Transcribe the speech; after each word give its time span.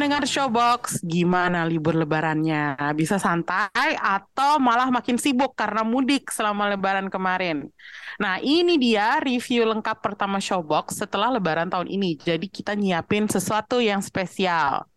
Pendengar 0.00 0.24
Showbox, 0.24 1.04
gimana 1.04 1.68
libur 1.68 1.92
lebarannya? 1.92 2.72
Bisa 2.96 3.20
santai 3.20 4.00
atau 4.00 4.56
malah 4.56 4.88
makin 4.88 5.20
sibuk 5.20 5.52
karena 5.52 5.84
mudik 5.84 6.32
selama 6.32 6.72
lebaran 6.72 7.12
kemarin? 7.12 7.68
Nah 8.16 8.40
ini 8.40 8.80
dia 8.80 9.20
review 9.20 9.68
lengkap 9.68 10.00
pertama 10.00 10.40
Showbox 10.40 11.04
setelah 11.04 11.28
lebaran 11.28 11.68
tahun 11.68 11.84
ini. 11.84 12.16
Jadi 12.16 12.48
kita 12.48 12.72
nyiapin 12.72 13.28
sesuatu 13.28 13.76
yang 13.76 14.00
spesial. 14.00 14.88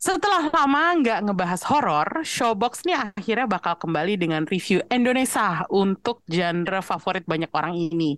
Setelah 0.00 0.48
lama 0.48 0.96
nggak 0.96 1.28
ngebahas 1.28 1.62
horor, 1.68 2.08
Showbox 2.24 2.88
nih 2.88 2.96
akhirnya 2.96 3.44
bakal 3.44 3.76
kembali 3.76 4.16
dengan 4.16 4.48
review 4.48 4.80
Indonesia 4.88 5.68
untuk 5.68 6.24
genre 6.24 6.80
favorit 6.80 7.28
banyak 7.28 7.52
orang 7.52 7.76
ini. 7.76 8.16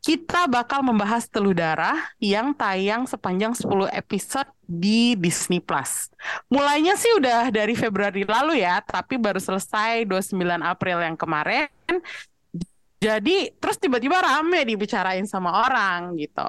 Kita 0.00 0.48
bakal 0.48 0.80
membahas 0.80 1.28
Teluh 1.28 1.52
Darah 1.52 2.08
yang 2.16 2.56
tayang 2.56 3.04
sepanjang 3.04 3.52
10 3.52 3.92
episode 3.92 4.48
di 4.64 5.12
Disney 5.12 5.60
Plus. 5.60 6.08
Mulainya 6.48 6.96
sih 6.96 7.12
udah 7.20 7.52
dari 7.52 7.76
Februari 7.76 8.24
lalu 8.24 8.64
ya, 8.64 8.80
tapi 8.80 9.20
baru 9.20 9.36
selesai 9.36 10.08
29 10.08 10.40
April 10.64 11.04
yang 11.04 11.20
kemarin. 11.20 11.68
Jadi 12.96 13.52
terus 13.60 13.76
tiba-tiba 13.76 14.24
rame 14.24 14.64
dibicarain 14.64 15.28
sama 15.28 15.68
orang 15.68 16.16
gitu. 16.16 16.48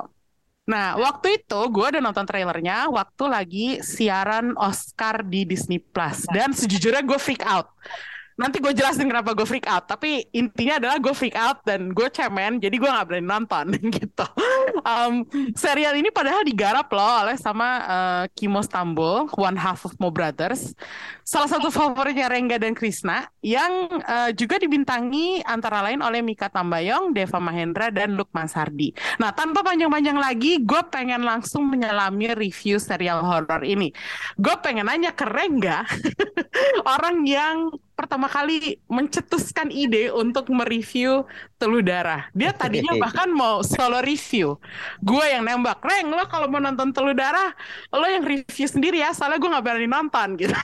Nah, 0.72 0.96
waktu 0.96 1.44
itu 1.44 1.60
gue 1.68 1.86
udah 1.92 2.00
nonton 2.00 2.24
trailernya 2.24 2.88
waktu 2.88 3.24
lagi 3.28 3.68
siaran 3.84 4.56
Oscar 4.56 5.28
di 5.28 5.44
Disney 5.44 5.84
Plus 5.84 6.24
dan 6.32 6.56
sejujurnya 6.56 7.04
gue 7.04 7.20
freak 7.20 7.44
out. 7.44 7.68
Nanti 8.42 8.58
gue 8.58 8.74
jelasin 8.74 9.06
kenapa 9.06 9.38
gue 9.38 9.46
freak 9.46 9.70
out. 9.70 9.86
Tapi 9.86 10.26
intinya 10.34 10.82
adalah 10.82 10.98
gue 10.98 11.14
freak 11.14 11.38
out 11.38 11.62
dan 11.62 11.94
gue 11.94 12.08
cemen, 12.10 12.58
jadi 12.58 12.74
gue 12.74 12.90
nggak 12.90 13.06
berani 13.06 13.28
nonton 13.30 13.66
gitu. 14.02 14.26
Um, 14.82 15.22
serial 15.54 15.94
ini 15.94 16.10
padahal 16.10 16.42
digarap 16.42 16.90
loh 16.90 17.22
oleh 17.22 17.38
sama 17.38 17.68
uh, 17.86 18.24
Kimo 18.34 18.66
Stambul, 18.66 19.30
one 19.38 19.54
half 19.62 19.86
of 19.86 19.94
Mo 20.02 20.10
Brothers. 20.10 20.74
Salah 21.32 21.48
satu 21.48 21.72
favoritnya 21.72 22.28
Rengga 22.28 22.60
dan 22.60 22.76
Krisna 22.76 23.24
yang 23.40 23.88
uh, 24.04 24.36
juga 24.36 24.60
dibintangi 24.60 25.40
antara 25.48 25.80
lain 25.80 26.04
oleh 26.04 26.20
Mika 26.20 26.52
Tambayong, 26.52 27.16
Deva 27.16 27.40
Mahendra, 27.40 27.88
dan 27.88 28.20
Lukman 28.20 28.52
Sardi. 28.52 28.92
Nah, 29.16 29.32
tanpa 29.32 29.64
panjang-panjang 29.64 30.20
lagi, 30.20 30.60
gue 30.60 30.82
pengen 30.92 31.24
langsung 31.24 31.72
menyelami 31.72 32.36
review 32.36 32.84
serial 32.84 33.24
horror 33.24 33.64
ini. 33.64 33.96
Gue 34.36 34.60
pengen 34.60 34.92
nanya 34.92 35.16
ke 35.16 35.24
Rengga, 35.24 35.88
orang 37.00 37.24
yang 37.24 37.72
pertama 37.96 38.28
kali 38.28 38.82
mencetuskan 38.92 39.70
ide 39.72 40.12
untuk 40.12 40.52
mereview 40.52 41.24
Teluh 41.56 41.80
Darah. 41.80 42.28
Dia 42.36 42.52
tadinya 42.60 42.92
bahkan 43.00 43.32
mau 43.32 43.64
solo 43.64 44.04
review. 44.04 44.60
Gue 45.00 45.32
yang 45.32 45.48
nembak, 45.48 45.80
Reng, 45.80 46.12
lo 46.12 46.28
kalau 46.28 46.52
mau 46.52 46.60
nonton 46.60 46.92
Teluh 46.92 47.16
Darah, 47.16 47.56
lo 47.94 48.04
yang 48.04 48.28
review 48.28 48.68
sendiri 48.68 49.00
ya, 49.00 49.16
soalnya 49.16 49.40
gue 49.40 49.48
gak 49.48 49.64
berani 49.64 49.88
nonton 49.88 50.36
gitu. 50.44 50.60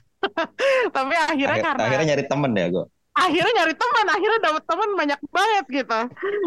Tapi 0.95 1.13
akhirnya 1.15 1.57
Akhir, 1.57 1.65
karena 1.65 1.83
akhirnya 1.87 2.07
nyari 2.13 2.23
temen 2.27 2.51
ya 2.53 2.67
gue. 2.69 2.85
akhirnya 3.17 3.53
nyari 3.57 3.73
teman, 3.73 4.05
akhirnya 4.13 4.39
dapet 4.45 4.63
teman 4.69 4.89
banyak 4.93 5.19
banget 5.33 5.65
gitu. 5.73 5.99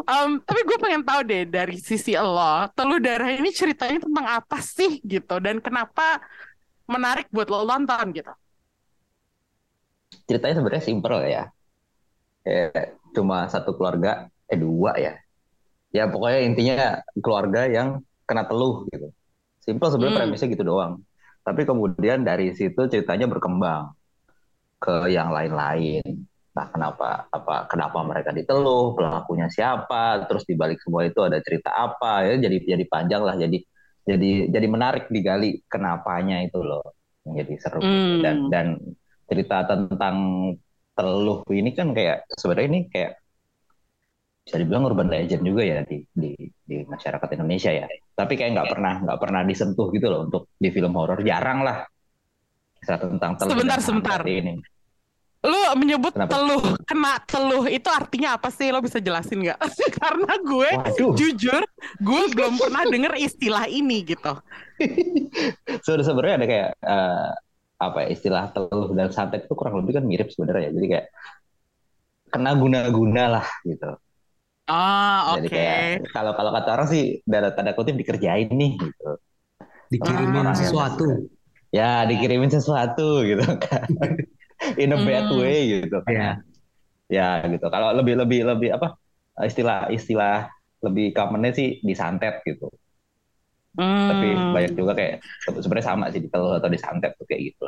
Um, 0.07 0.31
tapi 0.47 0.61
gue 0.63 0.79
pengen 0.79 1.03
tahu 1.03 1.21
deh 1.27 1.43
dari 1.51 1.77
sisi 1.83 2.15
lo, 2.15 2.71
Teluh 2.79 3.03
Darah 3.03 3.35
ini 3.35 3.51
ceritanya 3.51 3.99
tentang 3.99 4.27
apa 4.39 4.63
sih 4.63 5.03
gitu, 5.03 5.43
dan 5.43 5.59
kenapa 5.59 6.23
menarik 6.87 7.27
buat 7.35 7.51
lo 7.51 7.67
nonton 7.67 8.15
gitu. 8.15 8.31
Ceritanya 10.31 10.63
sebenarnya 10.63 10.85
simpel 10.87 11.15
ya. 11.27 11.51
Kayak 12.47 12.95
cuma 13.19 13.51
satu 13.51 13.75
keluarga, 13.75 14.31
eh 14.47 14.59
dua 14.59 14.95
ya. 14.95 15.19
Ya 15.91 16.07
pokoknya 16.07 16.41
intinya 16.47 16.77
keluarga 17.19 17.67
yang 17.67 17.99
kena 18.31 18.47
teluh 18.47 18.87
gitu. 18.95 19.11
Simpel 19.59 19.91
sebenarnya 19.91 20.15
Hmm. 20.15 20.23
premisnya 20.23 20.49
gitu 20.55 20.63
doang. 20.63 21.03
Tapi 21.47 21.63
kemudian 21.69 22.23
dari 22.23 22.53
situ 22.55 22.87
ceritanya 22.93 23.27
berkembang 23.31 23.93
ke 24.81 25.13
yang 25.13 25.29
lain-lain. 25.33 26.03
Nah, 26.51 26.67
kenapa 26.73 27.31
apa 27.31 27.71
kenapa 27.71 27.99
mereka 28.03 28.31
diteluh, 28.35 28.93
pelakunya 28.99 29.47
siapa, 29.53 30.27
terus 30.27 30.43
di 30.49 30.55
balik 30.59 30.83
semua 30.83 31.07
itu 31.07 31.21
ada 31.23 31.39
cerita 31.45 31.71
apa 31.73 32.27
ya 32.27 32.35
jadi 32.43 32.57
jadi 32.77 32.85
panjang 32.91 33.23
lah 33.23 33.37
jadi 33.39 33.59
jadi 34.09 34.31
jadi 34.51 34.67
menarik 34.67 35.05
digali 35.13 35.63
kenapanya 35.71 36.43
itu 36.43 36.59
loh 36.65 36.83
jadi 37.23 37.53
seru 37.61 37.81
Hmm. 37.85 38.21
dan 38.25 38.37
dan 38.51 38.67
cerita 39.31 39.63
tentang 39.69 40.17
teluh 40.97 41.47
ini 41.55 41.71
kan 41.77 41.95
kayak 41.95 42.27
sebenarnya 42.35 42.69
ini 42.73 42.81
kayak 42.91 43.13
bisa 44.41 44.57
dibilang 44.57 44.89
urban 44.89 45.09
legend 45.13 45.43
juga 45.45 45.63
ya 45.63 45.79
di 45.85 46.03
di 46.11 46.33
di 46.65 46.77
masyarakat 46.89 47.29
Indonesia 47.39 47.71
ya 47.71 47.87
tapi 48.17 48.35
kayak 48.35 48.51
nggak 48.57 48.69
pernah 48.73 48.95
nggak 49.05 49.19
pernah 49.21 49.41
disentuh 49.47 49.89
gitu 49.93 50.07
loh 50.09 50.21
untuk 50.27 50.43
di 50.57 50.69
film 50.73 50.97
horor 50.97 51.21
jarang 51.23 51.63
lah 51.63 51.85
kisah 52.81 52.97
tentang 52.97 53.37
teluh 53.37 53.53
Sebentar, 53.53 53.79
sebentar. 53.79 54.21
ini 54.25 54.59
Lu 55.41 55.57
menyebut 55.73 56.13
Kenapa? 56.13 56.37
teluh, 56.37 56.61
kena 56.85 57.17
teluh 57.25 57.65
itu 57.65 57.89
artinya 57.89 58.37
apa 58.37 58.53
sih? 58.53 58.69
Lo 58.69 58.85
bisa 58.85 59.01
jelasin 59.01 59.41
nggak? 59.41 59.57
Karena 60.01 60.37
gue 60.37 60.69
waduh 60.69 61.17
jujur, 61.17 61.63
gue 61.97 62.23
belum 62.37 62.61
pernah 62.61 62.85
denger 62.85 63.17
istilah 63.17 63.65
ini 63.65 64.05
gitu. 64.05 64.37
Sudah 65.85 66.05
sebenarnya 66.05 66.45
ada 66.45 66.47
kayak 66.47 66.71
eh, 66.77 67.31
apa 67.81 67.99
ya, 68.05 68.09
istilah 68.13 68.53
teluh 68.53 68.93
dan 68.93 69.09
santet 69.17 69.49
itu 69.49 69.55
kurang 69.57 69.81
lebih 69.81 69.97
kan 69.97 70.05
mirip 70.05 70.29
sebenarnya 70.29 70.69
ya. 70.69 70.71
Jadi 70.77 70.87
kayak 70.93 71.07
kena 72.29 72.51
guna-guna 72.61 73.25
lah 73.41 73.47
gitu. 73.65 73.97
Ah, 74.67 75.35
Jadi 75.35 75.47
oke. 75.47 75.57
kayak 75.57 75.79
kalau 76.15 76.33
kalau 76.35 76.51
kata 76.57 76.69
orang 76.75 76.89
sih 76.91 77.03
tanda 77.31 77.51
tanda 77.55 77.73
kutip 77.77 77.95
dikerjain 78.01 78.51
nih 78.51 78.71
gitu. 78.83 79.05
dikirimin 79.93 80.47
Ah. 80.47 80.55
sesuatu. 80.55 81.05
Ya 81.75 82.07
dikirimin 82.11 82.51
sesuatu 82.53 83.23
gitu 83.27 83.45
kan. 83.63 83.87
In 84.83 84.93
a 84.97 84.99
bad 85.01 85.27
Hmm. 85.27 85.39
way 85.41 85.83
gitu 85.87 85.99
kan. 86.07 86.15
Ya, 86.15 86.29
Ya 87.11 87.27
gitu. 87.53 87.67
Kalau 87.75 87.89
lebih 87.99 88.15
lebih 88.23 88.41
lebih 88.51 88.71
apa 88.77 88.97
istilah 89.47 89.91
istilah 89.95 90.51
lebih 90.87 91.13
commonnya 91.17 91.53
sih 91.59 91.69
disantet 91.85 92.43
gitu. 92.49 92.71
Tapi 94.09 94.27
Hmm, 94.37 94.51
banyak 94.51 94.73
juga 94.75 94.93
kayak 94.99 95.15
se- 95.45 95.61
sebenarnya 95.63 95.87
sama 95.95 96.05
sih 96.13 96.21
diteluh 96.25 96.59
atau 96.59 96.71
disantet 96.73 97.13
tuh 97.19 97.25
kayak 97.29 97.43
gitu 97.55 97.63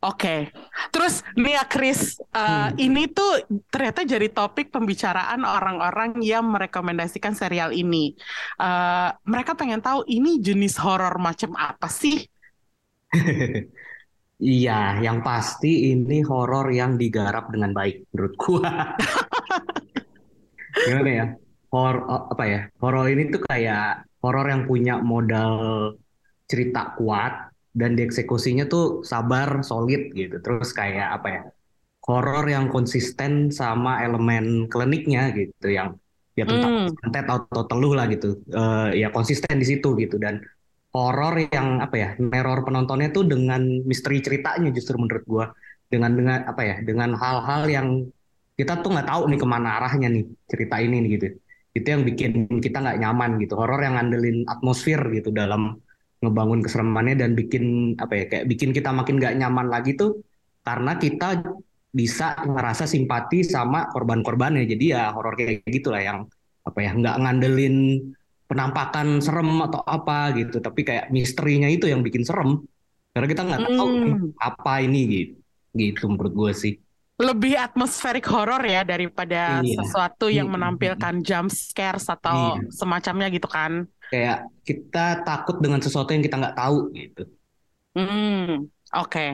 Oke. 0.00 0.48
Terus 0.88 1.20
nih 1.36 1.60
ya 1.60 1.64
Chris, 1.68 2.16
uh, 2.32 2.72
Hmm. 2.72 2.80
ini 2.80 3.04
tuh 3.12 3.44
ternyata 3.68 4.00
jadi 4.08 4.32
topik 4.32 4.72
pembicaraan 4.72 5.44
orang-orang 5.44 6.24
yang 6.24 6.48
merekomendasikan 6.48 7.36
serial 7.36 7.68
ini. 7.76 8.16
Uh, 8.56 9.12
mereka 9.28 9.52
pengen 9.52 9.84
tahu 9.84 10.00
ini 10.08 10.40
jenis 10.40 10.80
horor 10.80 11.20
macam 11.20 11.52
apa 11.52 11.88
sih? 11.92 12.16
iya, 14.40 14.96
yang 15.04 15.18
pasti 15.26 15.92
ini 15.92 16.24
horor 16.24 16.66
yang 16.72 16.96
digarap 16.96 17.52
dengan 17.52 17.70
baik 17.76 18.08
menurut 18.12 18.34
gua. 18.40 18.72
Gimana 20.84 21.10
ya? 21.10 21.26
Horor 21.70 21.96
apa 22.34 22.44
ya? 22.48 22.60
Horor 22.80 23.06
ini 23.12 23.22
tuh 23.30 23.42
kayak 23.46 24.08
horor 24.22 24.46
yang 24.50 24.62
punya 24.66 24.98
modal 25.02 25.52
cerita 26.50 26.96
kuat 26.98 27.49
dan 27.80 27.90
dieksekusinya 27.98 28.64
tuh 28.72 28.82
sabar, 29.12 29.48
solid 29.70 30.00
gitu. 30.18 30.34
Terus 30.44 30.70
kayak 30.78 31.06
apa 31.20 31.28
ya? 31.36 31.40
Horor 32.06 32.44
yang 32.54 32.66
konsisten 32.74 33.32
sama 33.60 33.90
elemen 34.06 34.44
kliniknya 34.72 35.20
gitu 35.38 35.66
yang 35.78 35.88
ya 36.38 36.44
tentang 36.50 36.72
Hmm. 36.72 36.96
santet 37.02 37.24
atau 37.28 37.62
teluh 37.70 37.92
lah 37.98 38.06
gitu. 38.12 38.26
Eh, 38.58 38.88
ya 39.02 39.08
konsisten 39.16 39.54
di 39.62 39.66
situ 39.70 39.88
gitu 40.02 40.16
dan 40.24 40.34
horor 40.94 41.34
yang 41.54 41.68
apa 41.84 41.96
ya 42.02 42.08
neror 42.18 42.58
penontonnya 42.66 43.08
tuh 43.16 43.24
dengan 43.32 43.62
misteri 43.90 44.18
ceritanya 44.26 44.68
justru 44.76 44.96
menurut 45.02 45.24
gua 45.32 45.46
dengan 45.92 46.10
dengan 46.18 46.38
apa 46.50 46.62
ya 46.70 46.74
dengan 46.88 47.10
hal-hal 47.22 47.62
yang 47.76 47.88
kita 48.58 48.72
tuh 48.82 48.90
nggak 48.94 49.08
tahu 49.10 49.22
nih 49.30 49.38
ke 49.42 49.46
mana 49.54 49.68
arahnya 49.80 50.08
nih 50.14 50.24
cerita 50.50 50.76
ini 50.84 50.96
nih 51.02 51.10
gitu 51.16 51.26
itu 51.78 51.86
yang 51.94 52.02
bikin 52.08 52.30
kita 52.64 52.76
nggak 52.82 52.98
nyaman 53.02 53.30
gitu 53.42 53.54
horor 53.60 53.80
yang 53.86 53.94
ngandelin 53.96 54.38
atmosfer 54.52 55.00
gitu 55.16 55.28
dalam 55.30 55.78
ngebangun 56.20 56.60
keseremannya 56.60 57.16
dan 57.16 57.32
bikin 57.32 57.96
apa 57.96 58.12
ya 58.12 58.24
kayak 58.28 58.44
bikin 58.46 58.70
kita 58.76 58.92
makin 58.92 59.16
nggak 59.16 59.40
nyaman 59.40 59.66
lagi 59.72 59.96
tuh 59.96 60.20
karena 60.60 61.00
kita 61.00 61.40
bisa 61.90 62.36
ngerasa 62.38 62.84
simpati 62.84 63.42
sama 63.42 63.88
korban-korbannya 63.90 64.68
jadi 64.68 64.84
ya 64.84 65.02
horor 65.10 65.34
kayak 65.34 65.64
gitulah 65.66 65.98
yang 65.98 66.18
apa 66.62 66.78
ya 66.78 66.92
nggak 66.92 67.16
ngandelin 67.18 67.76
penampakan 68.46 69.22
serem 69.22 69.62
atau 69.62 69.80
apa 69.86 70.34
gitu 70.36 70.60
tapi 70.60 70.84
kayak 70.84 71.08
misterinya 71.08 71.66
itu 71.66 71.88
yang 71.88 72.04
bikin 72.04 72.22
serem 72.22 72.60
karena 73.10 73.26
kita 73.26 73.42
nggak 73.42 73.60
tahu 73.66 73.88
Hmm. 73.90 74.30
apa 74.38 74.72
ini 74.84 75.00
gitu 75.08 75.34
gitu 75.70 76.04
menurut 76.10 76.34
gue 76.34 76.52
sih 76.52 76.74
lebih 77.20 77.52
atmosferik 77.54 78.24
horor 78.26 78.64
ya 78.64 78.80
daripada 78.80 79.60
Iya. 79.60 79.76
sesuatu 79.84 80.32
yang 80.32 80.48
mm, 80.48 80.54
menampilkan 80.56 81.14
jump 81.20 81.52
scares 81.52 82.08
atau 82.08 82.56
Iya. 82.56 82.72
semacamnya 82.72 83.28
gitu 83.28 83.44
kan. 83.44 83.84
Kayak 84.10 84.50
kita 84.66 85.22
takut 85.22 85.62
dengan 85.62 85.78
sesuatu 85.78 86.10
yang 86.10 86.22
kita 86.26 86.36
nggak 86.36 86.58
tahu 86.58 86.90
gitu. 86.92 87.22
Hmm, 87.94 88.66
oke. 88.94 89.26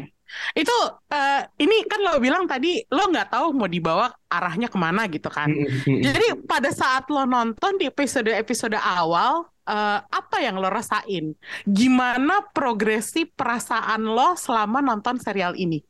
Itu 0.53 0.77
eh, 1.13 1.43
ini 1.63 1.87
kan 1.87 2.03
lo 2.03 2.19
bilang 2.19 2.51
tadi 2.51 2.83
lo 2.91 3.09
nggak 3.09 3.31
tahu 3.31 3.47
mau 3.55 3.71
dibawa 3.71 4.11
arahnya 4.27 4.67
ke 4.69 4.79
mana 4.79 5.07
gitu 5.07 5.31
kan. 5.31 5.49
Mm-mm. 5.49 6.03
Jadi 6.03 6.45
pada 6.45 6.69
saat 6.75 7.07
lo 7.09 7.25
nonton 7.25 7.79
di 7.79 7.87
episode-episode 7.87 8.77
awal, 8.77 9.49
eh, 9.65 9.99
apa 10.03 10.37
yang 10.43 10.59
lo 10.59 10.69
rasain? 10.69 11.33
Gimana 11.65 12.43
progresi 12.53 13.25
perasaan 13.25 14.05
lo 14.05 14.35
selama 14.37 14.83
nonton 14.83 15.17
serial 15.23 15.55
ini? 15.57 15.81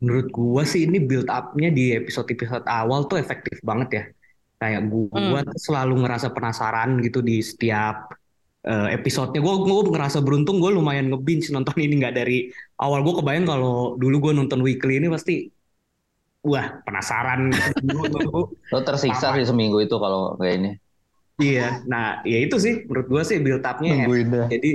Menurut 0.00 0.32
gua 0.32 0.62
sih 0.64 0.88
ini 0.88 0.96
build 0.96 1.28
up-nya 1.28 1.68
di 1.68 1.92
episode-episode 1.92 2.64
awal 2.64 3.04
tuh 3.04 3.20
efektif 3.20 3.60
banget 3.60 3.88
ya. 3.92 4.04
Kayak 4.60 4.82
gua 4.92 5.40
Hmm. 5.40 5.56
selalu 5.56 5.94
ngerasa 6.04 6.28
penasaran 6.36 7.00
gitu 7.00 7.24
di 7.24 7.40
setiap 7.40 8.12
eh, 8.60 8.92
episodenya. 8.92 9.40
Gua 9.40 9.56
gua 9.64 9.88
ngerasa 9.88 10.20
beruntung 10.20 10.60
gua 10.60 10.68
lumayan 10.68 11.08
nge-binge 11.08 11.48
nonton 11.48 11.72
ini 11.80 11.96
nggak 11.96 12.12
dari 12.12 12.52
awal. 12.76 13.00
Gua 13.00 13.24
kebayang 13.24 13.48
kalau 13.48 13.96
dulu 13.96 14.20
gua 14.20 14.32
nonton 14.36 14.60
weekly 14.60 15.00
ini 15.00 15.08
pasti 15.08 15.48
wah 16.44 16.68
penasaran. 16.84 17.48
Lo 18.72 18.78
tersiksa 18.84 19.32
sih 19.32 19.48
seminggu 19.48 19.80
itu 19.80 19.96
kalau 19.96 20.36
kayak 20.36 20.54
ini. 20.60 20.70
Iya, 21.40 21.80
nah 21.88 22.20
ya 22.20 22.36
itu 22.36 22.60
sih 22.60 22.84
menurut 22.84 23.08
gua 23.08 23.22
sih 23.24 23.40
build 23.40 23.64
up-nya 23.64 24.04
dah. 24.04 24.48
Jadi 24.52 24.70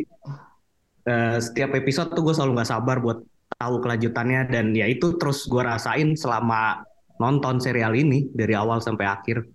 eh, 1.06 1.38
setiap 1.38 1.78
episode 1.78 2.10
tuh 2.18 2.26
gue 2.26 2.34
selalu 2.34 2.58
nggak 2.58 2.72
sabar 2.74 2.98
buat 2.98 3.22
tahu 3.62 3.76
kelanjutannya 3.86 4.50
dan 4.50 4.74
ya 4.74 4.90
itu 4.90 5.14
terus 5.22 5.46
gue 5.46 5.62
rasain 5.62 6.18
selama 6.18 6.82
nonton 7.22 7.62
serial 7.62 7.94
ini 7.94 8.34
dari 8.34 8.58
awal 8.58 8.82
sampai 8.82 9.06
akhir. 9.06 9.46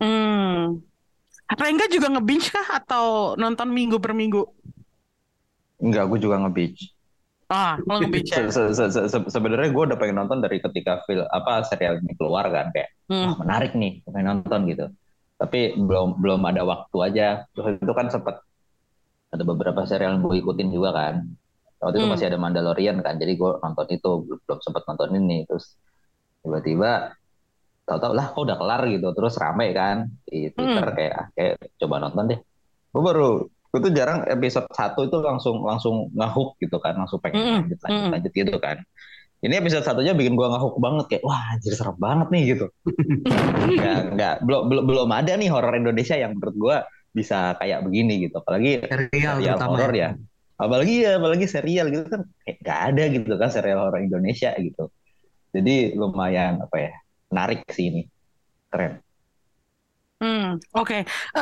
Hmm. 0.00 0.80
Rengga 1.50 1.86
juga 1.90 2.08
nge-binge 2.14 2.48
kah 2.54 2.78
atau 2.78 3.34
nonton 3.36 3.68
minggu 3.68 3.98
per 3.98 4.14
minggu? 4.14 4.42
Enggak, 5.82 6.04
gue 6.08 6.18
juga 6.22 6.36
nge-beach. 6.46 6.80
Ah, 7.50 7.74
lo 7.82 7.98
nge-binge 7.98 8.30
ya? 8.30 8.46
Se- 8.48 8.70
se- 8.70 8.74
se- 8.78 8.90
se- 8.94 9.08
se- 9.10 9.30
Sebenarnya 9.30 9.74
gue 9.74 9.82
udah 9.90 9.98
pengen 9.98 10.22
nonton 10.22 10.38
dari 10.38 10.62
ketika 10.62 11.02
film 11.04 11.26
apa 11.26 11.66
serial 11.66 11.98
ini 11.98 12.14
keluar 12.14 12.46
kan 12.48 12.70
kayak 12.70 12.90
Hmm. 13.10 13.26
wah 13.26 13.36
menarik 13.42 13.74
nih, 13.74 14.06
pengen 14.06 14.38
nonton 14.38 14.60
gitu. 14.70 14.86
Tapi 15.34 15.74
belum 15.74 16.22
belum 16.22 16.40
ada 16.46 16.62
waktu 16.62 16.96
aja. 17.02 17.28
Terus 17.50 17.82
itu 17.82 17.92
kan 17.92 18.06
sempat 18.06 18.38
ada 19.34 19.42
beberapa 19.42 19.82
serial 19.82 20.16
yang 20.18 20.22
gue 20.22 20.38
ikutin 20.38 20.70
juga 20.70 20.94
kan. 20.94 21.14
Waktu 21.82 21.96
itu 21.98 22.06
Hmm. 22.06 22.14
masih 22.14 22.26
ada 22.30 22.38
Mandalorian 22.38 23.00
kan, 23.02 23.18
jadi 23.18 23.34
gue 23.34 23.50
nonton 23.58 23.86
itu 23.90 24.10
belum, 24.22 24.38
belum 24.46 24.58
sempat 24.62 24.82
nonton 24.86 25.16
ini. 25.18 25.48
Terus 25.50 25.74
tiba-tiba 26.46 27.18
tahu-tahu 27.90 28.14
lah 28.14 28.30
kok 28.30 28.42
udah 28.46 28.56
kelar 28.56 28.82
gitu, 28.86 29.08
terus 29.10 29.34
rame 29.34 29.66
kan 29.74 30.06
di 30.22 30.54
Twitter 30.54 30.86
Hmm. 30.86 30.94
kayak 30.94 31.14
"Ah, 31.18 31.26
kayak 31.34 31.54
coba 31.82 31.94
nonton 32.06 32.24
deh. 32.30 32.38
Gue 32.94 33.02
baru 33.02 33.28
gue 33.70 33.80
tuh 33.86 33.92
jarang 33.94 34.26
episode 34.26 34.66
satu 34.70 35.06
itu 35.06 35.18
langsung 35.22 35.62
langsung 35.66 36.10
ngehook 36.14 36.58
gitu 36.58 36.78
kan, 36.78 36.94
langsung 36.98 37.18
pengen 37.18 37.38
Mm-mm. 37.42 37.54
lanjut 37.66 37.78
lanjut 37.82 37.98
Mm-mm. 38.02 38.12
lanjut 38.14 38.32
gitu 38.34 38.56
kan. 38.62 38.78
Ini 39.40 39.56
episode 39.56 39.88
satunya 39.88 40.12
bikin 40.12 40.36
gua 40.36 40.52
ngehook 40.52 40.76
banget 40.76 41.04
kayak 41.08 41.22
wah 41.24 41.40
anjir 41.56 41.72
serem 41.72 41.96
banget 41.96 42.28
nih 42.28 42.42
gitu. 42.52 42.66
Nggak, 43.80 43.98
nggak, 44.12 44.34
belum 44.44 44.62
belum 44.68 44.84
belum 44.84 45.08
ada 45.16 45.32
nih 45.40 45.48
horor 45.48 45.72
Indonesia 45.72 46.12
yang 46.18 46.36
menurut 46.36 46.56
gua 46.60 46.76
bisa 47.16 47.56
kayak 47.56 47.80
begini 47.88 48.28
gitu. 48.28 48.36
Apalagi 48.36 48.84
Serial 48.84 49.40
serial 49.40 49.58
horor 49.64 49.92
ya. 49.96 50.10
Apalagi 50.60 50.94
ya, 51.08 51.16
apalagi 51.16 51.46
serial 51.48 51.88
gitu 51.88 52.04
kan 52.04 52.20
kayak 52.44 52.56
nggak 52.60 52.80
ada 52.92 53.02
gitu 53.16 53.32
kan 53.40 53.48
serial 53.48 53.78
horor 53.80 54.00
Indonesia 54.04 54.52
gitu. 54.60 54.92
Jadi 55.56 55.96
lumayan 55.96 56.60
apa 56.60 56.76
ya, 56.76 56.92
menarik 57.30 57.64
sih 57.70 57.86
ini. 57.90 58.02
Keren. 58.70 59.02
Hmm, 60.20 60.60
oke. 60.76 60.98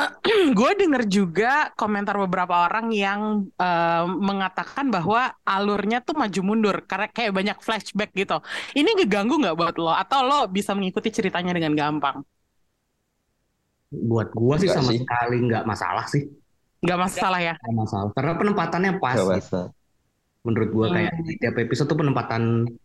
gue 0.59 0.71
denger 0.79 1.03
juga 1.11 1.75
komentar 1.75 2.15
beberapa 2.15 2.63
orang 2.63 2.95
yang 2.95 3.21
eh, 3.59 4.05
mengatakan 4.07 4.87
bahwa 4.87 5.35
alurnya 5.43 5.99
tuh 5.99 6.15
maju 6.15 6.41
mundur 6.47 6.77
karena 6.87 7.11
kayak 7.11 7.35
banyak 7.35 7.59
flashback 7.59 8.15
gitu. 8.15 8.39
Ini 8.79 8.87
ngeganggu 9.03 9.35
nggak 9.43 9.57
buat 9.59 9.75
lo? 9.83 9.91
Atau 9.91 10.23
lo 10.23 10.47
bisa 10.47 10.79
mengikuti 10.79 11.11
ceritanya 11.11 11.51
dengan 11.51 11.75
gampang? 11.75 12.23
Buat 13.89 14.29
gua 14.37 14.55
sih 14.61 14.69
sama 14.69 14.93
sih. 14.93 15.01
sekali 15.01 15.37
nggak 15.49 15.65
masalah 15.65 16.05
sih, 16.07 16.29
Nggak 16.85 16.99
masalah 17.03 17.41
ya? 17.41 17.55
nggak 17.59 17.77
masalah. 17.83 18.09
Karena 18.15 18.33
penempatannya 18.39 18.93
pas. 19.01 19.17
Gitu. 19.19 19.63
Menurut 20.45 20.71
gua 20.71 20.87
kayak 20.93 21.13
Hmm. 21.17 21.25
di 21.27 21.35
tiap 21.41 21.57
episode 21.59 21.89
tuh 21.89 21.99
penempatan 21.99 22.43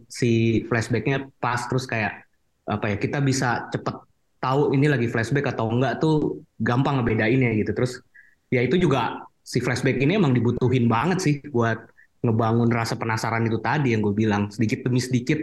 si 0.09 0.63
flashbacknya 0.65 1.27
pas 1.37 1.59
terus 1.69 1.85
kayak 1.85 2.22
apa 2.63 2.95
ya 2.95 2.97
kita 2.99 3.19
bisa 3.19 3.67
cepet 3.71 3.95
tahu 4.43 4.75
ini 4.75 4.91
lagi 4.91 5.07
flashback 5.07 5.55
atau 5.55 5.71
enggak 5.71 6.03
tuh 6.03 6.43
gampang 6.59 6.99
ngebedainnya 6.99 7.55
gitu. 7.63 7.71
Terus 7.71 8.03
ya 8.51 8.59
itu 8.59 8.75
juga 8.75 9.23
si 9.43 9.63
flashback 9.63 9.99
ini 9.99 10.19
emang 10.19 10.35
dibutuhin 10.35 10.87
banget 10.87 11.19
sih 11.23 11.35
buat 11.51 11.79
ngebangun 12.23 12.71
rasa 12.71 12.95
penasaran 12.95 13.43
itu 13.47 13.59
tadi 13.59 13.91
yang 13.91 13.99
gue 13.99 14.15
bilang 14.15 14.47
sedikit 14.47 14.87
demi 14.87 15.03
sedikit 15.03 15.39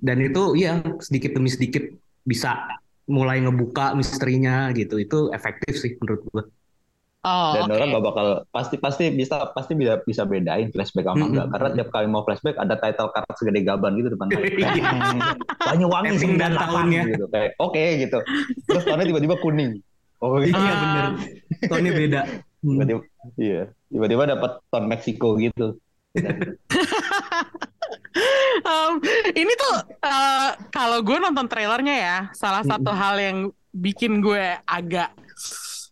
dan 0.00 0.20
itu 0.24 0.56
ya 0.56 0.80
sedikit 1.04 1.36
demi 1.36 1.52
sedikit 1.52 1.84
bisa 2.24 2.80
mulai 3.06 3.44
ngebuka 3.44 3.92
misterinya 3.92 4.72
gitu 4.72 4.96
itu 5.00 5.28
efektif 5.32 5.76
sih 5.76 5.96
menurut 6.00 6.20
gue. 6.32 6.42
Oh, 7.26 7.52
Dan 7.52 7.66
oke. 7.66 7.74
orang 7.74 7.88
gak 7.90 8.04
bakal 8.06 8.26
pasti 8.48 8.76
pasti 8.78 9.04
bisa 9.10 9.50
pasti 9.50 9.74
bisa 9.74 9.98
bisa 10.00 10.22
bedain 10.22 10.70
flashback 10.70 11.04
sama 11.04 11.26
enggak 11.26 11.46
karena 11.50 11.68
tiap 11.74 11.88
kali 11.90 12.06
mau 12.06 12.22
flashback 12.22 12.54
ada 12.54 12.78
title 12.78 13.10
card 13.10 13.26
segede 13.34 13.60
gaban 13.60 13.98
gitu 13.98 14.08
depan 14.08 14.30
Iya. 14.30 14.70
Banyuwangi 15.58 16.08
Tapping 16.14 16.34
dan 16.36 16.54
98 16.54 16.62
tahunnya. 16.62 17.02
gitu 17.08 17.26
kayak 17.26 17.50
oke 17.58 17.84
gitu. 17.98 18.18
Terus 18.64 18.82
tahunnya 18.84 19.06
tiba-tiba 19.10 19.36
kuning. 19.36 19.72
Oh 20.16 20.38
iya. 20.38 20.54
Iya 20.54 20.70
Ah. 20.70 21.10
bener, 21.66 21.92
beda. 21.92 22.20
Hmm. 22.56 22.78
Tiba-tiba 22.78 23.00
iya. 23.36 23.62
Tiba-tiba 23.86 24.22
dapat 24.28 24.50
ton 24.68 24.84
Meksiko 24.86 25.34
gitu. 25.36 25.66
Em, 28.62 28.92
ini 29.36 29.52
tuh 29.52 29.74
eh, 30.00 30.48
kalau 30.70 31.02
gue 31.02 31.16
nonton 31.16 31.44
trailernya 31.44 31.96
ya, 31.96 32.16
salah 32.32 32.62
satu 32.62 32.88
hal 32.88 33.18
yang 33.18 33.38
bikin 33.70 34.24
gue 34.24 34.56
agak 34.62 35.12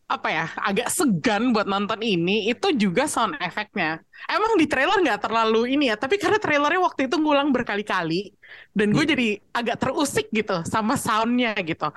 apa 0.05 0.29
ya, 0.29 0.47
agak 0.69 0.89
segan 0.93 1.51
buat 1.55 1.65
nonton 1.65 2.01
ini 2.05 2.53
itu 2.53 2.69
juga 2.77 3.09
sound 3.09 3.35
effect-nya. 3.41 3.99
Emang 4.29 4.53
di 4.61 4.67
trailer 4.69 5.01
nggak 5.01 5.21
terlalu 5.25 5.75
ini 5.75 5.89
ya, 5.91 5.97
tapi 5.97 6.21
karena 6.23 6.39
trailernya 6.39 6.81
waktu 6.85 7.09
itu 7.09 7.17
ngulang 7.17 7.51
berkali-kali 7.57 8.37
dan 8.77 8.89
gue 8.93 9.05
jadi 9.05 9.27
agak 9.53 9.77
terusik 9.81 10.29
gitu 10.31 10.61
sama 10.69 10.95
soundnya 11.01 11.57
gitu. 11.65 11.89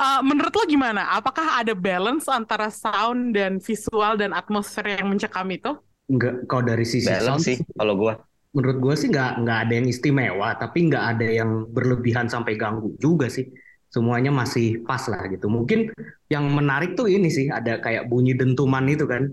Eh, 0.00 0.20
menurut 0.24 0.52
lo 0.56 0.64
gimana? 0.68 1.02
Apakah 1.18 1.60
ada 1.60 1.72
balance 1.76 2.26
antara 2.32 2.68
sound 2.72 3.36
dan 3.36 3.60
visual 3.60 4.16
dan 4.20 4.32
atmosfer 4.32 4.84
yang 4.98 5.08
mencekam 5.12 5.48
itu? 5.52 5.70
Enggak, 6.10 6.34
kalau 6.50 6.62
dari 6.70 6.84
sisi 6.86 7.14
sound 7.18 7.42
Balance 7.42 7.46
sih 7.46 7.56
kalau 7.78 7.94
gua. 7.98 8.14
menurut 8.56 8.78
gue 8.84 8.94
sih 9.00 9.08
nggak 9.08 9.30
nggak 9.42 9.58
ada 9.64 9.72
yang 9.78 9.88
istimewa, 9.88 10.48
tapi 10.60 10.78
nggak 10.88 11.04
ada 11.16 11.26
yang 11.40 11.50
berlebihan 11.72 12.26
sampai 12.28 12.52
ganggu 12.60 12.92
juga 13.00 13.26
sih. 13.32 13.48
Semuanya 13.92 14.32
masih 14.32 14.80
pas 14.88 15.04
lah 15.12 15.28
gitu. 15.28 15.52
Mungkin 15.52 15.92
yang 16.32 16.48
menarik 16.48 16.96
tuh 16.96 17.12
ini 17.12 17.28
sih, 17.28 17.52
ada 17.52 17.76
kayak 17.76 18.08
bunyi 18.08 18.32
dentuman 18.32 18.88
itu 18.88 19.04
kan. 19.04 19.28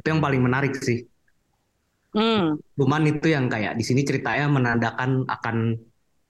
Itu 0.00 0.06
yang 0.08 0.24
paling 0.24 0.40
menarik 0.40 0.72
sih. 0.80 1.04
Hmm. 2.16 2.56
Dentuman 2.56 3.04
itu 3.12 3.26
yang 3.28 3.52
kayak 3.52 3.76
di 3.76 3.84
sini 3.84 4.00
ceritanya 4.08 4.48
menandakan 4.48 5.28
akan 5.28 5.56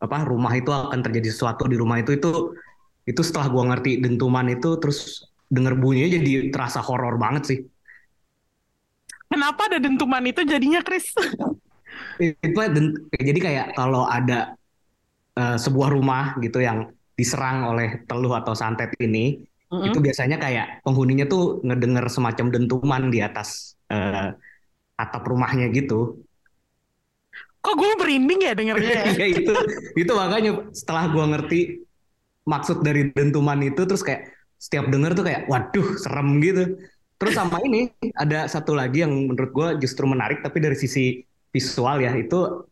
apa 0.03 0.27
rumah 0.27 0.51
itu 0.53 0.75
akan 0.75 1.01
terjadi 1.01 1.31
sesuatu 1.31 1.71
di 1.71 1.79
rumah 1.79 2.03
itu 2.03 2.19
itu 2.19 2.53
itu 3.07 3.21
setelah 3.21 3.49
gua 3.53 3.73
ngerti 3.73 4.03
dentuman 4.03 4.49
itu 4.51 4.77
terus 4.83 5.29
denger 5.53 5.77
bunyinya 5.77 6.19
jadi 6.19 6.51
terasa 6.51 6.81
horor 6.83 7.21
banget 7.21 7.43
sih. 7.47 7.59
Kenapa 9.29 9.71
ada 9.71 9.79
dentuman 9.79 10.25
itu 10.25 10.43
jadinya 10.43 10.81
Chris? 10.83 11.11
itu 12.23 12.61
jadi 13.19 13.39
kayak 13.39 13.67
kalau 13.75 14.07
ada 14.07 14.55
eh, 15.35 15.57
sebuah 15.59 15.91
rumah 15.95 16.39
gitu 16.39 16.63
yang 16.63 16.94
diserang 17.15 17.67
oleh 17.71 18.03
teluh 18.11 18.33
atau 18.35 18.55
santet 18.55 18.91
ini 18.99 19.39
Mm-mm. 19.71 19.87
itu 19.91 19.99
biasanya 20.03 20.37
kayak 20.39 20.83
penghuninya 20.85 21.27
tuh 21.31 21.63
ngedenger 21.67 22.07
semacam 22.11 22.47
dentuman 22.55 23.03
di 23.11 23.19
atas 23.23 23.79
eh, 23.91 24.35
atap 24.99 25.23
rumahnya 25.27 25.71
gitu 25.75 26.23
Kok 27.65 27.75
gue 27.81 27.91
merinding 27.97 28.41
ya 28.45 28.53
dengernya? 28.53 28.93
ya? 28.93 29.05
ya 29.25 29.27
itu 29.41 29.53
itu 29.97 30.13
makanya 30.13 30.69
setelah 30.77 31.09
gua 31.09 31.25
ngerti 31.33 31.81
maksud 32.45 32.85
dari 32.85 33.09
dentuman 33.17 33.57
itu 33.65 33.89
terus 33.89 34.05
kayak 34.05 34.29
setiap 34.61 34.93
denger 34.93 35.17
tuh 35.17 35.25
kayak 35.25 35.43
waduh 35.49 35.97
serem 35.97 36.29
gitu 36.45 36.77
terus 37.17 37.35
sama 37.41 37.57
ini 37.65 37.89
ada 38.21 38.45
satu 38.53 38.77
lagi 38.77 39.01
yang 39.01 39.13
menurut 39.33 39.51
gua 39.57 39.69
justru 39.81 40.05
menarik 40.05 40.45
tapi 40.45 40.61
dari 40.61 40.77
sisi 40.77 41.25
visual 41.57 42.05
ya 42.05 42.13
itu 42.21 42.69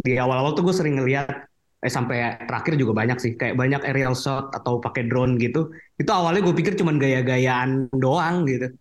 di 0.00 0.16
awal-awal 0.16 0.56
tuh 0.56 0.64
gue 0.64 0.74
sering 0.76 0.96
ngeliat 1.00 1.45
eh 1.84 1.92
sampai 1.92 2.40
terakhir 2.48 2.74
juga 2.80 2.92
banyak 2.96 3.18
sih 3.20 3.32
kayak 3.36 3.54
banyak 3.60 3.80
aerial 3.84 4.16
shot 4.16 4.48
atau 4.56 4.80
pakai 4.80 5.06
drone 5.06 5.36
gitu 5.36 5.70
itu 6.00 6.10
awalnya 6.10 6.40
gue 6.40 6.54
pikir 6.56 6.72
cuman 6.80 6.96
gaya-gayaan 6.96 7.92
doang 7.92 8.48
gitu 8.48 8.72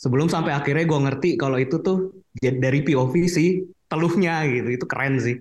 sebelum 0.00 0.26
sampai 0.32 0.56
akhirnya 0.56 0.84
gue 0.88 1.00
ngerti 1.04 1.28
kalau 1.36 1.60
itu 1.60 1.78
tuh 1.84 2.10
dari 2.40 2.80
POV 2.82 3.14
sih 3.28 3.62
teluhnya 3.86 4.42
gitu 4.48 4.68
itu 4.80 4.84
keren 4.88 5.20
sih 5.20 5.36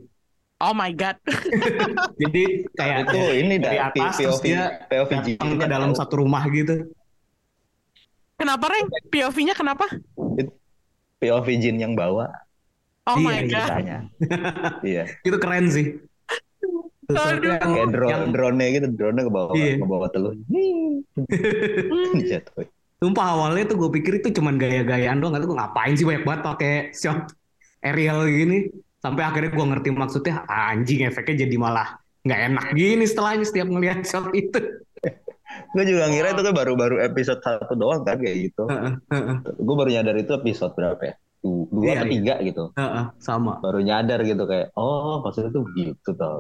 Oh 0.64 0.72
my 0.72 0.96
god. 0.96 1.20
Jadi 2.24 2.72
kayak 2.72 3.12
itu 3.12 3.20
ini 3.36 3.60
dari 3.60 3.84
atas 3.84 4.16
terus 4.16 4.40
POV 4.40 4.46
dia 4.48 4.62
POV 4.88 5.12
datang 5.12 5.28
ke 5.28 5.28
jinnya 5.36 5.68
dalam 5.68 5.92
satu 5.92 6.24
rumah 6.24 6.40
gitu. 6.48 6.88
Kenapa 8.40 8.72
Reng? 8.72 8.88
POV-nya 9.12 9.60
kenapa? 9.60 9.84
POV 11.20 11.48
Jin 11.60 11.84
yang 11.84 12.00
bawa 12.00 12.32
Oh 13.04 13.20
Iya, 13.20 13.28
my 13.28 13.42
god. 13.52 13.72
iya. 14.88 15.04
Itu 15.28 15.36
keren 15.36 15.68
sih. 15.68 16.00
Sesuatu 17.04 17.36
Aduh. 17.36 17.50
yang, 17.52 17.62
Kayak 17.62 17.88
drone 17.92 18.10
yang 18.12 18.24
drone 18.32 18.64
gitu, 18.72 18.88
drone 18.96 19.20
ke 19.20 19.32
bawah 19.32 19.52
Iya. 19.54 19.74
ke 19.80 19.86
bawah 19.86 20.08
telur. 20.12 20.34
Dijatuhin. 22.18 22.68
Sumpah 23.04 23.26
awalnya 23.36 23.68
tuh 23.68 23.78
gue 23.84 23.90
pikir 24.00 24.24
itu 24.24 24.32
cuman 24.32 24.56
gaya-gayaan 24.56 25.20
doang, 25.20 25.36
tuh 25.36 25.52
ngapain 25.52 25.92
sih 25.92 26.08
banyak 26.08 26.24
banget 26.24 26.42
pakai 26.48 26.74
shot 26.96 27.36
aerial 27.84 28.24
gini. 28.26 28.72
Sampai 29.04 29.28
akhirnya 29.28 29.52
gue 29.52 29.66
ngerti 29.68 29.90
maksudnya, 29.92 30.48
ah, 30.48 30.72
anjing 30.72 31.04
efeknya 31.04 31.44
jadi 31.44 31.56
malah 31.60 32.00
nggak 32.24 32.40
enak 32.48 32.66
gini 32.72 33.04
setelahnya 33.04 33.44
setiap 33.44 33.68
ngelihat 33.68 34.08
shot 34.08 34.32
itu. 34.32 34.56
Gue 35.76 35.86
juga 35.86 36.10
ngira 36.10 36.34
itu 36.34 36.42
kan 36.42 36.54
baru-baru 36.56 36.98
episode 37.04 37.44
satu 37.44 37.76
doang 37.78 38.02
kan 38.02 38.18
kayak 38.18 38.50
gitu. 38.50 38.64
Gue 39.60 39.76
baru 39.76 39.90
nyadar 39.92 40.16
itu 40.18 40.32
episode 40.34 40.74
berapa 40.74 41.02
ya? 41.04 41.16
Du- 41.44 41.68
Dua 41.70 41.84
Iya, 41.92 41.94
atau 42.00 42.08
iya. 42.08 42.14
tiga 42.16 42.36
gitu. 42.40 42.64
heeh, 42.80 43.06
sama. 43.20 43.60
Baru 43.60 43.84
nyadar 43.84 44.24
gitu 44.24 44.48
kayak, 44.48 44.72
oh 44.80 45.20
maksudnya 45.22 45.52
tuh 45.52 45.68
gitu 45.76 46.10
tau. 46.16 46.40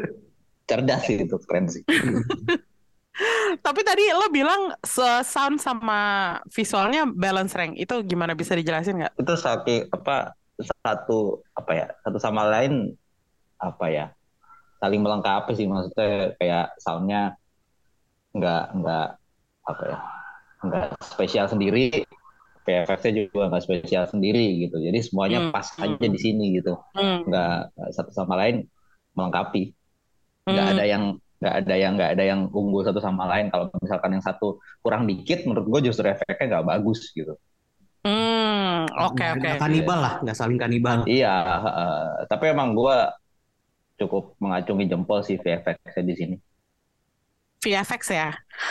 Cerdas 0.68 1.00
sih 1.08 1.24
itu, 1.24 1.36
keren 1.48 1.66
sih. 1.72 1.82
Tapi 3.64 3.80
tadi 3.80 4.12
lo 4.12 4.28
bilang 4.28 4.76
sound 5.24 5.56
sama 5.56 6.36
visualnya 6.52 7.08
balance 7.08 7.56
Reng. 7.56 7.72
Itu 7.80 8.04
gimana 8.04 8.36
bisa 8.36 8.52
dijelasin 8.52 9.00
nggak? 9.00 9.12
Itu 9.16 9.34
saking 9.40 9.88
apa 9.88 10.36
satu 10.84 11.40
apa 11.52 11.72
ya 11.72 11.86
satu 12.04 12.16
sama 12.20 12.48
lain 12.48 12.92
apa 13.60 13.86
ya 13.92 14.06
saling 14.80 15.00
melengkapi 15.04 15.52
sih 15.56 15.68
maksudnya 15.68 16.36
kayak 16.36 16.66
soundnya 16.80 17.36
nggak 18.36 18.64
nggak 18.80 19.08
apa 19.68 19.82
ya 19.84 19.98
nggak 20.64 20.86
spesial 21.04 21.48
sendiri 21.48 22.04
VFX-nya 22.66 23.12
juga 23.30 23.46
nggak 23.48 23.62
spesial 23.64 24.04
sendiri 24.10 24.66
gitu 24.66 24.76
jadi 24.82 24.98
semuanya 25.06 25.38
Hmm, 25.46 25.52
pas 25.54 25.66
hmm, 25.70 25.82
aja 25.86 26.06
di 26.10 26.18
sini 26.18 26.44
gitu 26.58 26.72
Hmm. 26.92 27.22
nggak 27.24 27.54
satu 27.94 28.10
sama 28.10 28.34
lain 28.42 28.66
melengkapi 29.14 29.72
nggak 30.50 30.66
Hmm. 30.66 30.72
ada 30.76 30.84
yang 30.84 31.02
nggak 31.36 31.54
ada 31.62 31.74
yang 31.76 31.92
nggak 32.00 32.10
ada 32.16 32.24
yang 32.24 32.40
unggul 32.50 32.82
satu 32.82 33.00
sama 33.00 33.24
lain 33.28 33.52
kalau 33.52 33.68
misalkan 33.78 34.10
yang 34.16 34.24
satu 34.24 34.56
kurang 34.80 35.04
dikit 35.04 35.44
menurut 35.44 35.66
gue 35.68 35.80
justru 35.92 36.04
efeknya 36.08 36.44
nggak 36.58 36.66
bagus 36.66 37.12
gitu 37.14 37.36
Hmm, 38.06 38.86
oke 38.86 39.18
Nggak- 39.18 39.34
oke. 39.34 39.38
nggak 39.42 39.56
kanibal 39.58 39.98
lah, 39.98 40.14
nggak 40.22 40.36
saling 40.38 40.58
kanibal. 40.62 41.02
iya 41.10 41.34
eh, 41.66 42.08
tapi 42.30 42.44
emang 42.54 42.70
gue 42.78 42.96
cukup 43.96 44.36
mengacungi 44.42 44.84
jempol 44.92 45.20
sih 45.24 45.36
VFX-nya 45.40 46.04
di 46.04 46.14
sini 46.14 46.36
VFX 47.60 48.02
ya. 48.12 48.30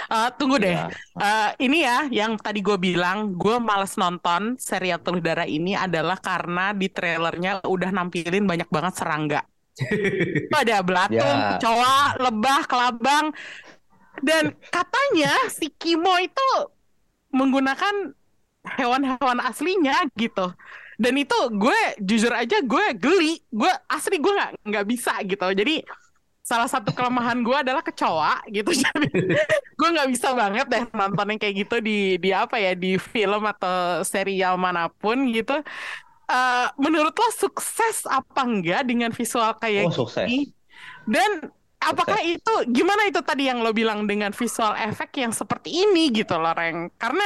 Eh, 0.09 0.29
tunggu 0.39 0.57
deh. 0.61 0.77
Iya. 0.77 0.87
Eh, 1.19 1.49
ini 1.65 1.83
ya 1.83 2.05
yang 2.09 2.37
tadi 2.39 2.61
gue 2.61 2.77
bilang, 2.77 3.33
gue 3.35 3.55
males 3.59 3.97
nonton 3.97 4.55
serial 4.57 5.01
Teluh 5.01 5.21
Darah 5.21 5.45
ini 5.45 5.73
adalah 5.75 6.17
karena 6.17 6.71
di 6.71 6.87
trailernya 6.89 7.65
udah 7.65 7.89
nampilin 7.91 8.45
banyak 8.45 8.69
banget 8.69 8.93
serangga. 8.97 9.41
Itu 10.47 10.55
ada 10.55 10.79
belatung, 10.79 11.19
Ya. 11.19 11.59
kecoa, 11.59 11.99
lebah, 12.23 12.61
kelabang, 12.63 13.25
dan 14.23 14.55
katanya 14.71 15.35
si 15.51 15.67
Kimo 15.67 16.15
itu 16.23 16.49
menggunakan 17.35 18.15
hewan-hewan 18.79 19.43
aslinya 19.43 20.07
gitu. 20.15 20.55
Dan 20.95 21.19
itu 21.19 21.35
gue 21.51 21.75
jujur 21.99 22.31
aja 22.31 22.63
gue 22.63 22.85
geli, 22.95 23.43
gue 23.51 23.67
asli 23.91 24.15
gue 24.15 24.31
nggak 24.31 24.51
nggak 24.63 24.85
bisa 24.87 25.19
gitu. 25.27 25.43
Jadi 25.51 25.83
salah 26.45 26.69
satu 26.69 26.93
kelemahan 26.93 27.41
gue 27.41 27.57
adalah 27.57 27.81
kecoa 27.81 28.45
gitu. 28.53 28.69
Jadi 28.81 29.09
gue 29.75 29.89
nggak 29.89 30.09
bisa 30.13 30.29
banget 30.37 30.65
deh 30.69 30.83
nonton 30.93 31.25
yang 31.33 31.39
kayak 31.41 31.55
gitu 31.65 31.75
di 31.81 32.21
di 32.21 32.29
apa 32.29 32.61
ya 32.61 32.77
di 32.77 33.01
film 33.01 33.41
atau 33.49 34.05
serial 34.05 34.53
mana 34.61 34.85
pun 34.93 35.17
gitu. 35.33 35.57
Eh, 36.25 36.67
menurut 36.81 37.13
lo 37.13 37.29
sukses 37.33 38.05
apa 38.09 38.41
enggak 38.45 38.81
dengan 38.85 39.09
visual 39.13 39.57
kayak 39.57 39.89
oh 39.89 39.93
sukses 39.93 40.25
gini? 40.25 40.53
Dan 41.05 41.49
apakah 41.81 42.21
itu 42.25 42.53
gimana 42.69 43.09
itu 43.09 43.21
tadi 43.21 43.49
yang 43.49 43.61
lo 43.61 43.69
bilang 43.73 44.09
dengan 44.09 44.33
visual 44.33 44.73
efek 44.77 45.21
yang 45.21 45.33
seperti 45.33 45.85
ini 45.85 46.09
gitu 46.13 46.37
loh 46.37 46.53
Reng? 46.53 46.93
Karena 46.97 47.25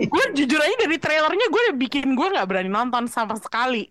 gue 0.00 0.24
jujur 0.36 0.60
aja 0.60 0.76
dari 0.84 0.96
trailernya 1.00 1.46
gue 1.52 1.62
udah 1.72 1.76
bikin 1.80 2.12
gue 2.16 2.28
nggak 2.36 2.48
berani 2.48 2.70
nonton 2.72 3.08
sama 3.08 3.36
sekali. 3.40 3.88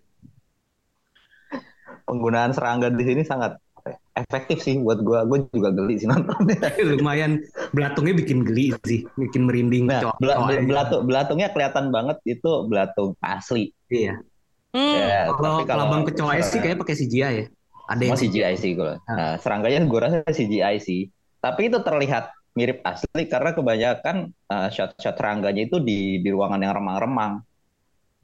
penggunaan 2.04 2.52
serangga 2.52 2.92
di 2.92 3.00
sini 3.00 3.22
sangat 3.24 3.63
apa 3.84 3.92
ya, 3.92 3.98
efektif 4.16 4.64
sih 4.64 4.80
buat 4.80 5.04
gue 5.04 5.18
gue 5.28 5.38
juga 5.52 5.68
geli 5.70 6.00
sih 6.00 6.08
nontonnya 6.08 6.56
Lumayan 6.96 7.44
belatungnya 7.70 8.16
bikin 8.16 8.40
geli 8.40 8.72
sih, 8.88 9.04
bikin 9.14 9.44
merinding. 9.44 9.84
nah 9.84 10.00
cowok- 10.00 10.18
bela- 10.24 10.64
belatung 10.64 11.02
belatungnya 11.04 11.52
kelihatan 11.52 11.92
banget 11.92 12.16
itu 12.24 12.50
belatung 12.64 13.12
asli 13.20 13.76
Iya. 13.92 14.24
Hmm. 14.72 14.90
Ya, 14.90 15.30
Kalau 15.30 15.60
tapi 15.60 15.68
kalau 15.68 15.84
kelabang 15.86 16.02
kecoa 16.02 16.32
sih 16.40 16.58
kayak 16.58 16.80
pakai 16.80 16.96
CGI 16.96 17.20
ya. 17.20 17.46
Ada 17.84 18.02
yang 18.02 18.16
CGI 18.16 18.54
sih 18.56 18.72
gue. 18.72 18.96
Ah. 19.04 19.12
Nah, 19.12 19.32
serangganya 19.38 19.84
gue 19.84 20.00
rasa 20.00 20.18
CGI 20.24 20.80
sih. 20.80 21.12
Tapi 21.38 21.68
itu 21.68 21.78
terlihat 21.78 22.32
mirip 22.56 22.80
asli 22.82 23.28
karena 23.28 23.52
kebanyakan 23.52 24.32
uh, 24.48 24.72
shot-shot 24.72 25.14
serangganya 25.14 25.68
itu 25.68 25.78
di 25.78 26.18
di 26.18 26.28
ruangan 26.32 26.58
yang 26.58 26.74
remang-remang. 26.74 27.44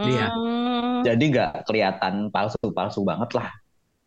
Iya. 0.00 0.26
Hmm. 0.26 1.04
Jadi 1.04 1.24
nggak 1.28 1.68
kelihatan 1.68 2.32
palsu-palsu 2.32 3.04
banget 3.04 3.30
lah 3.36 3.52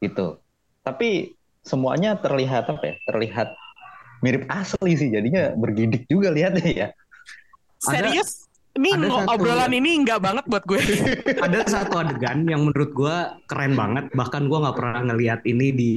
gitu. 0.02 0.42
Tapi 0.84 1.32
semuanya 1.64 2.16
terlihat 2.16 2.68
apa 2.68 2.84
ya? 2.84 2.96
Terlihat 3.06 3.48
mirip 4.20 4.44
asli 4.48 4.94
sih. 4.94 5.10
Jadinya 5.10 5.52
bergidik 5.54 6.06
juga 6.06 6.30
lihatnya 6.30 6.68
ya. 6.68 6.88
Ada- 7.82 8.12
Serius? 8.12 8.30
Ini 8.74 8.90
ada 8.90 9.06
ngo- 9.06 9.22
satu- 9.22 9.34
obrolan 9.38 9.70
ini 9.72 9.92
enggak 9.96 10.18
banget 10.18 10.46
buat 10.46 10.64
gue. 10.66 10.82
ada 11.46 11.60
satu 11.64 11.94
adegan 11.96 12.42
yang 12.44 12.66
menurut 12.66 12.90
gua 12.92 13.16
keren 13.46 13.74
banget 13.74 14.10
bahkan 14.12 14.50
gua 14.50 14.66
nggak 14.66 14.76
pernah 14.76 15.02
ngelihat 15.08 15.46
ini 15.46 15.68
di 15.70 15.92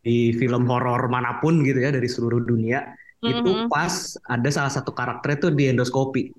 di 0.00 0.16
film 0.32 0.64
horor 0.64 1.06
mana 1.06 1.36
pun 1.38 1.60
gitu 1.60 1.76
ya 1.76 1.92
dari 1.92 2.06
seluruh 2.06 2.40
dunia 2.40 2.88
itu 3.20 3.36
Mhm. 3.44 3.68
pas 3.68 3.90
ada 4.22 4.48
salah 4.48 4.70
satu 4.70 4.90
karakter 4.90 5.36
itu 5.36 5.50
di 5.50 5.68
endoskopi 5.68 6.32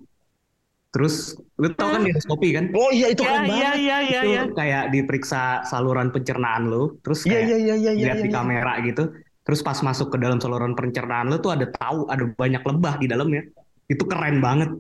terus 0.98 1.38
lu 1.62 1.70
tau 1.78 1.94
kan 1.94 2.02
di 2.02 2.10
endoskopi 2.10 2.50
kan 2.58 2.74
Oh 2.74 2.90
iya 2.90 3.14
itu 3.14 3.22
Ya, 3.22 3.30
keren 3.30 3.46
iya, 3.46 3.54
banget. 3.54 3.78
iya, 3.78 3.98
iya, 4.02 4.20
itu 4.26 4.30
iya. 4.34 4.44
kayak 4.50 4.84
diperiksa 4.90 5.42
saluran 5.70 6.10
pencernaan 6.10 6.66
lu 6.66 6.98
terus 7.06 7.22
Iya 7.22 7.38
kayak 7.38 7.46
iya 7.46 7.58
iya 7.62 7.76
iya 7.78 7.92
iya. 7.94 8.04
lihat 8.10 8.18
di 8.26 8.30
iya. 8.34 8.36
kamera 8.36 8.74
gitu 8.82 9.04
terus 9.46 9.62
pas 9.62 9.78
masuk 9.80 10.10
ke 10.10 10.18
dalam 10.18 10.42
saluran 10.42 10.74
pencernaan 10.74 11.30
lu 11.30 11.38
tuh 11.38 11.54
ada 11.54 11.70
tahu 11.70 12.10
ada 12.10 12.26
banyak 12.34 12.64
lebah 12.66 12.94
di 12.98 13.06
dalamnya 13.06 13.46
itu 13.88 14.02
keren 14.10 14.42
banget 14.42 14.74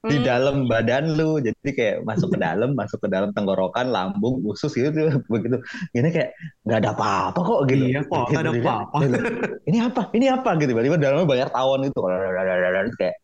Di 0.00 0.16
Hmm. 0.16 0.24
dalam 0.24 0.56
badan 0.64 1.12
lu, 1.12 1.44
jadi 1.44 1.70
kayak 1.76 1.96
masuk 2.08 2.32
ke 2.32 2.40
dalam, 2.40 2.72
masuk 2.72 3.04
ke 3.04 3.08
dalam 3.12 3.36
tenggorokan, 3.36 3.92
lambung, 3.92 4.40
usus 4.48 4.72
gitu, 4.72 4.88
begitu. 5.28 5.60
Ini 5.92 6.08
kayak 6.08 6.30
nggak 6.64 6.78
ada 6.80 6.90
apa-apa 6.96 7.36
kok 7.44 7.60
gitu. 7.68 7.84
Iya, 7.84 8.00
kok 8.08 8.32
nggak 8.32 8.40
ada 8.40 8.52
Gitu, 8.56 8.64
apa-apa. 8.64 8.96
gitu. 9.04 9.16
Ini 9.68 9.78
apa? 9.84 10.02
Ini 10.16 10.26
apa 10.32 10.50
gitu? 10.56 10.70
Tiba-tiba 10.72 10.96
dalamnya 10.96 11.28
banyak 11.28 11.48
tawon 11.52 11.80
itu, 11.84 12.00
kayak. 12.96 13.16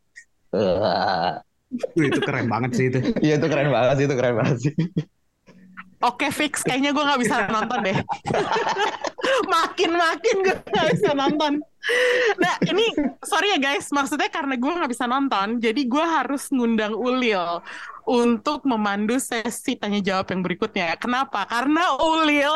Itu 1.96 2.20
keren 2.22 2.46
banget 2.48 2.70
sih 2.76 2.84
itu 2.88 2.98
Iya 3.20 3.40
itu 3.40 3.46
keren 3.46 3.70
banget 3.72 3.94
sih, 3.98 4.04
itu 4.08 4.14
keren 4.16 4.34
banget 4.36 4.56
sih. 4.62 4.74
Oke 6.04 6.28
fix, 6.28 6.60
kayaknya 6.60 6.92
gue 6.92 7.00
nggak 7.00 7.20
bisa 7.24 7.36
nonton 7.48 7.78
deh. 7.80 7.98
Makin-makin 9.56 10.36
gue 10.44 10.56
nggak 10.60 10.88
bisa 10.92 11.10
nonton. 11.16 11.64
Nah 12.36 12.54
ini 12.68 12.92
sorry 13.24 13.56
ya 13.56 13.58
guys, 13.58 13.88
maksudnya 13.88 14.28
karena 14.28 14.60
gue 14.60 14.68
nggak 14.68 14.92
bisa 14.92 15.08
nonton, 15.08 15.56
jadi 15.56 15.80
gue 15.88 16.04
harus 16.04 16.52
ngundang 16.52 16.92
Ulil 16.92 17.64
untuk 18.04 18.62
memandu 18.68 19.16
sesi 19.16 19.74
tanya 19.80 20.04
jawab 20.04 20.28
yang 20.36 20.44
berikutnya. 20.44 21.00
Kenapa? 21.00 21.48
Karena 21.48 21.96
Ulil 21.96 22.54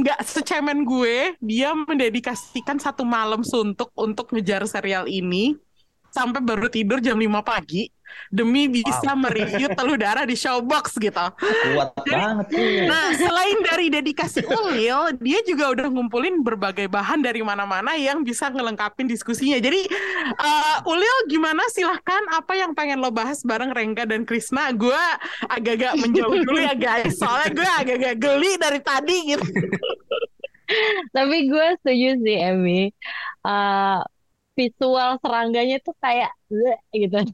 nggak 0.00 0.24
secemen 0.24 0.88
gue, 0.88 1.36
dia 1.44 1.76
mendedikasikan 1.76 2.80
satu 2.80 3.04
malam 3.04 3.44
suntuk 3.44 3.92
untuk 4.00 4.32
ngejar 4.32 4.64
serial 4.64 5.04
ini 5.04 5.60
sampai 6.08 6.40
baru 6.40 6.72
tidur 6.72 7.04
jam 7.04 7.20
5 7.20 7.28
pagi 7.44 7.92
demi 8.28 8.68
bisa 8.68 9.12
mereview 9.16 9.72
Teluh 9.72 9.96
Darah 9.96 10.28
di 10.28 10.36
Showbox 10.36 11.00
gitu. 11.00 11.26
Kuat 11.74 11.92
banget 12.04 12.46
sih. 12.52 12.84
Nah, 12.84 13.12
selain 13.16 13.58
dari 13.64 13.86
dedikasi 13.88 14.44
Ulil, 14.44 15.16
dia 15.22 15.40
juga 15.44 15.72
udah 15.72 15.86
ngumpulin 15.88 16.44
berbagai 16.44 16.88
bahan 16.92 17.24
dari 17.24 17.40
mana-mana 17.40 17.96
yang 17.96 18.20
bisa 18.20 18.52
ngelengkapin 18.52 19.08
diskusinya. 19.08 19.56
Jadi, 19.56 19.88
uh, 20.36 20.84
Ulil 20.88 21.16
gimana? 21.28 21.64
Silahkan, 21.72 22.22
apa 22.36 22.52
yang 22.56 22.76
pengen 22.76 23.00
lo 23.00 23.08
bahas 23.08 23.40
bareng 23.44 23.72
Rengga 23.72 24.04
dan 24.04 24.28
Krisna? 24.28 24.70
Gue 24.72 25.00
agak-agak 25.48 25.96
menjauh 26.00 26.36
dulu 26.44 26.58
ya 26.60 26.76
guys, 26.76 27.16
soalnya 27.16 27.50
gue 27.52 27.68
agak-agak 27.80 28.14
geli 28.20 28.52
dari 28.60 28.80
tadi 28.84 29.16
gitu. 29.34 29.46
Tapi 31.16 31.36
gue 31.48 31.66
setuju 31.80 32.10
sih, 32.20 32.36
Emmy. 32.36 32.92
Eh, 33.48 34.00
visual 34.52 35.16
serangganya 35.22 35.80
tuh 35.80 35.96
kayak 36.02 36.28
bleh, 36.50 36.80
gitu. 36.92 37.24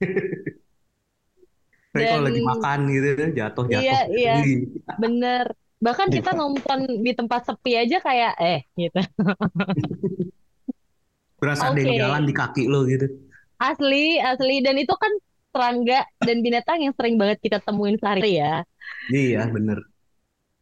Tapi 1.96 2.04
kalau 2.04 2.22
Dan- 2.22 2.28
lagi 2.28 2.40
makan 2.44 2.78
gitu 2.92 3.06
jatuh 3.32 3.64
jatuh 3.72 3.80
Iya, 3.80 3.98
iya. 4.12 4.34
Bener. 5.00 5.46
Bahkan 5.76 6.08
kita 6.08 6.32
nonton 6.32 7.04
di 7.04 7.12
tempat 7.12 7.44
sepi 7.48 7.76
aja 7.76 8.00
kayak 8.00 8.32
eh 8.40 8.60
gitu. 8.76 8.96
Berasa 11.40 11.72
ada 11.72 11.80
yang 11.80 12.00
jalan 12.00 12.22
di 12.24 12.32
kaki 12.32 12.64
lo 12.68 12.88
gitu. 12.88 13.06
Asli, 13.60 14.20
asli 14.20 14.60
dan 14.64 14.76
itu 14.76 14.92
kan 14.96 15.12
serangga 15.52 16.04
dan 16.20 16.44
binatang 16.44 16.84
yang 16.84 16.92
sering 16.96 17.16
banget 17.16 17.40
kita 17.40 17.58
temuin 17.64 17.96
sehari 17.96 18.40
ya. 18.40 18.64
Iya, 19.08 19.48
bener. 19.48 19.80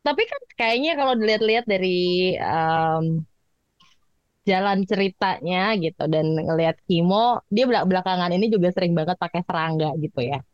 Tapi 0.05 0.23
kan 0.27 0.41
kayaknya 0.55 0.93
kalau 0.95 1.15
dilihat-lihat 1.19 1.65
dari 1.67 2.35
em, 2.39 3.27
jalan 4.45 4.85
ceritanya 4.85 5.73
gitu 5.81 6.05
dan 6.05 6.37
ngelihat 6.37 6.77
Kimo, 6.85 7.41
dia 7.49 7.65
belak 7.65 7.89
belakangan 7.89 8.31
ini 8.33 8.53
juga 8.53 8.69
sering 8.71 8.93
banget 8.93 9.17
pakai 9.17 9.41
serangga 9.45 9.97
gitu 9.99 10.21
ya. 10.21 10.45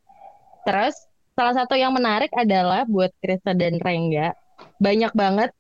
Terus 0.63 0.95
salah 1.35 1.55
satu 1.59 1.75
yang 1.75 1.91
menarik 1.91 2.31
adalah 2.35 2.87
buat 2.87 3.11
Krista 3.19 3.51
dan 3.53 3.83
Rengga, 3.83 4.35
banyak 4.79 5.13
banget 5.13 5.51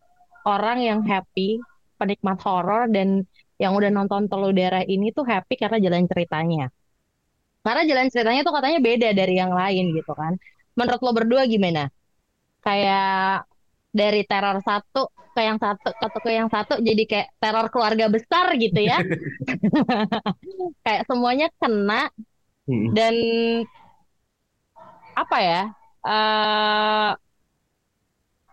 orang 0.46 0.78
yang 0.80 1.00
happy, 1.02 1.58
penikmat 1.98 2.38
horor 2.46 2.86
dan 2.88 3.26
yang 3.60 3.76
udah 3.76 3.90
nonton 3.92 4.24
Telur 4.30 4.56
Darah 4.56 4.86
ini 4.86 5.12
tuh 5.12 5.26
happy 5.26 5.58
karena 5.58 5.76
jalan 5.82 6.08
ceritanya. 6.08 6.72
Karena 7.60 7.82
jalan 7.84 8.08
ceritanya 8.08 8.40
tuh 8.40 8.54
katanya 8.56 8.78
beda 8.80 9.08
dari 9.12 9.34
yang 9.36 9.52
lain 9.52 9.92
gitu 9.92 10.12
kan. 10.16 10.40
Menurut 10.78 11.00
lo 11.04 11.12
berdua 11.12 11.44
gimana? 11.44 11.92
Kayak 12.64 13.49
dari 13.90 14.22
teror 14.24 14.62
satu 14.62 15.10
ke 15.30 15.40
yang 15.46 15.58
satu 15.62 15.94
ke 15.94 16.06
ke 16.22 16.30
yang 16.30 16.50
satu 16.50 16.78
jadi 16.82 17.02
kayak 17.06 17.28
teror 17.38 17.66
keluarga 17.70 18.06
besar 18.10 18.54
gitu 18.58 18.80
ya. 18.82 18.98
Kayak 20.86 21.02
semuanya 21.06 21.48
kena 21.58 22.10
Mm. 22.70 22.94
dan 22.94 23.14
apa 25.18 25.36
ya? 25.42 25.62
eh 26.06 27.10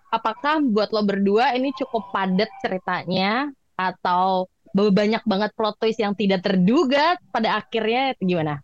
apakah 0.10 0.64
buat 0.74 0.90
lo 0.90 1.06
berdua 1.06 1.54
ini 1.54 1.70
cukup 1.76 2.10
padat 2.12 2.50
ceritanya 2.64 3.52
atau 3.78 4.50
banyak 4.74 5.24
banget 5.26 5.52
plot 5.54 5.78
twist 5.80 6.02
yang 6.02 6.14
tidak 6.18 6.44
terduga 6.44 7.16
pada 7.30 7.62
akhirnya 7.62 8.14
gimana? 8.20 8.62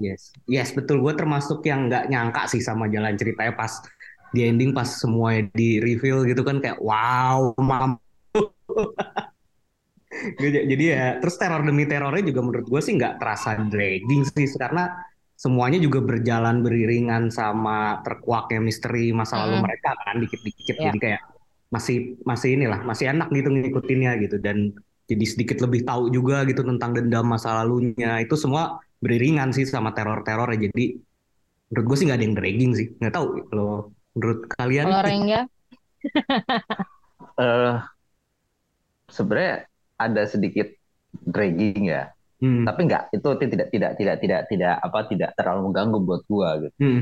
Yes, 0.00 0.32
yes 0.48 0.72
betul. 0.72 1.04
Gue 1.04 1.12
termasuk 1.12 1.60
yang 1.68 1.88
nggak 1.88 2.08
nyangka 2.08 2.48
sih 2.48 2.64
sama 2.64 2.88
jalan 2.88 3.16
ceritanya 3.16 3.52
pas 3.52 3.82
di 4.34 4.40
ending 4.48 4.70
pas 4.76 4.86
semuanya 5.02 5.42
di 5.58 5.78
reveal 5.82 6.18
gitu 6.30 6.42
kan 6.48 6.56
kayak 6.62 6.78
wow 6.82 7.52
mampu. 7.58 8.00
Jadi 10.70 10.84
ya 10.90 11.22
terus 11.22 11.38
teror 11.38 11.62
demi 11.62 11.86
terornya 11.86 12.22
juga 12.30 12.40
menurut 12.42 12.66
gue 12.66 12.80
sih 12.82 12.92
nggak 12.98 13.14
terasa 13.22 13.54
dragging 13.70 14.22
sih 14.26 14.46
karena 14.58 14.90
semuanya 15.38 15.78
juga 15.80 16.02
berjalan 16.02 16.60
beriringan 16.66 17.30
sama 17.32 18.02
terkuaknya 18.04 18.58
misteri 18.60 19.14
masa 19.14 19.40
lalu 19.46 19.54
Mm-mm. 19.56 19.64
mereka 19.64 19.88
kan 20.04 20.16
dikit-dikit 20.20 20.76
Ya. 20.76 20.90
jadi 20.90 20.98
kayak 21.04 21.20
masih 21.70 21.96
masih 22.26 22.48
inilah 22.58 22.80
masih 22.82 23.06
enak 23.14 23.28
gitu 23.30 23.48
ngikutinnya 23.54 24.10
gitu 24.22 24.36
dan 24.42 24.74
jadi 25.10 25.24
sedikit 25.26 25.58
lebih 25.64 25.86
tahu 25.86 26.10
juga 26.10 26.42
gitu 26.50 26.62
tentang 26.66 26.90
dendam 26.96 27.24
masa 27.30 27.48
lalunya 27.62 28.18
itu 28.24 28.34
semua 28.34 28.82
beriringan 28.98 29.54
sih 29.54 29.64
sama 29.64 29.94
teror-terornya 29.96 30.68
jadi 30.68 30.84
menurut 31.70 31.84
gue 31.88 31.96
sih 31.98 32.04
nggak 32.10 32.18
ada 32.18 32.26
yang 32.26 32.36
dragging 32.38 32.72
sih 32.78 32.86
nggak 32.98 33.14
tahu 33.14 33.26
kalau 33.50 33.70
menurut 34.14 34.40
kalian 34.56 34.86
Kalau 34.86 35.00
Rengga? 35.06 35.40
Eh, 37.38 37.80
sebenarnya 39.10 39.66
ada 40.00 40.22
sedikit 40.28 40.68
dragging 41.12 41.90
ya, 41.90 42.12
Hmm, 42.40 42.64
tapi 42.64 42.88
nggak 42.88 43.12
itu 43.12 43.28
tidak 43.52 43.68
tidak 43.68 43.92
tidak 44.00 44.16
tidak 44.24 44.40
tidak 44.48 44.74
apa 44.80 44.98
tidak 45.12 45.30
terlalu 45.36 45.60
mengganggu 45.68 45.98
buat 46.08 46.22
gua 46.24 46.50
gitu. 46.64 46.76
hmm, 46.80 47.00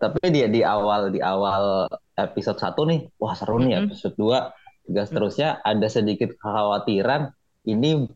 Tapi 0.00 0.20
dia 0.34 0.46
di 0.50 0.60
awal 0.66 1.14
di 1.14 1.20
awal 1.22 1.86
episode 2.18 2.58
satu 2.58 2.82
nih, 2.90 3.06
wah 3.20 3.34
seru 3.38 3.62
nih 3.62 3.78
Mm-mm. 3.78 3.86
episode 3.86 4.14
2 4.18 4.38
juga 4.88 5.02
seterusnya 5.06 5.48
ada 5.62 5.86
sedikit 5.86 6.34
kekhawatiran 6.38 7.30
ini 7.70 8.08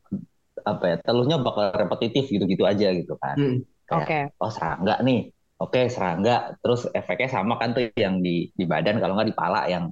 apa 0.64 0.84
ya 0.90 0.96
teluhnya 1.02 1.36
bakal 1.42 1.70
repetitif 1.76 2.24
gitu-gitu 2.30 2.64
aja 2.66 2.90
gitu 2.94 3.14
kan. 3.20 3.38
hmm. 3.38 3.56
Kayak, 3.84 4.08
Oke. 4.08 4.18
oh 4.40 4.50
serangga 4.50 4.94
nih, 5.04 5.33
oke 5.62 5.80
serangga, 5.94 6.56
terus 6.62 6.80
efeknya 6.98 7.28
sama 7.36 7.54
kan 7.60 7.68
tuh 7.76 7.82
yang 8.04 8.14
di 8.26 8.50
di 8.58 8.64
badan 8.72 8.96
kalau 9.02 9.12
nggak 9.16 9.28
di 9.30 9.36
pala 9.36 9.60
yang 9.70 9.84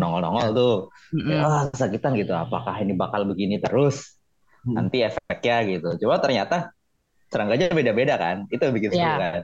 nongol-nongol 0.00 0.48
tuh. 0.58 0.74
Mm-mm. 1.14 1.28
Kayak, 1.28 1.42
ah 1.46 1.64
kesakitan 1.72 2.12
gitu. 2.20 2.32
Apakah 2.34 2.74
ini 2.82 2.92
bakal 2.96 3.22
begini 3.30 3.56
terus? 3.64 4.18
Hmm. 4.64 4.74
Nanti 4.78 4.96
efeknya 5.08 5.56
gitu. 5.70 5.88
Coba 6.06 6.16
ternyata 6.24 6.56
serangganya 7.32 7.66
beda-beda 7.74 8.14
kan. 8.20 8.36
Itu 8.52 8.62
yang 8.66 8.74
bikin 8.78 8.92
seru 8.94 9.12
Iya. 9.12 9.18
kan. 9.18 9.40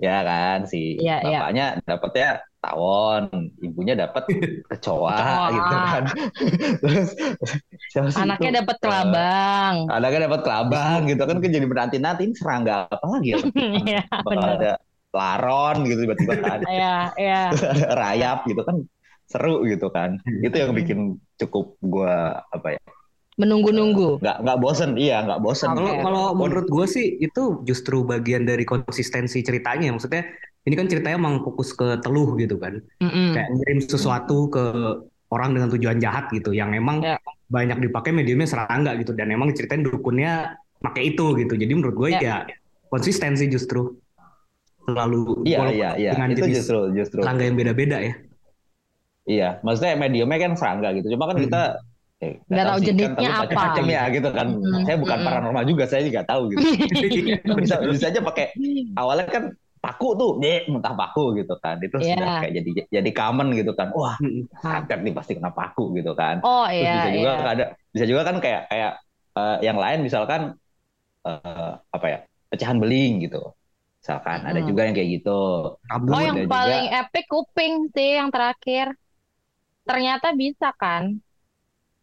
Ya 0.00 0.24
kan 0.24 0.58
si 0.64 0.96
iya. 0.96 1.20
bapaknya 1.20 1.64
dapetnya 1.84 2.28
tawon, 2.60 3.24
ibunya 3.60 3.94
dapat 3.96 4.24
kecoa 4.72 5.20
gitu 5.52 5.74
kan. 5.76 6.02
Terus 7.92 8.14
Anaknya 8.16 8.50
dapat 8.64 8.76
Eh, 8.76 8.82
kelabang. 8.84 9.76
anaknya 9.92 10.20
dapat 10.28 10.40
kelabang 10.46 11.00
gitu 11.08 11.22
kan 11.28 11.36
kan 11.40 11.50
jadi 11.52 11.66
menanti-nanti 11.68 12.22
ini 12.28 12.34
serangga 12.36 12.88
apa 12.88 13.04
lagi 13.06 13.28
ya? 13.36 13.38
Iya, 13.84 14.02
Bakal 14.08 14.48
ada 14.60 14.72
laron 15.10 15.76
gitu 15.90 16.00
tiba-tiba 16.06 16.34
ada 16.38 16.64
Iya, 16.70 16.94
iya. 17.18 17.40
rayap 17.92 18.46
gitu 18.46 18.62
kan 18.62 18.76
seru 19.30 19.62
gitu 19.66 19.86
kan. 19.90 20.16
Itu 20.42 20.56
yang 20.56 20.72
bikin 20.74 20.98
cukup 21.40 21.76
gua 21.82 22.40
apa 22.50 22.76
ya 22.76 22.80
Menunggu-nunggu. 23.40 24.20
nggak 24.20 24.36
nggak 24.44 24.58
bosen 24.60 24.90
iya 24.94 25.24
nggak 25.24 25.40
bosen 25.40 25.72
Kalau 25.72 25.88
Oke. 25.88 26.02
kalau 26.02 26.24
menurut 26.32 26.68
gue 26.68 26.86
sih 26.86 27.16
itu 27.18 27.64
justru 27.64 28.04
bagian 28.04 28.44
dari 28.44 28.62
konsistensi 28.62 29.40
ceritanya. 29.40 29.90
Maksudnya 29.90 30.28
ini 30.62 30.74
kan 30.76 30.86
ceritanya 30.86 31.16
emang 31.16 31.40
fokus 31.40 31.72
ke 31.72 31.96
teluh 32.00 32.36
gitu 32.36 32.60
kan. 32.60 32.84
Mm-mm. 33.00 33.32
Kayak 33.32 33.48
ngirim 33.50 33.78
sesuatu 33.80 34.46
ke 34.46 34.64
orang 35.30 35.56
dengan 35.56 35.72
tujuan 35.72 35.96
jahat 35.96 36.28
gitu. 36.30 36.52
Yang 36.52 36.76
emang 36.76 37.00
Ya. 37.00 37.16
banyak 37.48 37.80
dipakai 37.80 38.12
mediumnya 38.12 38.44
serangga 38.44 38.92
gitu. 38.94 39.16
Dan 39.16 39.32
emang 39.32 39.56
ceritain 39.56 39.80
dukunnya 39.80 40.54
pakai 40.78 41.16
itu 41.16 41.32
gitu. 41.34 41.56
Jadi 41.56 41.72
menurut 41.72 41.96
gue 41.96 42.08
Ya. 42.14 42.20
ya 42.20 42.36
konsistensi 42.86 43.48
justru. 43.48 43.96
Selalu 44.80 45.46
iya 45.46 45.58
iya 45.70 45.90
iya 45.94 46.10
dengan 46.12 46.28
itu 46.34 46.42
jenis 46.44 46.56
justru 46.60 46.80
justru 46.92 47.18
serangga 47.22 47.44
yang 47.46 47.54
beda-beda 47.54 47.98
ya. 48.00 48.14
iya 49.22 49.48
maksudnya 49.62 49.94
mediumnya 49.94 50.38
kan 50.40 50.52
serangga 50.58 50.90
gitu 50.98 51.14
cuma 51.14 51.30
kan 51.30 51.38
Hmm. 51.38 51.44
kita 51.46 51.62
eh, 52.20 52.34
Nggak 52.46 52.64
tahu 52.64 52.78
kan 52.78 52.86
jenisnya 52.86 53.10
telur 53.16 53.32
apa. 53.32 53.40
macam-macam 53.44 53.84
ya 53.88 54.02
gitu 54.12 54.28
kan 54.30 54.46
Mm-mm, 54.50 54.82
saya 54.84 54.96
bukan 54.96 55.16
mm-mm. 55.16 55.26
paranormal 55.28 55.64
juga 55.64 55.84
saya 55.84 56.02
juga 56.04 56.20
tahu 56.22 56.42
gitu 56.52 56.64
bisa 57.60 57.74
bisa 57.82 58.04
aja 58.08 58.20
pakai 58.20 58.46
awalnya 58.94 59.26
kan 59.26 59.44
paku 59.80 60.08
tuh 60.12 60.30
deh 60.36 60.68
muntah 60.68 60.92
paku 60.92 61.32
gitu 61.40 61.56
kan 61.56 61.80
itu 61.80 61.96
Iya. 61.96 62.12
sudah 62.12 62.28
kayak 62.44 62.52
jadi 62.60 62.70
jadi 63.00 63.10
common 63.10 63.48
gitu 63.56 63.72
kan 63.72 63.88
wah 63.90 64.16
Mm-mm. 64.20 64.44
santet 64.60 65.00
nih 65.00 65.12
pasti 65.12 65.32
kena 65.34 65.50
paku 65.50 65.96
gitu 65.96 66.12
kan 66.12 66.44
Oh 66.44 66.68
Terus 66.68 66.84
iya, 66.84 66.94
bisa 66.94 67.10
juga 67.16 67.30
iya. 67.32 67.48
ada 67.48 67.64
bisa 67.90 68.04
juga 68.04 68.22
kan 68.22 68.36
kayak 68.38 68.62
kayak 68.68 68.92
eh, 69.34 69.56
yang 69.64 69.78
lain 69.80 69.98
misalkan 70.04 70.42
eh, 71.24 71.72
apa 71.90 72.06
ya 72.06 72.18
pecahan 72.48 72.76
beling 72.76 73.24
gitu 73.24 73.40
misalkan 74.00 74.40
ada 74.42 74.60
Hmm. 74.60 74.68
juga 74.68 74.80
yang 74.84 74.96
kayak 74.96 75.10
gitu 75.16 75.40
Kabur. 75.84 76.12
Oh, 76.12 76.20
yang 76.20 76.36
ada 76.36 76.44
juga- 76.44 76.56
paling 76.56 76.86
epic 76.90 77.24
kuping 77.28 77.74
sih 77.92 78.10
yang 78.16 78.28
terakhir. 78.28 78.86
Ternyata 79.84 80.32
bisa 80.32 80.72
kan? 80.72 81.20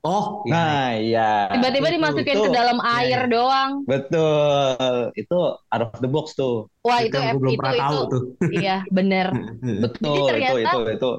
Oh, 0.01 0.45
iya. 0.45 0.53
nah 0.53 0.87
iya 0.93 1.29
Tiba-tiba 1.51 1.87
Itu- 1.89 1.95
dimasukin 1.99 2.35
itu- 2.37 2.43
ke 2.45 2.49
dalam 2.53 2.77
air 2.79 3.21
iya. 3.25 3.31
doang. 3.31 3.71
betul 3.83 5.11
itu 5.13 5.39
out 5.67 5.81
of 5.83 5.91
the 5.99 6.07
box 6.07 6.31
tuh 6.33 6.69
Wah, 6.81 7.01
itu 7.01 7.11
itu 7.11 7.17
yang 7.17 7.37
belum 7.41 7.53
itu 7.53 7.59
pernah 7.59 7.75
tahu 7.81 7.91
itu 7.97 8.07
tuh. 8.07 8.23
iya, 8.53 8.77
bener. 8.87 9.27
betul 9.83 10.13
itu 10.13 10.27
ternyata- 10.29 10.61
itu 10.63 10.79
itu 10.93 11.11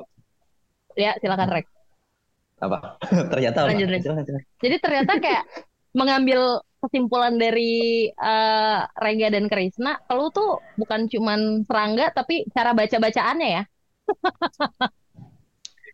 Ya, 0.95 1.15
silakan 1.19 1.49
Rek. 1.53 1.67
apa 2.59 2.99
ternyata 3.31 3.59
apa? 3.63 3.69
Lanjut, 3.71 3.87
lanjut. 3.87 4.03
Silakan, 4.03 4.25
silakan. 4.27 4.47
Jadi 4.59 4.77
ternyata 4.83 5.13
kayak 5.19 5.43
mengambil 5.99 6.41
kesimpulan 6.79 7.35
dari 7.35 7.75
eh, 8.09 8.79
Rengga 8.95 9.29
dan 9.31 9.47
Krisna, 9.47 9.99
lu 10.09 10.31
tuh 10.31 10.59
bukan 10.75 11.07
cuman 11.07 11.67
serangga 11.67 12.11
tapi 12.11 12.47
cara 12.51 12.71
baca-bacaannya 12.73 13.49
ya. 13.53 13.63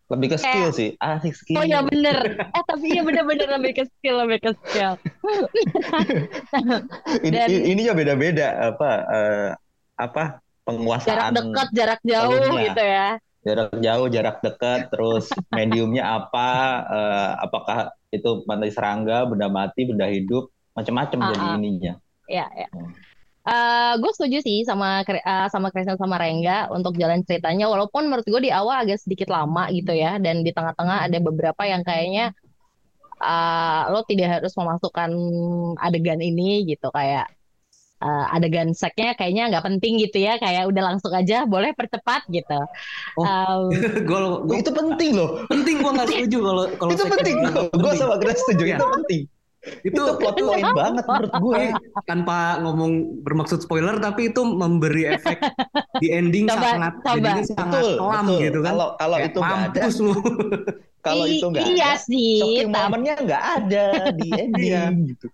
Lebih 0.04 0.30
ke 0.30 0.36
skill 0.36 0.68
Kayak- 0.68 0.74
sih 0.74 0.88
asik 0.94 1.32
skill 1.32 1.56
Oh 1.56 1.64
ya 1.64 1.80
bener. 1.80 2.44
Eh 2.44 2.62
tapi 2.62 2.92
iya 2.92 3.00
bener-bener 3.00 3.48
lebih 3.50 3.70
ke 3.74 3.82
skill, 3.88 4.20
lebih 4.20 4.38
ke 4.38 4.50
skill. 4.58 4.94
ini 7.24 7.32
dan- 7.32 7.48
ini- 7.48 7.64
ininya 7.70 7.92
beda-beda 7.92 8.46
apa 8.70 8.88
eh, 9.08 9.48
apa 9.96 10.22
Jarak 10.38 10.66
penguasaan 10.66 11.32
dekat, 11.32 11.66
jarak 11.72 12.00
jauh 12.02 12.36
gitu 12.58 12.82
ya. 12.82 13.08
jarak 13.40 13.68
jauh 13.76 14.06
jarak 14.08 14.36
dekat 14.40 14.78
terus 14.88 15.24
mediumnya 15.50 16.02
apa 16.18 16.48
eh, 16.86 17.30
apakah 17.40 17.76
itu 18.08 18.42
pantai 18.42 18.68
serangga 18.68 19.24
benda 19.24 19.46
mati 19.46 19.84
benda 19.84 20.04
hidup 20.04 20.48
macam-macam 20.72 21.18
Ah, 21.18 21.26
jadi 21.30 21.46
ah. 21.46 21.54
ininya 21.54 21.94
Ya, 22.24 22.48
ya. 22.50 22.66
Hmm. 22.72 22.88
Gue 24.00 24.12
setuju 24.16 24.40
sih 24.40 24.64
sama 24.64 25.04
eh, 25.04 25.46
sama 25.52 25.68
Krisna 25.68 26.00
sama 26.00 26.16
Rengga 26.16 26.72
untuk 26.72 26.96
jalan 26.96 27.20
ceritanya 27.22 27.68
walaupun 27.68 28.08
menurut 28.08 28.24
gue 28.24 28.40
di 28.40 28.48
awal 28.48 28.88
agak 28.88 29.04
sedikit 29.04 29.28
lama 29.28 29.68
gitu 29.68 29.92
ya 29.92 30.16
dan 30.16 30.40
di 30.40 30.50
tengah-tengah 30.50 31.04
ada 31.04 31.18
beberapa 31.20 31.62
yang 31.68 31.84
kayaknya 31.84 32.32
eh, 33.20 33.82
lo 33.92 34.00
tidak 34.08 34.40
harus 34.40 34.52
memasukkan 34.56 35.10
adegan 35.76 36.24
ini 36.24 36.64
gitu 36.64 36.88
kayak 36.88 37.28
eh, 38.00 38.24
adegan 38.32 38.72
seksnya 38.72 39.12
kayaknya 39.12 39.52
nggak 39.52 39.64
penting 39.68 40.00
gitu 40.00 40.24
ya 40.24 40.40
kayak 40.40 40.64
udah 40.64 40.82
langsung 40.96 41.12
aja 41.12 41.44
boleh 41.44 41.76
percepat 41.76 42.24
gitu 42.32 42.60
Oh. 43.14 43.68
Oh, 43.70 44.56
itu 44.60 44.70
penting 44.74 45.14
loh. 45.14 45.44
penting 45.46 45.78
gue 45.84 45.90
nggak 45.94 46.08
setuju 46.10 46.38
kalau 46.42 46.64
kalau 46.80 46.90
itu 46.96 47.04
penting. 47.06 47.36
Gue 47.76 47.92
sama 47.94 48.16
Grace 48.18 48.40
setuju 48.42 48.64
Iya. 48.66 48.76
itu 48.80 48.86
penting. 48.88 49.22
Itu 49.82 49.94
Itu 49.94 50.02
plot 50.14 50.36
point 50.44 50.70
banget 50.72 51.04
menurut 51.04 51.32
gue. 51.34 51.62
Tanpa 52.04 52.38
ngomong 52.60 52.92
bermaksud 53.20 53.60
spoiler 53.60 53.96
tapi 53.96 54.28
itu 54.28 54.42
memberi 54.42 55.08
efek 55.10 55.40
di 55.98 56.08
ending 56.10 56.44
Coba, 56.46 56.60
sangat 56.70 56.92
coba. 56.98 57.14
jadinya 57.14 57.44
sangat 57.46 57.80
Betul, 57.80 57.90
kelam 57.96 58.24
betul. 58.26 58.40
gitu 58.40 58.58
kan 58.60 58.70
Kalau 58.70 58.88
kalau 58.96 59.16
itu 59.18 59.38
nggak 59.38 59.52
ada, 59.54 59.64
mampus 59.80 59.96
lu 59.98 60.14
kalau 61.00 61.24
itu 61.26 61.44
nggak 61.44 61.64
iya 61.68 61.90
ada, 61.90 62.00
sih 62.00 62.28
shocking 62.38 62.68
tapi 62.70 62.80
momennya 62.82 63.14
nggak 63.20 63.44
ada 63.54 63.84
di 64.14 64.28
ending 64.32 64.64
Iya. 64.64 64.84
gitu. 65.06 65.26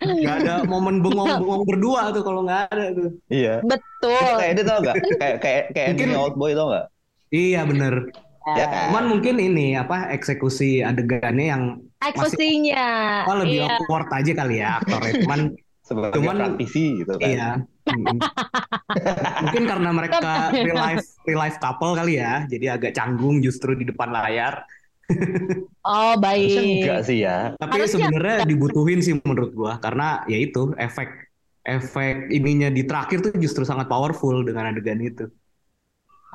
nggak 0.00 0.36
ada 0.40 0.54
momen 0.64 0.98
bengong-bengong 1.00 1.62
berdua 1.64 2.10
tuh 2.10 2.22
kalau 2.22 2.42
nggak 2.42 2.66
ada 2.68 2.84
tuh 2.92 3.10
Iya. 3.28 3.62
betul 3.62 4.18
Kayak 4.34 4.50
ini 4.50 4.62
tau 4.64 4.78
nggak? 4.80 4.96
Kayak 5.14 5.36
kayak 5.38 5.62
kayak 5.70 5.88
Mungkin- 5.88 6.08
ending 6.08 6.18
Old 6.20 6.34
Boy 6.34 6.52
tau 6.52 6.66
nggak? 6.68 6.86
iya 7.30 7.60
bener 7.62 7.94
Ya 8.44 8.68
kan? 8.68 8.92
cuman 8.92 9.04
mungkin 9.08 9.40
ini 9.40 9.72
apa 9.72 10.12
eksekusi 10.12 10.84
adegannya 10.84 11.46
yang 11.48 11.62
eksekusinya 12.04 13.24
oh, 13.24 13.40
lebih 13.40 13.64
iya 13.64 13.80
awkward 13.80 14.08
aja 14.12 14.32
kali 14.36 14.60
ya 14.60 14.84
aktornya 14.84 15.12
cuman 15.24 15.40
Sebagai 15.84 16.16
Cuman- 16.16 16.40
praktisi 16.40 17.04
gitu 17.04 17.12
kan. 17.20 17.28
iya 17.28 17.48
mungkin 19.44 19.64
karena 19.68 19.90
mereka 19.92 20.48
real 20.48 20.80
life 20.80 21.04
real 21.28 21.40
life 21.44 21.60
couple 21.60 21.92
kali 21.92 22.16
ya 22.16 22.48
jadi 22.48 22.80
agak 22.80 22.96
canggung 22.96 23.44
justru 23.44 23.76
di 23.76 23.84
depan 23.84 24.08
layar 24.08 24.64
oh 25.84 26.16
Harusnya 26.16 26.64
baik 26.64 26.80
enggak 26.80 27.00
sih 27.04 27.18
ya. 27.28 27.52
Tapi 27.60 27.76
Harusnya 27.76 28.08
sebenarnya 28.08 28.36
dibutuhin 28.48 29.04
sih 29.04 29.20
menurut 29.20 29.52
gua 29.52 29.76
karena 29.76 30.24
ya 30.24 30.40
itu 30.40 30.72
efek 30.80 31.28
efek 31.60 32.32
ininya 32.32 32.72
di 32.72 32.88
terakhir 32.88 33.20
tuh 33.20 33.32
justru 33.36 33.68
sangat 33.68 33.84
powerful 33.84 34.40
dengan 34.40 34.72
adegan 34.72 35.00
itu. 35.04 35.28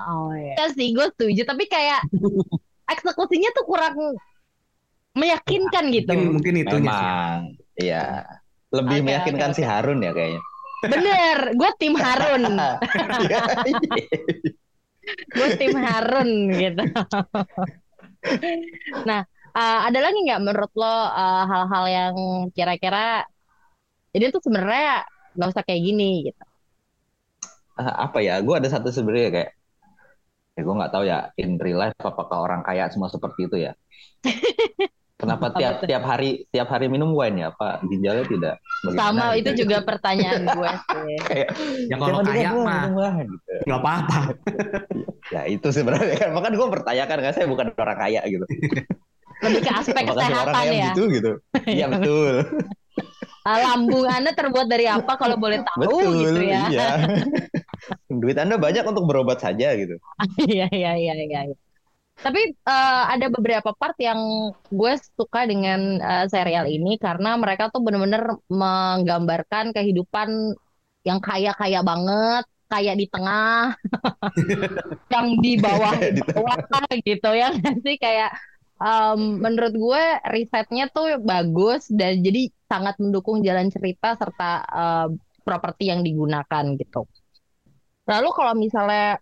Oh 0.07 0.31
iya. 0.31 0.55
Ya 0.55 0.65
sih, 0.71 0.95
gue 0.95 1.05
setuju. 1.15 1.41
Tapi 1.43 1.67
kayak 1.67 2.07
eksekusinya 2.93 3.49
tuh 3.51 3.65
kurang 3.67 3.95
meyakinkan 5.17 5.91
gitu. 5.91 6.11
Mungkin 6.15 6.39
mungkin 6.39 6.55
sih. 6.55 6.87
Memang, 6.87 7.39
iya. 7.75 8.23
Lebih 8.69 9.01
Oke, 9.01 9.05
meyakinkan 9.05 9.49
oke, 9.51 9.57
si. 9.57 9.63
Harun 9.65 9.99
ya 10.05 10.11
kayaknya. 10.13 10.41
Bener, 10.79 11.37
gue 11.59 11.69
tim 11.81 11.93
Harun. 11.97 12.43
Iya. 13.19 13.43
Gue 15.33 15.47
tim 15.57 15.75
Harun 15.75 16.31
gitu. 16.53 16.83
Nah, 19.07 19.23
eh, 19.55 19.79
ada 19.87 19.99
lagi 20.03 20.19
nggak 20.27 20.43
menurut 20.43 20.71
lo 20.75 20.91
eh, 20.91 21.43
hal-hal 21.47 21.85
yang 21.87 22.15
kira-kira 22.51 23.23
jadi 24.11 24.35
tuh 24.35 24.43
sebenarnya 24.43 25.07
nggak 25.39 25.49
usah 25.55 25.63
kayak 25.63 25.81
gini 25.87 26.27
gitu. 26.27 26.43
Ah, 27.79 28.11
apa 28.11 28.19
ya? 28.19 28.43
Gue 28.43 28.59
ada 28.59 28.67
satu 28.67 28.91
sebenarnya 28.91 29.29
kayak 29.31 29.49
ya 30.59 30.67
gue 30.67 30.75
nggak 30.75 30.91
tahu 30.91 31.03
ya 31.07 31.19
in 31.39 31.55
real 31.55 31.79
life 31.79 31.95
apakah 32.03 32.43
orang 32.43 32.61
kaya 32.67 32.91
semua 32.91 33.07
seperti 33.07 33.47
itu 33.47 33.57
ya. 33.63 33.71
Kenapa 35.19 35.51
Apa 35.51 35.59
tiap 35.59 35.75
tiap 35.83 36.03
hari 36.07 36.47
tiap 36.47 36.71
hari 36.71 36.87
minum 36.87 37.11
wine 37.11 37.43
ya? 37.43 37.49
Pak 37.51 37.83
ginjalnya 37.87 38.23
tidak 38.23 38.55
Sama 38.95 39.35
bagaimana 39.35 39.35
itu 39.35 39.49
gitu? 39.51 39.59
juga 39.67 39.77
pertanyaan 39.83 40.43
gue 40.55 40.71
sih. 40.71 41.15
kayak 41.27 41.49
Ya 41.91 41.95
kalau 41.99 42.19
"Jangan 42.23 42.23
juga 42.23 42.31
kaya 42.35 42.49
mah 42.55 42.63
minum 42.87 42.93
wine," 42.95 43.27
gitu. 43.35 43.53
nggak 43.67 43.79
apa-apa. 43.83 44.19
Ya 45.29 45.41
itu 45.45 45.67
sebenarnya 45.69 46.15
kan 46.17 46.29
makanya 46.33 46.57
gue 46.57 46.69
pertanyakan 46.73 47.17
kan 47.21 47.31
saya 47.37 47.45
bukan 47.45 47.67
orang 47.77 47.99
kaya 47.99 48.21
gitu. 48.25 48.45
Lebih 49.45 49.61
ke 49.61 49.71
aspek 49.71 50.03
Apakah 50.07 50.25
kesehatan 50.25 50.63
ya. 50.73 50.85
gitu 50.91 51.01
gitu? 51.13 51.31
Iya 51.69 51.85
betul. 51.93 52.33
Ah, 53.45 53.57
Lambung 53.61 54.03
Anda 54.09 54.33
terbuat 54.33 54.67
dari 54.67 54.89
apa 54.89 55.15
kalau 55.15 55.37
boleh 55.37 55.61
tahu 55.61 55.79
Betul, 55.85 56.13
gitu 56.27 56.41
ya. 56.43 56.63
iya. 56.67 56.87
Duit 58.09 58.37
Anda 58.37 58.57
banyak 58.57 58.85
untuk 58.85 59.05
berobat 59.09 59.41
saja 59.41 59.73
gitu. 59.77 59.97
Iya, 60.49 60.67
iya, 60.69 60.91
iya, 60.97 61.13
iya. 61.17 61.39
iya. 61.49 61.57
Tapi 62.19 62.51
eh, 62.51 63.03
ada 63.15 63.31
beberapa 63.31 63.71
part 63.71 63.95
yang 63.95 64.51
gue 64.67 64.93
suka 65.15 65.47
dengan 65.47 66.03
eh, 66.03 66.25
serial 66.27 66.67
ini 66.67 66.99
karena 66.99 67.39
mereka 67.39 67.71
tuh 67.71 67.79
bener-bener 67.79 68.35
menggambarkan 68.51 69.71
kehidupan 69.71 70.51
yang 71.07 71.23
kaya-kaya 71.23 71.79
banget, 71.79 72.43
kaya 72.67 72.91
di 72.93 73.07
tengah, 73.07 73.71
yang 75.15 75.27
di 75.39 75.55
bawah 75.55 75.95
Di 75.95 76.21
bawah 76.21 76.59
gitu 77.01 77.29
ya 77.31 77.55
sih 77.55 77.95
kayak 77.95 78.35
em, 78.83 79.39
menurut 79.39 79.73
gue 79.73 80.03
risetnya 80.27 80.91
tuh 80.91 81.23
bagus 81.23 81.87
dan 81.87 82.19
jadi 82.19 82.51
sangat 82.67 82.99
mendukung 82.99 83.39
jalan 83.41 83.71
cerita 83.71 84.19
serta 84.19 84.51
eh, 84.67 85.07
properti 85.47 85.89
yang 85.89 86.03
digunakan 86.03 86.63
gitu. 86.75 87.07
Lalu 88.09 88.29
kalau 88.33 88.53
misalnya 88.57 89.21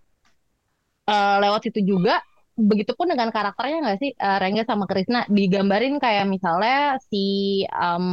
eh, 1.04 1.36
lewat 1.43 1.67
situ 1.67 1.84
juga, 1.84 2.23
begitupun 2.58 3.13
dengan 3.13 3.30
karakternya 3.30 3.78
nggak 3.86 4.00
sih 4.02 4.12
eh, 4.17 4.38
Rengga 4.41 4.65
sama 4.65 4.89
Krisna 4.89 5.28
digambarin 5.30 6.02
kayak 6.02 6.26
misalnya 6.26 6.97
si 7.06 7.62
em, 7.69 8.08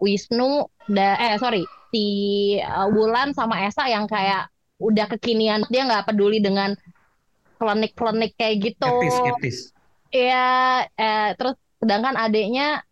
Wisnu 0.00 0.70
da 0.88 1.20
eh 1.20 1.36
sorry 1.36 1.66
si 1.92 2.06
eh, 2.56 2.86
Wulan 2.88 3.36
sama 3.36 3.60
Esa 3.68 3.84
yang 3.90 4.08
kayak 4.08 4.48
udah 4.80 5.06
kekinian 5.12 5.68
dia 5.68 5.84
nggak 5.84 6.08
peduli 6.08 6.40
dengan 6.40 6.72
klinik-klinik 7.60 8.34
kayak 8.34 8.56
gitu. 8.72 8.88
Iya, 10.10 10.50
eh, 10.96 11.30
terus 11.38 11.54
sedangkan 11.78 12.16
adiknya 12.16 12.82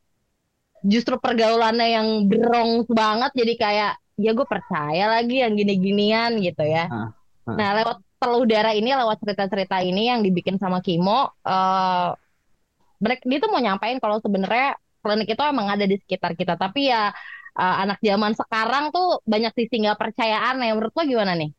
justru 0.82 1.16
pergaulannya 1.16 1.88
yang 1.88 2.08
berong 2.26 2.84
banget 2.90 3.30
jadi 3.32 3.54
kayak 3.56 3.92
ya 4.24 4.30
gue 4.38 4.46
percaya 4.54 5.02
lagi 5.14 5.34
yang 5.42 5.52
gini-ginian 5.58 6.30
gitu 6.46 6.62
ya. 6.74 6.82
Ah, 6.90 7.12
ah. 7.46 7.52
Nah, 7.58 7.68
lewat 7.78 7.96
Peluh 8.20 8.44
Darah 8.50 8.74
ini, 8.78 8.88
lewat 9.00 9.18
cerita-cerita 9.22 9.76
ini 9.88 10.00
yang 10.10 10.20
dibikin 10.26 10.56
sama 10.62 10.78
Kimo, 10.86 11.12
eh 11.48 12.08
mereka 13.04 13.22
dia 13.30 13.38
tuh 13.42 13.50
mau 13.52 13.60
nyampain 13.66 13.98
kalau 14.02 14.16
sebenarnya 14.24 14.66
klinik 15.02 15.28
itu 15.34 15.42
emang 15.52 15.66
ada 15.74 15.84
di 15.90 15.96
sekitar 16.02 16.32
kita, 16.40 16.54
tapi 16.62 16.80
ya 16.92 17.10
eh, 17.60 17.74
anak 17.82 17.98
zaman 18.08 18.32
sekarang 18.40 18.84
tuh 18.94 19.04
banyak 19.32 19.52
sisi 19.58 19.74
nggak 19.82 19.98
percayaan 20.02 20.54
ya. 20.64 20.70
Menurut 20.76 20.94
lo 20.96 21.02
gimana 21.12 21.32
nih? 21.40 21.50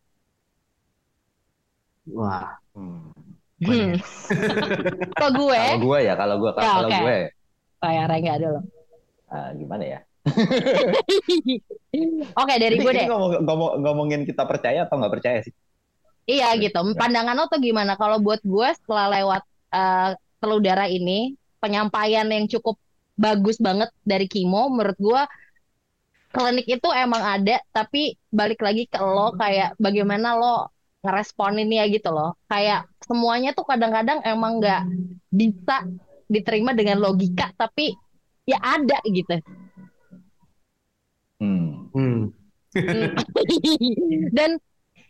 Wah, 2.16 2.60
Hmm. 2.76 3.12
Hmm. 3.64 3.96
Kalau 5.18 5.32
gue, 5.40 5.56
Kalau 5.58 5.78
gue 5.86 5.98
ya, 6.08 6.14
kalau 6.22 6.36
gue 6.42 6.52
Ya, 6.58 6.70
kalau 6.76 6.90
oke. 6.90 7.00
gue 7.00 7.16
kayak 7.82 8.06
Rengga 8.10 8.34
dulu. 8.42 8.60
ah, 9.32 9.50
gimana 9.60 9.84
ya? 9.86 10.00
Oke, 12.40 12.54
dari 12.56 12.80
gue 12.80 12.92
deh. 12.96 13.08
ngomong, 13.12 13.44
ngomong- 13.44 13.76
ngomongin 13.84 14.22
kita 14.24 14.48
percaya 14.48 14.88
atau 14.88 14.96
nggak 15.00 15.14
percaya 15.14 15.40
sih? 15.44 15.54
Iya 16.24 16.56
gitu. 16.56 16.80
Pandangan 16.96 17.36
lo 17.36 17.52
tuh 17.52 17.60
gimana? 17.60 18.00
Kalau 18.00 18.24
buat 18.24 18.40
gue 18.44 18.68
setelah 18.80 19.12
lewat 19.20 19.44
eh 19.74 20.12
Teluh 20.44 20.60
Darah 20.60 20.92
ini, 20.92 21.40
penyampaian 21.64 22.28
yang 22.28 22.52
cukup 22.52 22.76
bagus 23.16 23.64
banget 23.64 23.88
dari 24.04 24.28
Kimo, 24.28 24.68
menurut 24.68 25.00
gue 25.00 25.22
klinik 26.36 26.68
itu 26.68 26.90
emang 26.92 27.24
ada, 27.24 27.64
tapi 27.72 28.20
balik 28.28 28.60
lagi 28.60 28.84
ke 28.90 29.00
lo 29.00 29.32
kayak 29.40 29.80
bagaimana 29.80 30.36
lo 30.36 30.68
ngeresponinnya 31.00 31.88
gitu 31.88 32.12
loh. 32.12 32.36
Kayak 32.52 32.92
semuanya 33.08 33.56
tuh 33.56 33.64
kadang-kadang 33.64 34.20
emang 34.28 34.60
nggak 34.60 34.84
bisa 35.32 35.88
diterima 36.28 36.76
dengan 36.76 37.00
logika, 37.00 37.56
tapi 37.56 37.96
ya 38.44 38.60
ada 38.60 39.00
gitu. 39.08 39.40
Hmm. 41.44 41.92
hmm. 41.92 42.20
Dan 44.38 44.58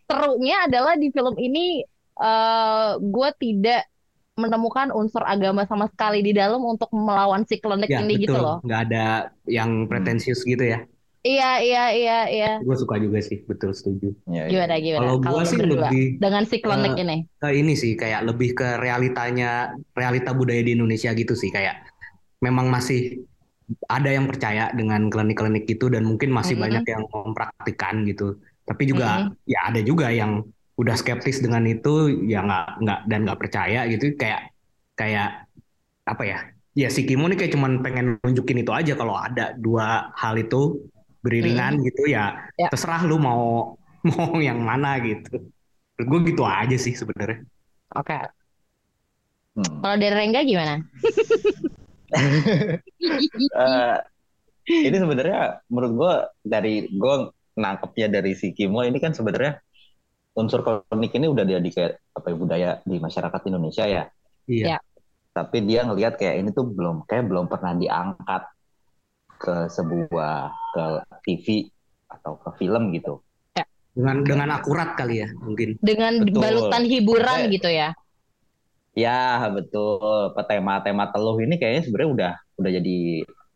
serunya 0.10 0.58
adalah 0.66 0.98
di 0.98 1.14
film 1.14 1.38
ini 1.38 1.86
eh 2.14 2.92
gue 3.02 3.30
tidak 3.42 3.90
menemukan 4.34 4.90
unsur 4.90 5.22
agama 5.22 5.66
sama 5.70 5.86
sekali 5.94 6.26
di 6.26 6.34
dalam 6.34 6.62
untuk 6.66 6.90
melawan 6.90 7.46
si 7.46 7.62
klinik 7.62 7.90
Ya 7.90 8.02
ini 8.02 8.18
gitu 8.18 8.34
betul. 8.34 8.46
loh. 8.46 8.58
Nggak 8.66 8.82
ada 8.90 9.06
yang 9.46 9.86
pretensius 9.86 10.42
gitu 10.42 10.66
ya. 10.66 10.82
Iya 11.24 11.52
iya 11.64 11.84
iya 11.96 12.20
iya. 12.28 12.52
Gue 12.60 12.76
suka 12.76 13.00
juga 13.00 13.24
sih, 13.24 13.48
betul 13.48 13.72
setuju. 13.72 14.12
Ya, 14.28 14.44
ya. 14.44 14.60
Gimana 14.60 14.76
gimana? 14.82 15.00
Kalau 15.00 15.18
gue 15.24 15.44
sih 15.48 15.58
berdua 15.62 15.88
lebih 15.88 16.06
dengan 16.20 16.44
si 16.44 16.58
klinik 16.60 16.94
eh, 17.00 17.04
ini. 17.06 17.18
ke 17.40 17.50
ini 17.56 17.74
sih 17.80 17.94
kayak 17.96 18.28
lebih 18.28 18.50
ke 18.58 18.68
realitanya 18.82 19.72
realita 19.96 20.36
budaya 20.36 20.60
di 20.60 20.76
Indonesia 20.76 21.16
gitu 21.16 21.32
sih 21.38 21.48
kayak 21.48 21.88
memang 22.44 22.68
masih 22.68 23.24
ada 23.90 24.10
yang 24.12 24.26
percaya 24.30 24.70
dengan 24.76 25.08
klinik-klinik 25.10 25.66
itu 25.70 25.90
dan 25.90 26.04
mungkin 26.08 26.30
masih 26.34 26.56
Mm-mm. 26.56 26.64
banyak 26.66 26.86
yang 26.90 27.04
mempraktikkan 27.10 27.96
gitu 28.10 28.38
tapi 28.64 28.84
juga 28.88 29.28
ya 29.44 29.60
ada 29.70 29.82
juga 29.84 30.08
yang 30.12 30.44
udah 30.80 30.96
skeptis 30.98 31.44
dengan 31.44 31.64
itu 31.70 32.10
ya 32.26 32.42
nggak 32.42 32.66
nggak 32.82 33.00
dan 33.12 33.20
nggak 33.28 33.40
percaya 33.40 33.80
gitu 33.92 34.16
kayak 34.18 34.50
kayak 34.98 35.46
apa 36.08 36.24
ya 36.26 36.40
ya 36.74 36.88
si 36.90 37.06
Kimo 37.06 37.30
nih 37.30 37.38
kayak 37.38 37.54
cuman 37.54 37.72
pengen 37.86 38.18
nunjukin 38.24 38.66
itu 38.66 38.72
aja 38.74 38.94
kalau 38.98 39.14
ada 39.14 39.54
dua 39.56 40.10
hal 40.18 40.36
itu 40.40 40.90
beriringan 41.24 41.80
gitu 41.86 42.10
ya 42.10 42.50
Ya. 42.58 42.70
terserah 42.70 43.02
lu 43.08 43.18
mau 43.18 43.74
mau 44.10 44.38
yang 44.38 44.60
mana 44.62 45.00
gitu 45.02 45.50
gue 46.02 46.20
gitu 46.30 46.44
aja 46.44 46.76
sih 46.78 46.94
sebenarnya 46.98 47.46
Oke. 47.94 48.18
Hmm. 49.54 49.86
Kalau 49.86 49.96
dari 50.02 50.14
Rengga 50.18 50.42
gimana? 50.50 50.82
Eh, 53.54 53.98
ini 54.88 54.96
sebenarnya 54.96 55.60
menurut 55.68 55.92
gue 55.92 56.14
dari 56.48 56.88
gue 56.88 57.16
nangkepnya 57.60 58.08
dari 58.08 58.32
si 58.32 58.56
Kimo 58.56 58.80
ini 58.88 58.96
kan 58.96 59.12
sebenarnya 59.12 59.60
unsur 60.40 60.64
klinik 60.64 61.14
ini 61.14 61.28
udah 61.30 61.44
jadi 61.46 61.70
kayak 61.70 61.94
apa 62.16 62.28
ya 62.32 62.36
budaya 62.40 62.70
di 62.88 62.98
masyarakat 62.98 63.42
Indonesia 63.52 63.86
ya. 63.86 64.04
Iya. 64.48 64.66
Ya. 64.66 64.78
Tapi 65.34 65.66
dia 65.66 65.84
ngelihat 65.84 66.16
kayak 66.16 66.46
ini 66.46 66.50
tuh 66.54 66.70
belum 66.70 67.06
kayak 67.10 67.28
belum 67.28 67.46
pernah 67.50 67.76
diangkat 67.76 68.44
ke 69.38 69.56
sebuah 69.68 70.54
ke 70.74 70.86
TV 71.28 71.46
atau 72.08 72.40
ke 72.40 72.50
film 72.62 72.94
gitu. 72.96 73.20
Dengan 73.94 74.26
dengan 74.26 74.50
akurat 74.58 74.98
kali 74.98 75.22
ya 75.22 75.30
mungkin. 75.38 75.78
Dengan 75.84 76.26
Betul. 76.26 76.42
balutan 76.42 76.84
hiburan 76.90 77.40
gitu 77.54 77.70
ya. 77.70 77.94
Ya 78.94 79.50
betul. 79.50 80.34
Tema-tema 80.46 81.10
teluh 81.10 81.38
ini 81.42 81.58
kayaknya 81.58 81.82
sebenarnya 81.90 82.12
udah 82.14 82.34
udah 82.62 82.72
jadi 82.78 82.98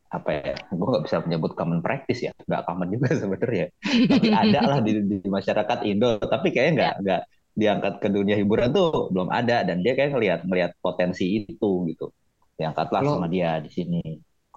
apa 0.10 0.30
ya? 0.34 0.54
Gue 0.78 0.88
nggak 0.90 1.04
bisa 1.06 1.18
menyebut 1.26 1.52
common 1.54 1.80
practice 1.86 2.26
ya, 2.26 2.32
nggak 2.50 2.62
common 2.66 2.88
juga 2.90 3.08
sebenarnya. 3.22 3.66
Tapi 4.10 4.28
ada 4.34 4.60
lah 4.66 4.80
di, 4.82 4.92
di 5.06 5.18
masyarakat 5.30 5.80
Indo. 5.86 6.18
Tapi 6.18 6.48
kayaknya 6.50 6.74
nggak 6.74 6.94
nggak 7.06 7.22
diangkat 7.58 7.94
ke 8.02 8.08
dunia 8.14 8.36
hiburan 8.38 8.70
tuh 8.74 9.14
belum 9.14 9.30
ada. 9.30 9.62
Dan 9.62 9.86
dia 9.86 9.94
kayak 9.94 10.18
ngelihat 10.18 10.40
ngelihat 10.50 10.72
potensi 10.82 11.46
itu 11.46 11.86
gitu. 11.86 12.10
Diangkatlah 12.58 13.06
Kalau- 13.06 13.22
sama 13.22 13.30
dia 13.30 13.62
di 13.62 13.70
sini. 13.70 14.02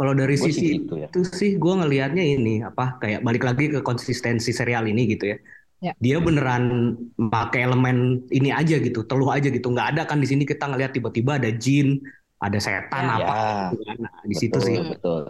Kalau 0.00 0.16
dari 0.16 0.32
Gue 0.32 0.48
sisi 0.48 0.60
sih 0.64 0.70
gitu 0.80 0.96
ya. 0.96 1.12
itu 1.12 1.20
sih 1.28 1.60
gue 1.60 1.74
ngelihatnya 1.76 2.24
ini 2.24 2.64
apa 2.64 2.96
kayak 3.04 3.20
balik 3.20 3.44
lagi 3.44 3.68
ke 3.68 3.84
konsistensi 3.84 4.48
serial 4.48 4.88
ini 4.88 5.04
gitu 5.12 5.28
ya. 5.28 5.36
Ya. 5.80 5.92
Dia 5.96 6.20
beneran 6.20 6.92
pakai 7.16 7.64
elemen 7.64 8.20
ini 8.28 8.52
aja 8.52 8.76
gitu, 8.76 9.00
teluh 9.08 9.32
aja 9.32 9.48
gitu. 9.48 9.72
Nggak 9.72 9.96
ada 9.96 10.02
kan 10.04 10.20
di 10.20 10.28
sini 10.28 10.44
kita 10.44 10.68
ngelihat 10.68 10.92
tiba-tiba 10.92 11.40
ada 11.40 11.48
jin, 11.48 12.00
ada 12.36 12.60
setan 12.60 13.04
Ya. 13.08 13.14
apa 13.16 13.34
Ya. 13.80 13.92
Nah, 13.96 14.12
di 14.24 14.34
situ 14.36 14.60
betul, 14.60 14.68
sih. 14.68 14.76
betul. 14.92 15.22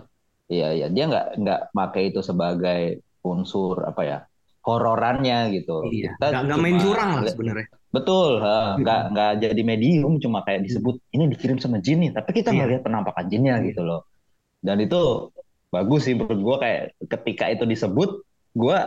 Iya, 0.51 0.69
iya. 0.75 0.87
Dia 0.91 1.05
nggak 1.07 1.27
nggak 1.39 1.61
pakai 1.71 2.03
itu 2.11 2.21
sebagai 2.21 2.99
unsur 3.23 3.87
apa 3.87 4.03
ya 4.03 4.19
hororannya 4.67 5.55
gitu. 5.55 5.87
Iya. 5.87 6.19
Kita 6.19 6.27
Nggak, 6.35 6.43
nggak 6.51 6.59
main 6.61 6.77
curang 6.83 7.11
lah 7.17 7.23
sebenarnya. 7.31 7.67
Betul, 7.91 8.31
ha, 8.39 8.79
nggak 8.79 9.01
nggak 9.11 9.33
jadi 9.43 9.63
medium, 9.67 10.13
cuma 10.23 10.47
kayak 10.47 10.63
disebut 10.63 11.03
ini 11.11 11.27
dikirim 11.27 11.59
sama 11.59 11.83
jin 11.83 12.07
nih, 12.07 12.11
tapi 12.15 12.31
kita 12.37 12.55
nggak 12.55 12.67
Iya. 12.67 12.73
lihat 12.79 12.83
penampakan 12.87 13.25
jinnya 13.27 13.59
Iya. 13.59 13.67
gitu 13.73 13.83
loh. 13.83 14.07
Dan 14.63 14.79
itu 14.79 15.31
bagus 15.71 16.07
sih 16.07 16.15
menurut 16.15 16.39
gue 16.43 16.57
kayak 16.61 16.83
ketika 17.09 17.45
itu 17.51 17.65
disebut, 17.67 18.23
gue 18.53 18.79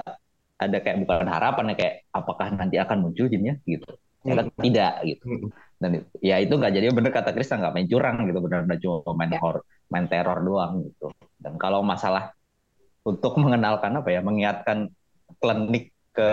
ada 0.58 0.78
kayak 0.80 0.98
bukan 1.04 1.28
harapan 1.28 1.74
ya 1.74 1.76
kayak 1.76 1.96
apakah 2.12 2.48
nanti 2.54 2.76
akan 2.78 2.98
muncul 3.10 3.26
jinnya 3.28 3.58
gitu. 3.66 3.88
Ternyata 4.24 4.48
Hmm. 4.48 4.62
tidak 4.64 4.94
gitu. 5.04 5.24
Hmm. 5.28 5.50
Dan 5.82 5.92
ya 6.24 6.40
itu 6.40 6.54
nggak 6.56 6.72
jadi 6.72 6.88
bener 6.96 7.12
kata 7.12 7.36
Krista 7.36 7.60
nggak 7.60 7.74
main 7.76 7.88
curang 7.88 8.24
gitu, 8.24 8.40
benar-benar 8.40 8.78
cuma 8.80 9.12
main 9.18 9.32
Ya. 9.36 9.40
hor, 9.44 9.56
main 9.92 10.06
teror 10.08 10.40
doang 10.40 10.88
gitu. 10.88 11.12
Dan 11.36 11.60
kalau 11.60 11.84
masalah 11.84 12.32
untuk 13.04 13.36
mengenalkan 13.36 13.92
apa 14.00 14.10
ya, 14.10 14.24
mengingatkan 14.24 14.88
klinik 15.44 15.92
ke 16.16 16.30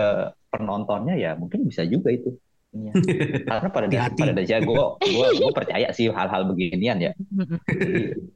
penontonnya 0.47 1.19
ya 1.19 1.31
mungkin 1.35 1.67
bisa 1.67 1.83
juga 1.83 2.15
itu. 2.15 2.31
Iya. 2.71 2.91
Karena 3.51 3.67
pada 3.67 3.87
dasar 3.91 4.15
pada 4.15 4.31
dasarnya 4.31 4.63
gue 4.63 4.83
gue 5.03 5.27
gue 5.43 5.51
percaya 5.51 5.87
sih 5.91 6.07
hal-hal 6.07 6.47
beginian 6.47 6.97
ya. 7.03 7.11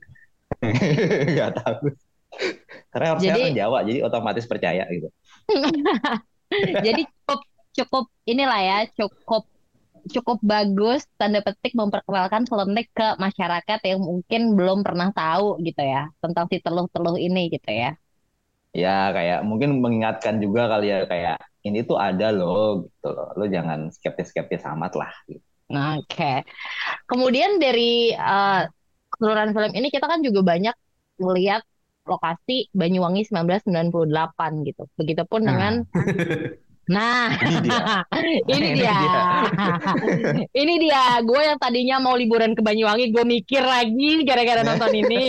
Gak 1.39 1.51
tahu. 1.55 1.95
Karena 2.91 3.05
harusnya 3.15 3.31
Jadi- 3.31 3.43
orang 3.43 3.55
Jawa 3.55 3.79
jadi 3.87 3.99
otomatis 4.03 4.43
percaya 4.43 4.83
gitu. 4.91 5.07
Jadi 6.85 7.01
cukup 7.09 7.39
cukup 7.75 8.05
inilah 8.25 8.61
ya, 8.61 8.79
cukup 8.95 9.43
cukup 10.05 10.37
bagus 10.45 11.09
tanda 11.17 11.41
petik 11.41 11.73
memperkenalkan 11.73 12.45
Klenik 12.45 12.93
ke 12.93 13.17
masyarakat 13.17 13.79
yang 13.81 14.01
mungkin 14.05 14.53
belum 14.53 14.85
pernah 14.85 15.09
tahu 15.09 15.57
gitu 15.65 15.81
ya 15.81 16.13
tentang 16.21 16.45
si 16.49 16.61
teluh-teluh 16.61 17.17
ini 17.17 17.49
gitu 17.49 17.69
ya. 17.73 17.97
Ya 18.75 19.09
kayak 19.15 19.41
mungkin 19.47 19.79
mengingatkan 19.81 20.37
juga 20.43 20.67
kali 20.67 20.91
ya 20.91 21.07
kayak 21.07 21.37
ini 21.65 21.81
tuh 21.81 21.97
ada 21.97 22.29
loh 22.29 22.85
gitu 22.85 23.07
loh. 23.09 23.33
Lo 23.33 23.45
jangan 23.49 23.89
skeptis-skeptis 23.89 24.67
amat 24.67 24.93
lah. 24.93 25.13
Gitu. 25.25 25.41
Nah, 25.73 25.97
Oke. 25.97 26.45
Kemudian 27.09 27.57
dari 27.57 28.13
eh, 28.13 28.61
keseluruhan 29.09 29.55
film 29.55 29.71
ini 29.73 29.87
kita 29.89 30.05
kan 30.05 30.21
juga 30.21 30.45
banyak 30.45 30.75
melihat 31.17 31.63
lokasi 32.05 32.69
Banyuwangi 32.71 33.25
1998 33.27 34.67
gitu. 34.69 34.83
Begitupun 34.95 35.41
Nah. 35.43 35.49
dengan 35.51 35.73
Nah, 36.85 37.33
Ini 37.41 37.65
dia. 37.65 38.05
ini 38.53 38.69
dia. 38.77 38.97
Ini 40.61 40.73
dia. 40.77 41.17
Gue 41.25 41.41
yang 41.41 41.57
tadinya 41.57 41.97
mau 41.97 42.13
liburan 42.13 42.53
ke 42.53 42.61
Banyuwangi, 42.61 43.09
gue 43.09 43.25
mikir 43.25 43.65
lagi 43.65 44.21
gara-gara 44.21 44.61
nonton 44.61 44.93
ini. 44.93 45.25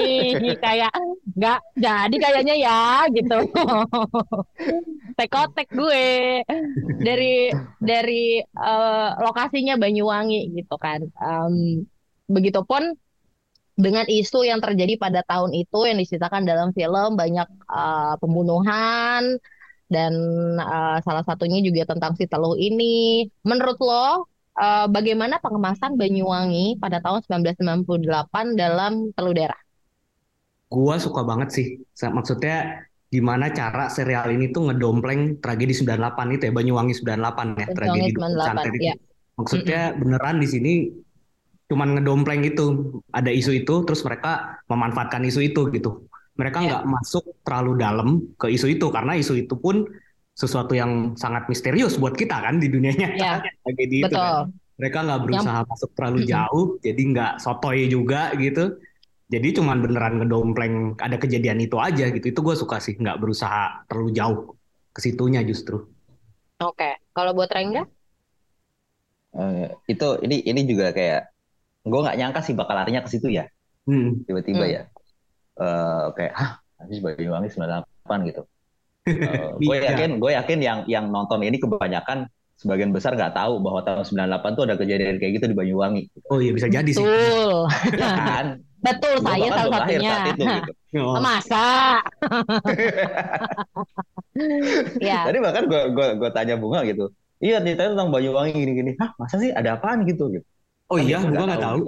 Kayak 0.61 0.93
nggak 1.33 1.61
jadi 1.81 2.17
kayaknya 2.21 2.55
ya 2.61 3.09
gitu. 3.09 3.41
Tekotek 5.17 5.69
gue 5.73 6.05
dari 7.01 7.49
dari 7.81 8.45
eh, 8.45 9.11
lokasinya 9.17 9.81
Banyuwangi 9.81 10.53
gitu 10.61 10.77
kan. 10.77 11.09
Em, 11.09 11.89
begitupun 12.29 12.93
dengan 13.77 14.09
isu 14.09 14.49
yang 14.49 14.59
terjadi 14.65 14.97
pada 14.97 15.21
tahun 15.29 15.53
itu 15.53 15.85
yang 15.85 16.01
diceritakan 16.01 16.49
dalam 16.49 16.73
film 16.73 17.15
banyak 17.15 17.49
eh, 17.69 18.15
pembunuhan 18.19 19.37
dan 19.93 20.13
eh, 20.57 20.99
salah 21.05 21.23
satunya 21.23 21.61
juga 21.61 21.93
tentang 21.93 22.17
si 22.17 22.25
teluh 22.25 22.57
ini. 22.57 23.29
Menurut 23.45 23.77
lo, 23.85 24.27
eh, 24.57 24.89
bagaimana 24.89 25.39
pengemasan 25.45 26.01
Banyuwangi 26.01 26.81
pada 26.81 27.05
tahun 27.05 27.21
1998 27.29 28.57
dalam 28.57 29.13
Teluh 29.13 29.37
Darah? 29.37 29.61
Gua 30.73 30.97
suka 30.97 31.23
banget 31.23 31.49
sih. 31.53 31.67
Maksudnya 32.01 32.89
gimana 33.07 33.55
cara 33.55 33.87
serial 33.87 34.35
ini 34.35 34.51
tuh 34.51 34.73
ngedompleng 34.73 35.39
tragedi 35.39 35.77
98 35.79 36.35
itu 36.35 36.43
ya, 36.49 36.53
Banyuwangi 36.57 36.95
98 36.97 37.61
ya, 37.61 37.67
Banyuwangi 37.71 37.77
tragedi 37.77 38.11
98, 38.19 38.41
santet 38.41 38.73
itu. 38.73 38.89
ya. 38.89 38.95
Maksudnya 39.37 39.81
beneran 40.01 40.37
di 40.41 40.49
sini 40.49 40.73
cuman 41.67 41.99
ngedompleng 41.99 42.43
itu, 42.47 42.99
ada 43.11 43.31
isu 43.31 43.53
itu, 43.63 43.75
terus 43.87 44.01
mereka 44.07 44.63
memanfaatkan 44.71 45.23
isu 45.27 45.41
itu 45.43 45.67
gitu. 45.75 46.07
Mereka 46.37 46.59
Ya. 46.61 46.67
nggak 46.69 46.85
masuk 46.87 47.25
terlalu 47.43 47.73
dalam 47.81 48.09
ke 48.37 48.47
isu 48.53 48.69
itu 48.69 48.87
karena 48.93 49.17
isu 49.17 49.41
itu 49.41 49.57
pun 49.57 49.89
sesuatu 50.37 50.77
yang 50.77 51.17
sangat 51.17 51.49
misterius 51.49 51.97
buat 51.97 52.13
kita 52.13 52.37
kan 52.45 52.61
di 52.61 52.69
dunia 52.69 52.93
nyata 52.93 53.17
Ya, 53.17 53.51
tragedi 53.65 53.97
itu 54.05 54.13
kan. 54.13 54.21
Betul. 54.21 54.41
Mereka 54.77 54.99
nggak 55.09 55.21
berusaha 55.25 55.61
masuk 55.65 55.91
terlalu 55.97 56.21
jauh, 56.29 56.65
jadi 56.85 57.03
nggak 57.17 57.33
sotoy 57.41 57.89
juga 57.89 58.37
gitu. 58.37 58.77
Jadi 59.27 59.49
cuman 59.59 59.81
beneran 59.83 60.21
ngedompleng 60.21 60.95
ada 61.01 61.17
kejadian 61.17 61.59
itu 61.59 61.81
aja 61.81 62.13
gitu. 62.13 62.31
Itu 62.31 62.41
gue 62.45 62.55
suka 62.55 62.79
sih, 62.79 62.95
nggak 63.01 63.17
berusaha 63.19 63.89
terlalu 63.89 64.13
jauh 64.13 64.39
ke 64.93 65.01
situnya 65.01 65.41
justru. 65.43 65.89
Oke. 66.61 67.01
Kalau 67.11 67.33
buat 67.33 67.49
Rengga? 67.49 67.89
Eh, 69.37 69.69
itu 69.89 70.09
ini 70.25 70.41
ini 70.45 70.61
juga 70.65 70.93
kayak 70.97 71.36
gue 71.87 72.01
nggak 72.03 72.17
nyangka 72.19 72.41
sih 72.43 72.53
bakal 72.53 72.75
larinya 72.75 73.01
ke 73.01 73.11
situ 73.11 73.31
ya 73.31 73.47
Hmm. 73.87 74.27
tiba-tiba 74.27 74.67
Hmm. 74.67 74.75
ya 74.75 74.83
Eh, 75.57 76.05
kayak 76.13 76.33
hah 76.35 76.51
habis 76.77 77.01
Banyuwangi 77.01 77.49
98 77.49 78.29
gitu 78.29 78.43
gue 79.63 79.77
Iya. 79.79 79.95
yakin 79.95 80.11
gue 80.19 80.31
yakin 80.35 80.59
yang 80.61 80.79
yang 80.85 81.09
nonton 81.09 81.41
ini 81.41 81.57
kebanyakan 81.57 82.27
sebagian 82.57 82.91
besar 82.91 83.15
nggak 83.15 83.33
tahu 83.33 83.61
bahwa 83.61 83.81
tahun 83.81 84.05
98 84.05 84.53
tuh 84.53 84.65
ada 84.65 84.75
kejadian 84.75 85.17
kayak 85.17 85.33
gitu 85.37 85.47
di 85.47 85.57
Banyuwangi 85.57 86.03
Oh 86.29 86.37
iya 86.37 86.53
bisa 86.53 86.67
jadi 86.67 86.85
sih. 86.87 87.01
Betul. 87.01 87.71
Ya 87.95 88.09
kan 88.13 88.47
Betul, 88.87 89.19
Gua 89.19 89.33
saya 89.33 89.49
salah 89.51 89.81
satunya. 89.83 90.11
saat 90.13 90.27
itu 90.29 90.45
gitu 90.45 90.73
Oh. 90.97 91.21
Masa? 91.21 91.67
Ya. 94.99 95.25
tadi 95.25 95.39
bahkan 95.41 95.65
gue 95.67 95.83
gue 95.93 96.07
gue 96.17 96.31
tanya 96.31 96.55
bunga 96.57 96.85
gitu 96.85 97.09
iya 97.39 97.61
ceritanya 97.61 97.97
tentang 97.97 98.09
Banyuwangi 98.11 98.53
gini-gini 98.53 98.93
hah 98.97 99.13
masa 99.17 99.37
sih 99.39 99.51
ada 99.51 99.77
apaan 99.77 100.05
gitu 100.05 100.29
gitu 100.29 100.47
Oh 100.87 100.99
iya, 100.99 101.19
gua 101.23 101.47
nggak 101.47 101.63
tahu. 101.63 101.79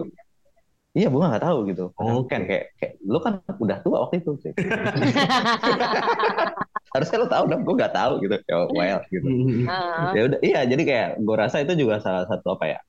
Iya, 0.97 1.07
bunga 1.13 1.37
nggak 1.37 1.45
tahu 1.47 1.59
gitu. 1.71 1.85
Oh, 1.95 2.25
kan 2.27 2.43
kayak, 2.49 2.75
kayak 2.81 2.93
lu 3.07 3.19
kan 3.23 3.39
udah 3.61 3.77
tua 3.87 3.97
waktu 4.09 4.19
itu. 4.19 4.33
sih. 4.43 4.53
Harusnya 6.97 7.17
lu 7.21 7.29
tahu 7.29 7.45
dong, 7.47 7.63
gue 7.63 7.75
nggak 7.79 7.95
tahu 7.95 8.13
gitu. 8.25 8.35
Ya, 8.49 8.57
well 8.73 9.01
gitu. 9.13 9.29
Hmm. 9.29 9.69
Ah, 9.69 10.11
Ya 10.17 10.23
udah, 10.27 10.39
iya. 10.43 10.61
Jadi 10.67 10.83
kayak 10.83 11.09
gue 11.23 11.37
rasa 11.37 11.63
itu 11.63 11.73
juga 11.77 12.01
salah 12.03 12.25
satu 12.27 12.57
apa 12.59 12.67
ya? 12.67 12.81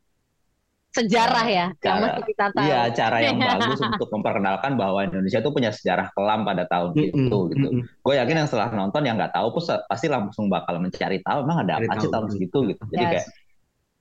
sejarah 0.89 1.45
ya, 1.45 1.65
yang 1.69 2.01
Cara- 2.01 2.25
kita 2.25 2.45
tahu. 2.49 2.65
Iya, 2.65 2.81
cara 2.97 3.17
yang 3.21 3.37
bagus 3.45 3.77
untuk 3.77 4.09
memperkenalkan 4.09 4.73
bahwa 4.73 5.05
Indonesia 5.05 5.37
itu 5.37 5.53
punya 5.53 5.69
sejarah 5.69 6.09
kelam 6.17 6.41
pada 6.41 6.65
tahun 6.65 6.97
Mm-mm, 6.97 7.29
itu 7.29 7.37
gitu. 7.53 7.67
Gue 8.01 8.13
yakin 8.17 8.41
yang 8.41 8.49
setelah 8.49 8.73
nonton 8.73 9.05
yang 9.05 9.13
nggak 9.13 9.37
tahu 9.37 9.53
pun 9.53 9.61
pasti 9.85 10.09
langsung 10.09 10.49
bakal 10.49 10.81
mencari 10.81 11.21
tahu 11.21 11.45
emang 11.45 11.61
ada 11.61 11.77
apa 11.77 11.93
sih 12.01 12.09
tahu. 12.09 12.13
tahun 12.17 12.27
segitu 12.33 12.59
gitu. 12.73 12.81
Jadi 12.89 13.03
Yes. 13.05 13.11
kayak 13.13 13.27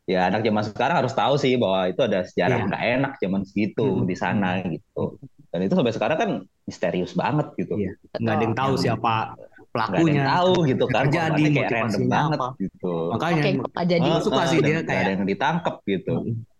ya 0.08 0.32
anak 0.32 0.40
zaman 0.40 0.62
sekarang 0.64 0.96
harus 1.04 1.12
tahu 1.12 1.34
sih 1.36 1.60
bahwa 1.60 1.84
itu 1.86 2.00
ada 2.00 2.24
sejarah 2.24 2.56
Iya. 2.56 2.66
nggak 2.66 2.82
enak 2.96 3.12
zaman 3.20 3.42
segitu 3.44 3.84
Mm-mm. 3.84 4.08
di 4.08 4.16
sana 4.16 4.48
gitu. 4.64 5.20
Dan 5.48 5.60
itu 5.64 5.74
sampai 5.76 5.92
sekarang 5.92 6.16
kan 6.16 6.30
misterius 6.64 7.12
banget 7.12 7.52
gitu. 7.60 7.76
Iya. 7.76 7.92
Nggak 8.16 8.34
ada 8.34 8.44
yang 8.48 8.56
tahu 8.56 8.72
Yang- 8.72 8.82
siapa 8.82 9.14
Nggak 9.14 9.28
ada 9.28 9.44
yang 9.44 9.68
pelakunya. 9.68 10.22
tahu 10.24 10.52
gitu 10.64 10.84
kan. 10.88 11.02
Kayak 11.06 11.70
random 11.70 12.04
banget 12.08 12.38
gitu. 12.56 12.92
Makanya 13.12 13.42
Oke, 13.44 13.50
apa 13.68 13.80
jadi? 13.84 14.08
Gua 14.08 14.20
suka 14.24 14.42
sih 14.48 14.58
dia 14.58 14.76
nggak 14.80 14.80
ada 14.80 14.88
kayak 14.88 15.04
yang 15.12 15.24
ditangkap 15.28 15.74
gitu. 15.84 16.14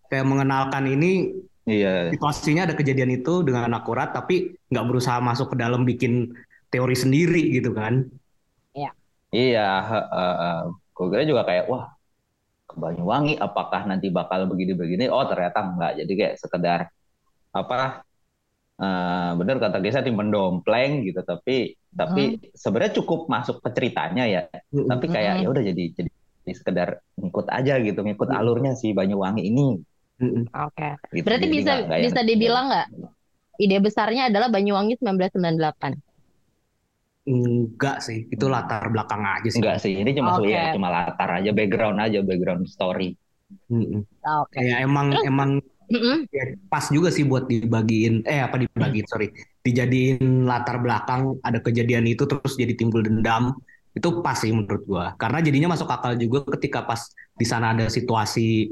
kayak 0.08 0.24
mengenalkan 0.24 0.84
ini 0.88 1.12
Iya. 1.68 2.08
situasinya 2.16 2.64
ada 2.64 2.72
kejadian 2.72 3.12
itu 3.12 3.44
dengan 3.44 3.68
akurat 3.76 4.08
tapi 4.08 4.56
nggak 4.68 4.84
berusaha 4.88 5.20
masuk 5.20 5.52
ke 5.52 5.56
dalam 5.60 5.84
bikin 5.84 6.32
teori 6.68 6.96
sendiri 6.96 7.52
gitu 7.52 7.72
kan. 7.72 8.08
Iya, 9.28 9.68
gue 10.96 11.06
kira 11.12 11.28
juga 11.28 11.44
kayak 11.44 11.68
wah 11.68 11.92
Banyuwangi 12.78 13.34
apakah 13.36 13.84
nanti 13.84 14.08
bakal 14.08 14.46
begini-begini? 14.46 15.10
Oh 15.10 15.26
ternyata 15.26 15.58
enggak. 15.66 15.92
Jadi 16.00 16.12
kayak 16.14 16.34
sekedar 16.38 16.80
apa? 17.52 18.06
Uh, 18.78 19.34
bener 19.34 19.58
kata 19.58 19.82
Gesa 19.82 20.06
tim 20.06 20.14
mendompleng 20.14 21.02
gitu. 21.02 21.18
Tapi 21.26 21.74
tapi 21.90 22.38
Hmm. 22.38 22.54
sebenarnya 22.54 22.94
cukup 23.02 23.26
masuk 23.26 23.58
ke 23.58 23.68
ceritanya 23.74 24.24
ya. 24.24 24.42
Mm-mm. 24.70 24.86
Tapi 24.86 25.06
kayak 25.10 25.42
Mm-mm. 25.42 25.44
ya 25.44 25.48
udah 25.50 25.62
jadi 25.66 25.84
jadi 25.98 26.10
sekedar 26.54 26.88
ngikut 27.18 27.46
aja 27.50 27.74
gitu, 27.82 28.00
ngikut 28.00 28.30
Mm. 28.30 28.38
alurnya 28.38 28.72
si 28.78 28.94
Banyuwangi 28.94 29.42
ini. 29.44 29.82
Mm-mm. 30.22 30.48
Oke. 30.48 30.88
Gitu. 31.10 31.26
Berarti 31.26 31.46
Jadi 31.50 31.56
bisa 31.58 31.72
yang- 31.74 32.06
bisa 32.06 32.20
dibilang 32.22 32.64
nggak 32.70 32.86
ide 33.58 33.76
besarnya 33.82 34.30
adalah 34.30 34.48
Banyuwangi 34.48 34.94
1998. 35.02 35.98
Enggak 37.28 38.00
sih, 38.00 38.24
itu 38.32 38.48
latar 38.48 38.88
belakang 38.88 39.20
aja 39.20 39.48
sih. 39.52 39.60
Enggak 39.60 39.76
sih, 39.84 39.92
ini 40.00 40.16
cuma 40.16 40.40
Oke. 40.40 40.48
ya, 40.48 40.72
cuma 40.72 40.88
latar 40.88 41.28
aja, 41.36 41.50
background 41.52 42.00
aja, 42.00 42.24
background 42.24 42.64
story. 42.64 43.12
Mm-mm. 43.68 44.00
Oke. 44.24 44.56
Ya 44.60 44.80
emang 44.80 45.12
Terus- 45.12 45.24
emang 45.28 45.50
Mm-mm. 45.88 46.28
ya, 46.28 46.44
pas 46.68 46.84
juga 46.92 47.08
sih 47.08 47.24
buat 47.24 47.48
dibagiin 47.48 48.20
eh 48.28 48.44
apa 48.44 48.60
dibagiin 48.60 49.08
sorry 49.08 49.32
dijadiin 49.64 50.44
latar 50.44 50.84
belakang 50.84 51.40
ada 51.40 51.64
kejadian 51.64 52.04
itu 52.04 52.28
terus 52.28 52.60
jadi 52.60 52.76
timbul 52.76 53.00
dendam 53.00 53.56
itu 53.96 54.20
pas 54.20 54.36
sih 54.36 54.52
menurut 54.52 54.84
gua 54.84 55.16
karena 55.16 55.40
jadinya 55.40 55.72
masuk 55.72 55.88
akal 55.88 56.12
juga 56.20 56.44
ketika 56.60 56.84
pas 56.84 57.08
di 57.32 57.46
sana 57.48 57.72
ada 57.72 57.88
situasi 57.88 58.68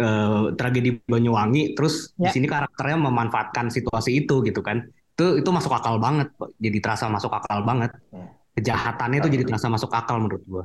eh, 0.00 0.44
tragedi 0.56 0.96
Banyuwangi 1.04 1.76
terus 1.76 2.16
di 2.16 2.24
Ya. 2.24 2.32
sini 2.32 2.48
karakternya 2.48 3.04
memanfaatkan 3.04 3.68
situasi 3.68 4.24
itu 4.24 4.40
gitu 4.40 4.64
kan 4.64 4.88
itu 5.20 5.44
itu 5.44 5.50
masuk 5.52 5.68
akal 5.76 6.00
banget 6.00 6.32
jadi 6.56 6.78
terasa 6.80 7.12
masuk 7.12 7.28
akal 7.28 7.60
banget 7.60 7.92
Ya. 8.08 8.24
kejahatannya 8.56 9.20
itu 9.20 9.28
jadi 9.36 9.44
terasa 9.52 9.68
masuk 9.68 9.92
akal 9.92 10.16
menurut 10.16 10.40
gua 10.48 10.64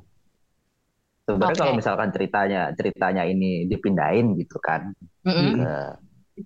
Sebenarnya 1.25 1.57
Oke. 1.57 1.61
kalau 1.65 1.73
misalkan 1.75 2.09
ceritanya 2.13 2.61
ceritanya 2.77 3.23
ini 3.25 3.65
dipindahin 3.65 4.37
gitu 4.37 4.61
kan 4.61 4.93
Mm-mm. 5.25 5.57
ke 5.57 5.67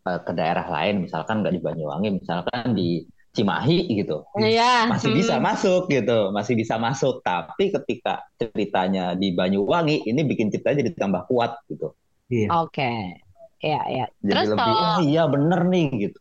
eh, 0.08 0.20
ke 0.24 0.32
daerah 0.32 0.66
lain, 0.72 1.04
misalkan 1.04 1.44
nggak 1.44 1.52
di 1.52 1.62
Banyuwangi, 1.62 2.10
misalkan 2.24 2.72
di 2.74 3.04
Cimahi 3.36 3.92
gitu, 4.00 4.24
Iya. 4.40 4.88
masih 4.88 5.12
Mm. 5.12 5.18
bisa 5.20 5.36
masuk 5.38 5.82
gitu, 5.92 6.32
masih 6.32 6.54
bisa 6.56 6.76
masuk. 6.80 7.20
Tapi 7.22 7.76
ketika 7.76 8.24
ceritanya 8.40 9.20
di 9.20 9.36
Banyuwangi, 9.36 10.08
ini 10.08 10.22
bikin 10.26 10.48
ceritanya 10.50 10.88
jadi 10.88 10.92
tambah 10.96 11.28
kuat 11.28 11.60
gitu. 11.68 11.92
iya 12.32 12.48
Oke. 12.64 13.20
Ya, 13.60 13.82
ya. 13.92 14.06
Jadi 14.24 14.32
Terus 14.32 14.48
lebih, 14.56 14.64
kalau 14.64 14.80
oh 14.80 15.00
iya 15.04 15.24
bener 15.28 15.60
nih 15.68 15.86
gitu. 16.08 16.20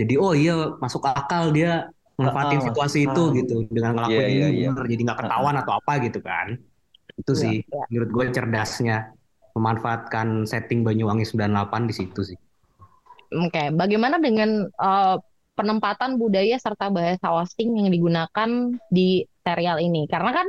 jadi 0.00 0.14
oh 0.16 0.32
iya 0.32 0.52
masuk 0.80 1.02
akal 1.04 1.52
dia 1.52 1.92
manfaatin 2.16 2.58
Ah, 2.58 2.62
ah, 2.64 2.66
situasi 2.72 2.98
masuk 3.04 3.12
itu 3.12 3.22
gitu 3.44 3.54
dengan 3.68 3.92
ngelakuin 4.00 4.16
Iya, 4.16 4.26
ini 4.26 4.36
iya, 4.40 4.48
iya. 4.48 4.68
bener 4.72 4.84
jadi 4.88 5.00
nggak 5.06 5.18
ketahuan 5.22 5.56
atau 5.60 5.72
apa 5.76 5.92
gitu 6.02 6.18
kan 6.24 6.46
itu 7.20 7.32
Iya, 7.36 7.40
sih 7.42 7.54
iya. 7.68 7.82
menurut 7.92 8.10
gue 8.16 8.24
cerdasnya 8.32 8.96
memanfaatkan 9.52 10.26
setting 10.48 10.80
Banyuwangi 10.86 11.24
98 11.28 11.82
di 11.90 11.94
situ 11.94 12.20
sih 12.24 12.38
Oke, 13.28 13.68
bagaimana 13.76 14.16
dengan 14.16 14.64
eh, 14.72 15.16
penempatan 15.52 16.16
budaya 16.16 16.56
serta 16.56 16.88
bahasa 16.88 17.28
Osing 17.28 17.76
yang 17.76 17.92
digunakan 17.92 18.50
di 18.88 19.26
serial 19.44 19.84
ini? 19.84 20.08
Karena 20.08 20.32
kan 20.32 20.46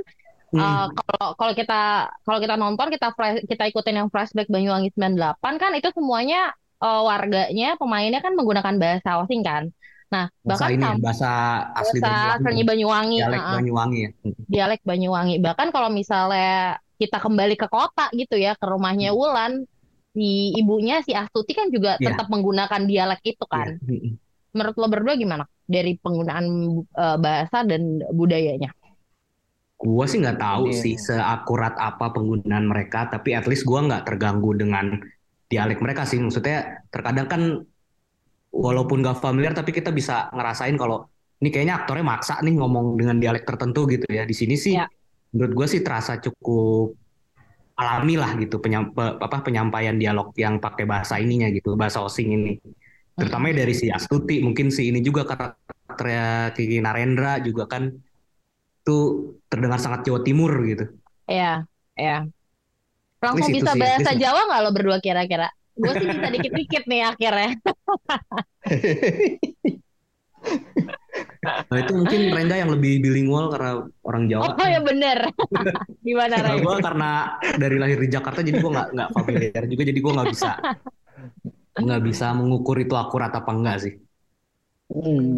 Hmm. 0.49 0.61
eh, 0.61 0.85
kalau 0.97 1.27
kalau 1.37 1.53
kita 1.53 1.81
kalau 2.25 2.39
kita 2.41 2.55
nonton 2.57 2.87
kita 2.89 3.13
kita 3.45 3.63
ikutin 3.69 3.95
yang 4.01 4.09
flashback 4.09 4.49
Banyuwangi 4.49 4.89
98 4.97 5.61
kan 5.61 5.71
itu 5.77 5.89
semuanya 5.93 6.51
eh, 6.81 7.01
warganya 7.05 7.77
pemainnya 7.77 8.19
kan 8.19 8.33
menggunakan 8.33 8.75
bahasa 8.81 9.21
Osing 9.21 9.45
kan. 9.45 9.69
Nah, 10.09 10.25
bahasa 10.41 10.65
bahkan 10.65 10.73
ini 10.73 10.81
ya, 10.81 10.89
sam- 10.89 11.01
bahasa 11.05 11.31
asli 11.77 11.97
bahasa 12.01 12.41
Banyuwangi 12.41 12.63
Banyuwangi, 12.65 13.17
dialek 13.21 13.41
uh-uh, 13.45 13.55
Banyuwangi 13.61 13.99
ya 14.01 14.09
dialek 14.49 14.81
Banyuwangi. 14.81 15.35
Bahkan 15.37 15.67
kalau 15.69 15.89
misalnya 15.93 16.81
kita 16.97 17.17
kembali 17.21 17.55
ke 17.55 17.67
kota 17.69 18.09
gitu 18.17 18.33
ya, 18.35 18.57
ke 18.57 18.65
rumahnya 18.65 19.13
Wulan, 19.13 19.69
si 20.17 20.49
ibunya 20.57 21.05
si 21.05 21.13
Astuti 21.13 21.53
kan 21.53 21.69
juga 21.69 21.93
Iya. 22.01 22.11
tetap 22.11 22.25
menggunakan 22.33 22.81
dialek 22.89 23.21
itu 23.21 23.45
kan. 23.45 23.77
Iya. 23.85 23.85
Mm-mm. 23.85 24.13
Menurut 24.49 24.75
lo 24.81 24.87
berdua 24.89 25.13
gimana 25.13 25.45
dari 25.69 25.93
penggunaan 26.01 26.45
eh, 26.89 27.17
bahasa 27.21 27.61
dan 27.61 28.01
budayanya? 28.09 28.73
Gua 29.79 30.03
sih 30.11 30.19
nggak 30.19 30.43
tahu 30.43 30.75
Iya. 30.75 30.81
sih 30.83 30.95
seakurat 30.99 31.71
apa 31.79 32.11
penggunaan 32.11 32.67
mereka, 32.67 33.07
tapi 33.07 33.31
at 33.31 33.47
least 33.47 33.63
gua 33.63 33.79
nggak 33.87 34.11
terganggu 34.11 34.51
dengan 34.51 34.99
dialek 35.47 35.79
mereka 35.79 36.03
sih. 36.03 36.19
Maksudnya 36.19 36.83
terkadang 36.91 37.31
kan 37.31 37.41
walaupun 38.51 38.99
nggak 38.99 39.23
familiar, 39.23 39.55
tapi 39.55 39.71
kita 39.71 39.95
bisa 39.95 40.27
ngerasain 40.35 40.75
kalau 40.75 41.07
ini 41.39 41.47
kayaknya 41.47 41.79
aktornya 41.79 42.03
maksa 42.03 42.43
nih 42.43 42.59
ngomong 42.59 42.99
dengan 42.99 43.23
dialek 43.23 43.47
tertentu 43.47 43.87
gitu 43.87 44.03
ya. 44.11 44.27
Di 44.27 44.35
sini 44.35 44.59
sih, 44.59 44.75
Ya. 44.75 44.91
menurut 45.31 45.55
gua 45.55 45.67
sih 45.71 45.79
terasa 45.79 46.19
cukup 46.19 46.99
alami 47.79 48.19
lah 48.19 48.35
gitu 48.35 48.59
penyam- 48.59 48.91
pe- 48.91 49.15
apa 49.15 49.39
penyampaian 49.39 49.95
dialog 49.95 50.35
yang 50.35 50.59
pakai 50.59 50.83
bahasa 50.83 51.15
ininya 51.23 51.47
gitu, 51.55 51.79
bahasa 51.79 52.03
Osing 52.03 52.35
ini. 52.35 52.59
Terutama 53.15 53.47
dari 53.55 53.71
si 53.71 53.87
Astuti, 53.87 54.43
mungkin 54.43 54.67
si 54.67 54.91
ini 54.91 54.99
juga 54.99 55.23
karakternya 55.23 56.51
Kiki 56.51 56.83
Narendra 56.83 57.39
juga 57.39 57.71
kan 57.71 57.87
itu 58.89 58.97
terdengar 59.45 59.77
sangat 59.77 60.09
Jawa 60.09 60.25
Timur 60.25 60.49
gitu. 60.65 60.89
Ya, 61.29 61.61
ya. 61.93 62.25
Langsung 63.21 63.53
bisa 63.53 63.77
sih, 63.77 63.81
bahasa 63.85 64.11
least. 64.17 64.21
Jawa 64.25 64.49
nggak 64.49 64.61
lo 64.65 64.69
berdua 64.73 64.97
kira-kira? 64.97 65.53
Gue 65.77 65.93
sih 65.93 66.09
bisa 66.09 66.27
dikit-dikit 66.33 66.83
nih 66.89 67.01
akhirnya. 67.05 67.53
Nah 71.69 71.77
itu 71.79 71.91
mungkin 71.95 72.31
Renda 72.31 72.55
yang 72.55 72.71
lebih 72.71 73.03
bilingual 73.03 73.51
karena 73.51 73.83
orang 74.07 74.23
Jawa. 74.31 74.55
Oh 74.55 74.67
ya 74.67 74.79
bener. 74.79 75.19
Gimana 76.07 76.35
Kalau 76.39 76.57
Ray? 76.57 76.63
gue 76.63 76.75
karena 76.79 77.09
dari 77.59 77.77
lahir 77.79 77.99
di 77.99 78.09
Jakarta 78.11 78.39
jadi 78.39 78.57
gue 78.59 78.71
nggak 78.71 78.87
nggak 78.95 79.09
familiar 79.15 79.63
juga 79.67 79.83
jadi 79.83 79.99
gue 79.99 80.13
nggak 80.15 80.29
bisa 80.31 80.51
nggak 81.79 82.01
bisa 82.03 82.25
mengukur 82.35 82.75
itu 82.79 82.95
akurat 82.95 83.31
apa 83.35 83.51
enggak 83.51 83.77
sih. 83.83 83.93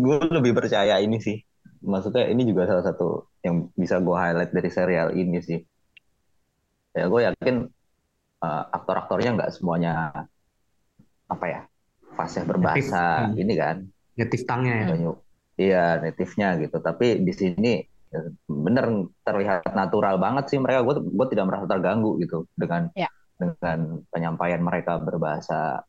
gue 0.06 0.18
lebih 0.32 0.54
percaya 0.56 1.02
ini 1.04 1.18
sih. 1.20 1.38
Maksudnya 1.82 2.30
ini 2.30 2.46
juga 2.46 2.70
salah 2.70 2.86
satu 2.86 3.26
yang 3.42 3.74
bisa 3.74 3.98
gue 3.98 4.14
highlight 4.14 4.54
dari 4.54 4.70
serial 4.70 5.18
ini 5.18 5.42
sih. 5.42 5.60
Ya 6.94 7.10
gue 7.10 7.22
yakin 7.26 7.56
uh, 8.44 8.64
aktor-aktornya 8.70 9.34
nggak 9.34 9.52
semuanya 9.56 10.14
apa 11.32 11.46
ya 11.48 11.62
fasih 12.14 12.44
berbahasa 12.46 13.32
Native. 13.34 13.42
ini 13.42 13.54
kan. 13.58 13.76
Native 14.20 14.44
tongue-nya 14.46 14.76
ya. 14.76 14.86
Banyak, 14.94 15.18
iya 15.58 15.86
native-nya 16.04 16.48
gitu. 16.62 16.78
Tapi 16.84 17.24
di 17.24 17.34
sini 17.34 17.82
ya, 18.12 18.20
bener 18.46 18.86
terlihat 19.26 19.72
natural 19.74 20.20
banget 20.22 20.54
sih 20.54 20.60
mereka. 20.62 20.84
Gue 20.86 21.02
gue 21.02 21.28
tidak 21.34 21.50
merasa 21.50 21.66
terganggu 21.66 22.20
gitu 22.22 22.46
dengan 22.54 22.92
Ya. 22.94 23.10
dengan 23.42 24.06
penyampaian 24.14 24.62
mereka 24.62 25.02
berbahasa 25.02 25.82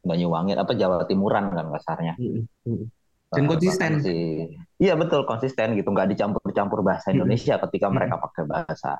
Banyuwangi 0.00 0.56
apa 0.56 0.72
Jawa 0.76 1.04
Timuran 1.04 1.52
kan 1.52 1.68
kasarnya. 1.76 2.16
Mm, 2.16 2.44
mm. 2.68 2.84
Dan 3.30 3.44
Eh, 3.44 3.48
konsisten. 3.48 3.90
bahkan 4.00 4.04
si- 4.04 4.56
iya 4.80 4.96
betul 4.96 5.28
konsisten 5.28 5.76
gitu, 5.76 5.88
nggak 5.92 6.08
dicampur-campur 6.16 6.80
bahasa. 6.80 7.12
Indonesia 7.12 7.60
ketika 7.68 7.86
mereka 7.92 8.16
pakai 8.16 8.42
bahasa 8.48 8.96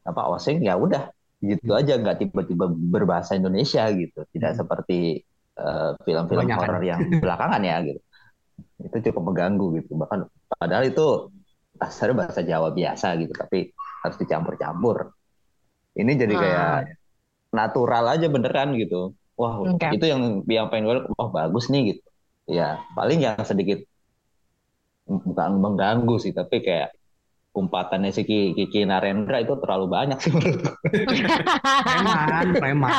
apa 0.00 0.22
Osing 0.32 0.64
ya 0.64 0.80
udah 0.80 1.12
gitu 1.44 1.76
aja 1.76 2.00
nggak 2.00 2.24
tiba-tiba 2.24 2.68
berbahasa 2.72 3.36
Indonesia 3.36 3.84
gitu, 3.92 4.24
tidak 4.32 4.56
seperti 4.56 5.20
eh, 5.60 5.90
film-film 6.08 6.48
Kebanyakan. 6.48 6.68
horor 6.72 6.82
yang 6.84 7.00
belakangan 7.20 7.60
ya 7.60 7.76
gitu. 7.84 8.00
Itu 8.80 8.96
cukup 9.12 9.22
mengganggu 9.32 9.66
gitu, 9.84 9.92
bahkan 10.00 10.24
padahal 10.56 10.88
itu 10.88 11.28
dasarnya 11.76 12.16
bahasa 12.16 12.40
Jawa 12.40 12.72
biasa 12.72 13.16
gitu, 13.20 13.32
tapi 13.36 13.68
harus 14.00 14.16
dicampur-campur. 14.16 15.12
Ini 16.00 16.12
jadi 16.16 16.32
Ah. 16.32 16.40
kayak 16.40 16.76
natural 17.52 18.04
aja 18.08 18.26
beneran 18.32 18.72
gitu. 18.78 19.12
Wah, 19.36 19.60
Oke. 19.64 19.96
itu 19.96 20.04
yang 20.08 20.44
yang 20.48 20.68
pengen 20.72 20.84
gue, 20.88 20.96
wah 21.16 21.28
bagus 21.28 21.68
nih 21.68 21.92
gitu. 21.96 22.02
Ya, 22.50 22.80
paling 22.96 23.20
yang 23.20 23.36
sedikit 23.44 23.84
bukan 25.10 25.50
mengganggu 25.58 26.16
sih, 26.22 26.30
tapi 26.30 26.62
kayak 26.62 26.94
umpatannya 27.50 28.14
si 28.14 28.22
Ki- 28.22 28.54
Kiki 28.54 28.86
Narendra 28.86 29.42
itu 29.42 29.58
terlalu 29.58 29.90
banyak 29.90 30.18
sih 30.22 30.30
menurut. 30.30 30.70
Preman, 31.82 32.46
preman. 32.54 32.90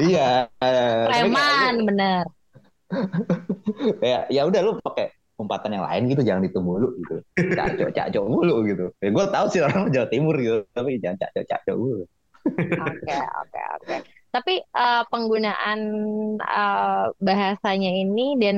Iya. 0.00 0.48
eh, 0.64 1.04
Preman 1.04 1.74
bener. 1.84 2.24
kayak, 2.88 3.92
kayak 4.00 4.22
ya 4.32 4.42
udah 4.48 4.60
lu 4.64 4.72
pakai 4.80 5.12
umpatan 5.36 5.76
yang 5.76 5.84
lain 5.84 6.02
gitu, 6.08 6.22
jangan 6.24 6.44
itu 6.48 6.58
mulu 6.64 6.96
gitu. 6.96 7.16
Cacok 7.36 7.90
cacok 7.92 8.24
mulu 8.24 8.64
gitu. 8.64 8.88
Ya, 9.04 9.08
gue 9.12 9.24
tahu 9.28 9.46
sih 9.52 9.60
orang 9.60 9.92
Jawa 9.92 10.08
Timur 10.08 10.34
gitu, 10.40 10.64
tapi 10.72 10.96
jangan 10.96 11.20
cacok 11.20 11.44
cacok 11.44 11.76
mulu. 11.76 12.04
Oke, 12.72 13.16
oke, 13.20 13.60
oke. 13.80 13.96
Tapi 14.32 14.52
eh, 14.64 15.02
penggunaan 15.12 15.78
eh, 16.40 17.04
bahasanya 17.26 17.90
ini 18.02 18.22
dan 18.42 18.56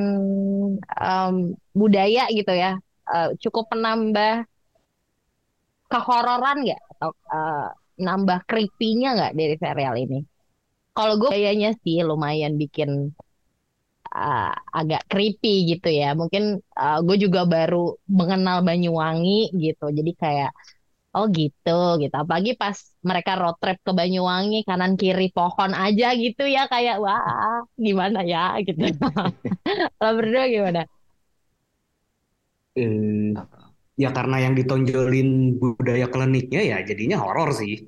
em, 1.02 1.34
budaya 1.74 2.22
gitu 2.30 2.52
ya, 2.62 2.78
eh, 3.10 3.28
cukup 3.42 3.64
menambah 3.74 4.46
kehororan 5.92 6.56
nggak? 6.64 6.80
Atau 6.92 7.10
eh, 7.36 7.66
nambah 8.06 8.38
creepy-nya 8.50 9.08
nggak 9.16 9.32
dari 9.38 9.54
serial 9.62 9.94
ini? 10.04 10.18
Kalau 10.96 11.14
gue 11.20 11.30
kayaknya 11.34 11.70
sih 11.82 11.96
lumayan 12.08 12.54
bikin 12.62 12.90
eh, 14.14 14.44
agak 14.78 15.00
creepy 15.10 15.48
gitu 15.70 15.88
ya. 16.00 16.06
Mungkin 16.20 16.42
gue 17.06 17.16
juga 17.24 17.40
baru 17.54 17.76
mengenal 18.18 18.56
Banyuwangi 18.68 19.32
gitu, 19.64 19.84
jadi 19.98 20.10
kayak 20.22 20.50
oh 21.14 21.26
gitu 21.30 22.02
gitu. 22.02 22.14
Apalagi 22.14 22.58
pas 22.58 22.76
mereka 23.06 23.38
road 23.38 23.56
trip 23.62 23.78
ke 23.86 23.92
Banyuwangi 23.94 24.66
kanan 24.68 24.98
kiri 24.98 25.30
pohon 25.30 25.72
aja 25.72 26.12
gitu 26.18 26.42
ya 26.44 26.66
kayak 26.66 26.98
wah 26.98 27.62
gimana 27.78 28.20
ya 28.26 28.58
gitu. 28.66 28.82
Kalau 29.98 30.12
berdua 30.18 30.44
gimana? 30.50 30.82
Eh, 32.74 33.30
ya 33.94 34.10
karena 34.10 34.36
yang 34.42 34.54
ditonjolin 34.58 35.58
budaya 35.62 36.10
kliniknya 36.10 36.60
ya 36.60 36.76
jadinya 36.82 37.22
horor 37.22 37.54
sih. 37.54 37.86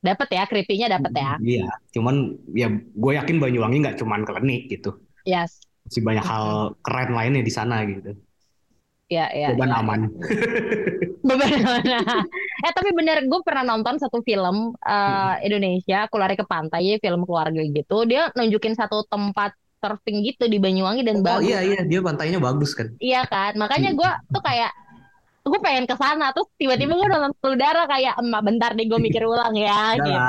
Dapat 0.00 0.28
ya, 0.32 0.42
creepy-nya 0.48 0.88
dapat 0.96 1.12
ya. 1.12 1.32
Iya, 1.40 1.68
cuman 1.92 2.16
ya 2.56 2.72
gue 2.72 3.12
yakin 3.20 3.36
Banyuwangi 3.36 3.84
nggak 3.84 3.98
cuman 4.00 4.24
klinik 4.24 4.72
gitu. 4.72 4.96
Yes. 5.28 5.60
Masih 5.84 6.00
banyak 6.00 6.24
hal 6.24 6.76
keren 6.80 7.12
lainnya 7.12 7.42
di 7.44 7.52
sana 7.52 7.84
gitu. 7.84 8.16
Ya, 9.10 9.26
ya, 9.34 9.50
Beban 9.58 9.74
ya. 9.74 9.82
aman. 9.82 10.00
Beban 11.26 11.50
mana? 11.66 11.98
Eh 12.62 12.72
tapi 12.72 12.94
bener 12.94 13.26
gue 13.26 13.40
pernah 13.42 13.66
nonton 13.66 13.98
satu 13.98 14.22
film 14.22 14.78
eh, 14.86 15.34
Indonesia, 15.50 16.06
Aku 16.06 16.14
Lari 16.14 16.38
ke 16.38 16.46
Pantai, 16.46 16.94
film 17.02 17.26
keluarga 17.26 17.58
gitu. 17.58 18.06
Dia 18.06 18.30
nunjukin 18.38 18.78
satu 18.78 19.02
tempat 19.10 19.50
surfing 19.82 20.22
gitu 20.22 20.46
di 20.46 20.62
Banyuwangi 20.62 21.02
dan 21.02 21.18
Oh 21.20 21.26
bagus. 21.26 21.50
iya 21.50 21.58
iya 21.66 21.80
dia 21.82 21.98
pantainya 21.98 22.38
bagus 22.38 22.70
kan. 22.78 22.94
Iya 23.02 23.26
kan? 23.26 23.58
Makanya 23.58 23.98
gue 23.98 24.10
tuh 24.30 24.42
kayak 24.46 24.70
gue 25.40 25.58
pengen 25.58 25.88
ke 25.90 25.96
sana 25.98 26.30
terus 26.30 26.46
tiba-tiba 26.54 26.94
gue 26.94 27.08
nonton 27.10 27.32
Telur 27.42 27.56
Darah 27.58 27.90
kayak 27.90 28.14
emak 28.22 28.42
bentar 28.46 28.70
deh 28.78 28.86
gue 28.86 29.00
mikir 29.02 29.26
ulang 29.32 29.58
ya 29.58 29.98
gitu. 29.98 30.10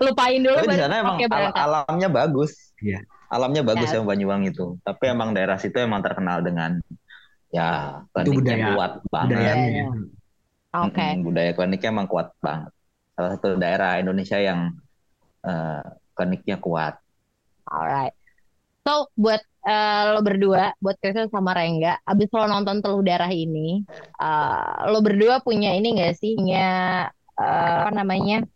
Lupain 0.00 0.40
dulu 0.40 0.56
Tapi 0.64 0.68
di 0.72 0.80
sana 0.80 0.94
emang 1.04 1.16
oke 1.20 1.26
al- 1.28 1.84
alamnya 1.84 2.08
bagus. 2.08 2.72
Iya. 2.80 3.04
Alamnya 3.26 3.62
bagus 3.66 3.90
Ya. 3.90 3.98
yang 3.98 4.06
Banyuwangi 4.06 4.54
itu. 4.54 4.78
Tapi 4.86 5.04
emang 5.10 5.34
daerah 5.34 5.58
situ 5.58 5.76
emang 5.78 6.02
terkenal 6.02 6.42
dengan 6.42 6.78
ya 7.50 8.02
Itu 8.02 8.10
kliniknya 8.14 8.74
kuat 8.74 8.92
banget. 9.10 9.28
Budayanya. 9.34 9.70
Iya. 9.70 9.86
Oke. 10.76 11.00
Mm-mm, 11.00 11.24
budaya 11.24 11.50
kliniknya 11.56 11.88
emang 11.90 12.08
kuat 12.10 12.28
banget. 12.38 12.72
Salah 13.16 13.30
satu 13.34 13.56
daerah 13.56 13.96
Indonesia 13.96 14.36
yang 14.36 14.76
eh, 15.46 15.84
kliniknya 16.12 16.56
kuat. 16.60 17.00
Alright. 17.66 18.14
So, 18.86 19.10
buat 19.18 19.42
eh, 19.66 20.02
lo 20.14 20.20
berdua, 20.22 20.70
buat 20.78 20.94
Krisna 21.02 21.26
sama 21.26 21.50
Rengga, 21.56 21.98
abis 22.06 22.30
lo 22.30 22.46
nonton 22.46 22.78
Teluh 22.78 23.02
Darah 23.02 23.32
ini, 23.32 23.82
eh, 24.20 24.74
lo 24.92 25.02
berdua 25.02 25.42
punya 25.42 25.74
ini 25.74 25.98
gak 25.98 26.14
sih, 26.22 26.38
punya 26.38 26.68
eh, 27.34 27.70
apa 27.82 27.90
namanya, 27.90 28.46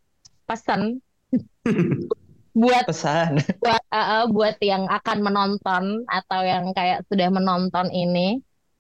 pesan 0.47 1.03
buat 2.55 2.85
Pesan. 2.87 3.39
buat 3.63 3.83
eh, 3.93 4.25
buat 4.31 4.57
yang 4.63 4.85
akan 4.89 5.19
menonton 5.23 5.85
atau 6.07 6.41
yang 6.43 6.71
kayak 6.75 7.07
sudah 7.07 7.29
menonton 7.31 7.87
ini, 7.93 8.39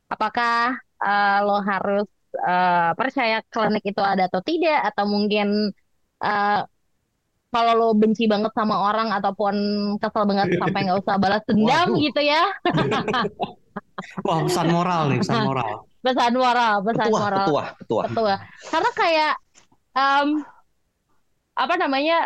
apakah 0.08 0.74
eh, 1.00 1.38
lo 1.42 1.58
harus 1.62 2.06
eh, 2.34 2.90
percaya 2.98 3.40
klinik 3.48 3.84
itu 3.84 4.02
ada 4.02 4.26
atau 4.26 4.40
tidak, 4.42 4.80
atau 4.94 5.04
mungkin 5.06 5.70
eh, 6.22 6.60
kalau 7.50 7.72
lo 7.74 7.88
benci 7.98 8.30
banget 8.30 8.54
sama 8.54 8.78
orang 8.90 9.10
ataupun 9.10 9.54
kesel 9.98 10.22
banget 10.22 10.54
sampai 10.54 10.86
nggak 10.86 11.02
usah 11.02 11.18
balas 11.18 11.42
dendam 11.50 11.88
Waduh. 11.90 11.98
gitu 11.98 12.20
ya, 12.22 12.46
Wah 14.26 14.38
pesan 14.46 14.66
moral 14.72 15.02
nih 15.12 15.18
pesan 15.20 15.40
moral. 15.44 15.74
pesan 16.00 16.32
moral, 16.32 16.74
pesan 16.86 17.06
Petuah, 17.10 17.20
moral, 17.20 17.38
petuah, 17.44 17.66
petuah. 17.76 18.04
betul. 18.08 18.32
Karena 18.70 18.90
kayak 18.96 19.32
em, 19.92 20.28
apa 21.60 21.74
namanya, 21.76 22.16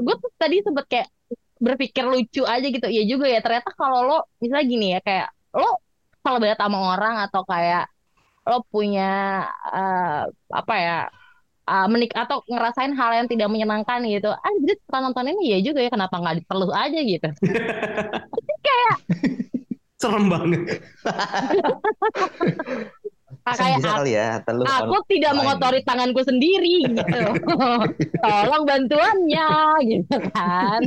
gue 0.00 0.14
tuh 0.16 0.30
tadi 0.40 0.64
sempet 0.64 0.84
kayak 0.88 1.08
berpikir 1.56 2.04
lucu 2.04 2.44
aja 2.44 2.68
gitu, 2.68 2.84
ya 2.84 3.02
juga 3.08 3.28
ya 3.28 3.40
ternyata 3.40 3.72
kalau 3.72 4.04
lo 4.04 4.18
misalnya 4.44 4.66
gini 4.68 4.86
ya 4.92 5.00
kayak 5.00 5.28
lo 5.56 5.80
kalau 6.20 6.36
banget 6.36 6.60
sama 6.60 6.78
orang 6.92 7.16
atau 7.24 7.42
kayak 7.48 7.88
lo 8.44 8.60
punya 8.68 9.44
eh, 9.72 10.22
apa 10.52 10.74
ya 10.76 10.98
eh, 11.64 11.86
menik 11.88 12.12
atau 12.12 12.44
ngerasain 12.44 12.92
hal 12.92 13.10
yang 13.24 13.28
tidak 13.28 13.48
menyenangkan 13.48 14.04
gitu, 14.04 14.28
anjir 14.36 14.76
setelah 14.84 15.08
nonton 15.08 15.32
ini 15.32 15.56
ya 15.56 15.58
juga 15.64 15.80
ya 15.80 15.90
kenapa 15.92 16.14
nggak 16.20 16.36
diteluh 16.44 16.72
aja 16.76 17.00
gitu. 17.00 17.28
Serem 19.96 20.28
banget. 20.28 20.60
Pesan 23.46 23.62
kayak 23.62 23.78
bisa 23.78 23.86
aku, 23.86 23.98
kali 24.02 24.12
ya, 24.18 24.30
teluh 24.42 24.64
aku 24.66 24.96
tidak 25.06 25.32
mengotori 25.38 25.80
tanganku 25.86 26.20
sendiri 26.26 26.76
gitu. 26.90 27.22
Tolong 28.26 28.64
bantuannya 28.66 29.50
gitu 29.86 30.16
kan. 30.34 30.80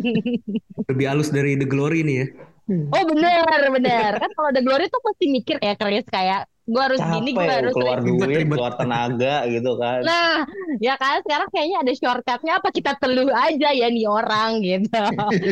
Lebih 0.91 1.05
halus 1.07 1.31
dari 1.31 1.55
The 1.55 1.63
Glory 1.63 2.03
nih 2.03 2.15
ya. 2.19 2.27
Oh 2.69 3.03
bener 3.07 3.63
bener 3.73 4.11
kan 4.19 4.29
kalau 4.35 4.51
The 4.51 4.61
Glory 4.61 4.91
tuh 4.91 5.01
pasti 5.01 5.25
mikir 5.31 5.57
ya 5.57 5.73
Chris 5.73 6.05
kayak 6.05 6.45
gue 6.69 6.81
harus 6.85 7.01
gini 7.01 7.33
gue 7.33 7.41
capek 7.41 7.55
harus 7.65 7.73
keluar 7.73 7.97
ini. 7.97 8.07
duit, 8.13 8.45
keluar 8.45 8.73
tenaga 8.77 9.35
gitu 9.49 9.71
kan. 9.81 9.99
Nah 10.05 10.45
ya 10.77 10.93
kan 11.01 11.17
sekarang 11.25 11.49
kayaknya 11.49 11.77
ada 11.81 11.93
shortcutnya 11.97 12.53
apa 12.61 12.69
kita 12.69 12.91
teluh 13.01 13.31
aja 13.33 13.69
ya 13.73 13.87
nih 13.89 14.05
orang 14.05 14.61
gitu. 14.61 15.01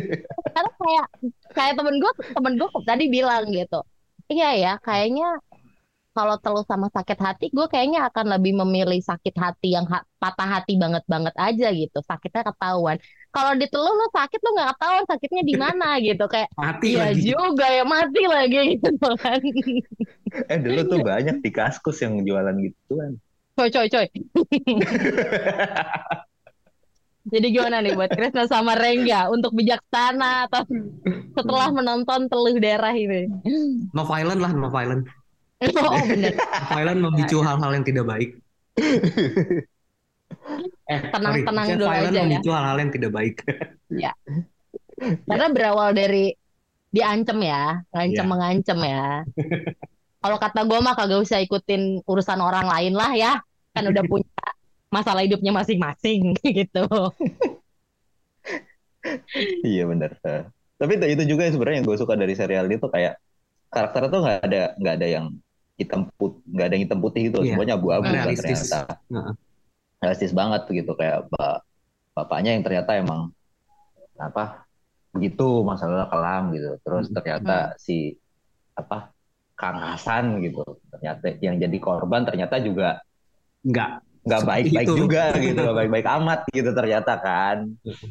Karena 0.55 0.71
kayak 0.77 1.05
kayak 1.57 1.73
temen 1.73 1.95
gue 1.97 2.11
temen 2.35 2.53
gue 2.59 2.69
tadi 2.85 3.05
bilang 3.09 3.49
gitu. 3.49 3.79
Iya 4.27 4.49
ya 4.59 4.73
kayaknya 4.83 5.39
kalau 6.17 6.35
teluh 6.41 6.65
sama 6.65 6.89
sakit 6.89 7.19
hati 7.21 7.45
gue 7.53 7.67
kayaknya 7.69 8.09
akan 8.09 8.25
lebih 8.33 8.57
memilih 8.57 8.97
sakit 8.97 9.37
hati 9.37 9.77
yang 9.77 9.85
ha- 9.85 10.01
patah 10.17 10.49
hati 10.57 10.73
banget 10.81 11.05
banget 11.05 11.35
aja 11.37 11.69
gitu. 11.69 12.01
Sakitnya 12.01 12.41
ketahuan. 12.41 12.97
Kalau 13.29 13.53
diteluh 13.53 13.93
lo 13.93 14.09
sakit 14.09 14.39
lo 14.41 14.49
nggak 14.57 14.69
ketahuan 14.73 15.05
sakitnya 15.05 15.43
di 15.45 15.55
mana 15.55 15.87
gitu. 16.07 16.25
Kayak 16.25 16.49
Mati 16.57 16.87
iya 16.89 17.13
lagi. 17.13 17.21
juga 17.21 17.65
ya 17.69 17.83
mati 17.85 18.23
lagi 18.25 18.59
gitu 18.81 19.07
kan. 19.21 19.37
Eh 20.51 20.59
dulu 20.59 20.81
tuh 20.89 20.99
banyak 21.05 21.37
di 21.39 21.49
kaskus 21.53 22.01
yang 22.01 22.17
jualan 22.25 22.57
gituan. 22.57 23.21
coy 23.53 23.69
coy 23.69 23.87
coy. 23.87 24.05
Jadi 27.27 27.47
gimana 27.51 27.83
nih 27.83 27.91
buat 27.91 28.07
Krisna 28.07 28.47
sama 28.47 28.71
Rengga 28.79 29.27
untuk 29.27 29.51
bijaksana 29.51 30.47
atau 30.47 30.63
setelah 31.35 31.75
menonton 31.75 32.31
teluh 32.31 32.55
darah 32.55 32.95
ini? 32.95 33.27
No 33.91 34.07
violent 34.07 34.39
lah, 34.39 34.51
no 34.55 34.71
violent. 34.71 35.03
oh 35.81 36.01
bener 36.05 36.33
No 36.37 36.43
violent 36.69 36.99
memicu 37.01 37.37
hal-hal 37.41 37.71
yang 37.73 37.85
tidak 37.85 38.05
baik. 38.05 38.29
Eh, 40.87 40.99
Tenang- 41.11 41.35
sorry, 41.35 41.43
tenang 41.43 41.67
dulu 41.75 41.85
violent 41.87 42.07
aja 42.07 42.19
ya. 42.19 42.23
memicu 42.23 42.49
hal-hal 42.51 42.77
yang 42.79 42.91
tidak 42.95 43.11
baik. 43.11 43.35
karena 45.27 45.47
berawal 45.51 45.89
dari 45.91 46.31
diancem 46.89 47.37
ya 47.43 47.83
ngancem 47.91 48.25
Iya. 48.25 48.31
mengancem 48.31 48.79
ya 48.81 49.05
kalau 50.17 50.37
kata 50.41 50.65
gue 50.65 50.79
mah 50.81 50.95
kagak 50.97 51.21
usah 51.21 51.37
ikutin 51.43 52.01
urusan 52.01 52.39
orang 52.41 52.65
lain 52.65 52.97
lah 52.97 53.11
ya 53.13 53.37
kan 53.75 53.83
udah 53.85 54.01
punya 54.07 54.25
masalah 54.89 55.21
hidupnya 55.21 55.53
masing-masing 55.53 56.33
gitu 56.41 56.87
Iya 59.61 59.83
benar. 59.87 60.17
Eh, 60.25 60.43
Tapi 60.77 60.91
itu 60.97 61.05
itu 61.13 61.23
juga 61.35 61.47
sebenarnya 61.47 61.77
yang 61.83 61.87
gue 61.87 61.97
suka 61.99 62.13
dari 62.17 62.33
serial 62.33 62.65
itu 62.67 62.87
kayak 62.89 63.21
karakter 63.69 64.09
tuh 64.09 64.19
nggak 64.23 64.39
ada 64.43 64.61
nggak 64.81 64.95
ada 64.97 65.07
yang 65.07 65.25
hitam 65.77 66.09
put 66.17 66.41
nggak 66.43 66.65
ada 66.65 66.73
yang 66.73 66.83
hitam 66.89 66.99
putih 66.99 67.21
gitu, 67.29 67.39
Iya. 67.39 67.53
semuanya 67.53 67.73
abu-abu 67.77 68.03
kan 68.03 68.33
ternyata. 68.33 68.79
Heeh. 69.07 69.33
Realistis 69.97 70.33
banget 70.33 70.61
gitu 70.67 70.91
kayak 70.93 71.29
ba- 71.29 71.61
bapaknya 72.11 72.57
yang 72.57 72.65
ternyata 72.65 72.97
emang 72.97 73.29
apa 74.17 74.65
begitu 75.13 75.61
masalah 75.61 76.09
kelam 76.09 76.49
gitu. 76.51 76.81
Terus 76.81 77.05
Hmm. 77.07 77.15
ternyata 77.15 77.55
si 77.77 78.17
apa 78.73 79.13
Kang 79.53 79.77
Hasan 79.77 80.37
gitu 80.41 80.61
ternyata 80.87 81.33
yang 81.39 81.57
jadi 81.57 81.77
korban 81.77 82.21
ternyata 82.21 82.57
juga 82.57 83.01
nggak 83.65 83.91
Seperti 84.21 84.49
baik-baik 84.69 84.85
itu. 84.85 84.93
juga 84.95 85.23
gitu 85.33 85.57
nggak 85.57 85.77
baik-baik 85.77 86.07
amat 86.13 86.39
gitu 86.51 86.69
ternyata 86.71 87.13
kan 87.17 87.57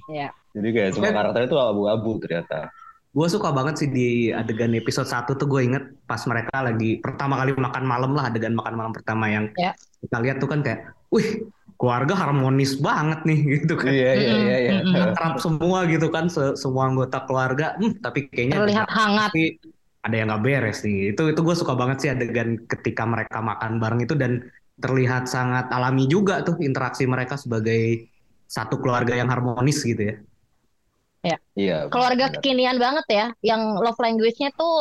Iya. 0.09 0.35
jadi 0.51 0.69
kayak 0.73 0.91
semua 0.91 1.13
karakter 1.13 1.47
itu 1.47 1.55
abu-abu 1.55 2.19
ternyata 2.19 2.73
Gue 3.17 3.29
suka 3.33 3.49
banget 3.49 3.75
sih 3.81 3.89
di 3.89 4.09
adegan 4.29 4.77
episode 4.77 5.09
1 5.09 5.41
tuh 5.41 5.49
gue 5.49 5.65
inget 5.65 5.85
pas 6.05 6.21
mereka 6.29 6.61
lagi 6.61 7.01
pertama 7.01 7.41
kali 7.41 7.57
makan 7.57 7.85
malam 7.89 8.13
lah 8.13 8.29
adegan 8.29 8.53
makan 8.53 8.77
malam 8.77 8.93
pertama 8.93 9.25
yang 9.27 9.49
Ya. 9.57 9.73
kita 10.05 10.21
lihat 10.21 10.37
tuh 10.37 10.53
kan 10.53 10.61
kayak, 10.61 10.93
wih 11.09 11.49
keluarga 11.81 12.13
harmonis 12.13 12.77
banget 12.77 13.25
nih 13.25 13.39
gitu 13.65 13.81
kan. 13.81 13.89
iya 13.89 14.13
iya 14.13 14.35
iya 14.37 14.57
iya. 14.61 14.77
Akrab 15.17 15.41
semua 15.41 15.89
gitu 15.89 16.13
kan 16.13 16.29
se- 16.29 16.61
semua 16.61 16.93
anggota 16.93 17.25
keluarga, 17.25 17.73
hmm, 17.81 18.05
tapi 18.05 18.29
kayaknya 18.29 18.61
terlihat 18.61 18.89
hangat 18.93 19.31
tapi 19.33 19.45
ada 20.05 20.15
yang 20.15 20.29
nggak 20.29 20.45
beres 20.45 20.79
nih. 20.85 21.17
Itu 21.17 21.33
itu 21.33 21.41
gue 21.41 21.57
suka 21.57 21.73
banget 21.73 21.97
sih 22.05 22.11
adegan 22.13 22.61
ketika 22.69 23.09
mereka 23.09 23.41
makan 23.41 23.81
bareng 23.81 24.05
itu 24.05 24.13
dan 24.13 24.45
terlihat 24.77 25.25
sangat 25.25 25.73
alami 25.73 26.05
juga 26.05 26.45
tuh 26.45 26.61
interaksi 26.61 27.09
mereka 27.09 27.41
sebagai 27.41 28.13
satu 28.45 28.77
keluarga 28.77 29.17
yang 29.17 29.33
harmonis 29.33 29.81
gitu 29.81 30.05
ya. 30.05 30.15
Iya 31.61 31.77
keluarga 31.93 32.25
benar. 32.31 32.41
kekinian 32.41 32.77
banget 32.85 33.07
ya 33.19 33.27
yang 33.43 33.63
love 33.85 33.99
language-nya 34.05 34.51
tuh 34.61 34.73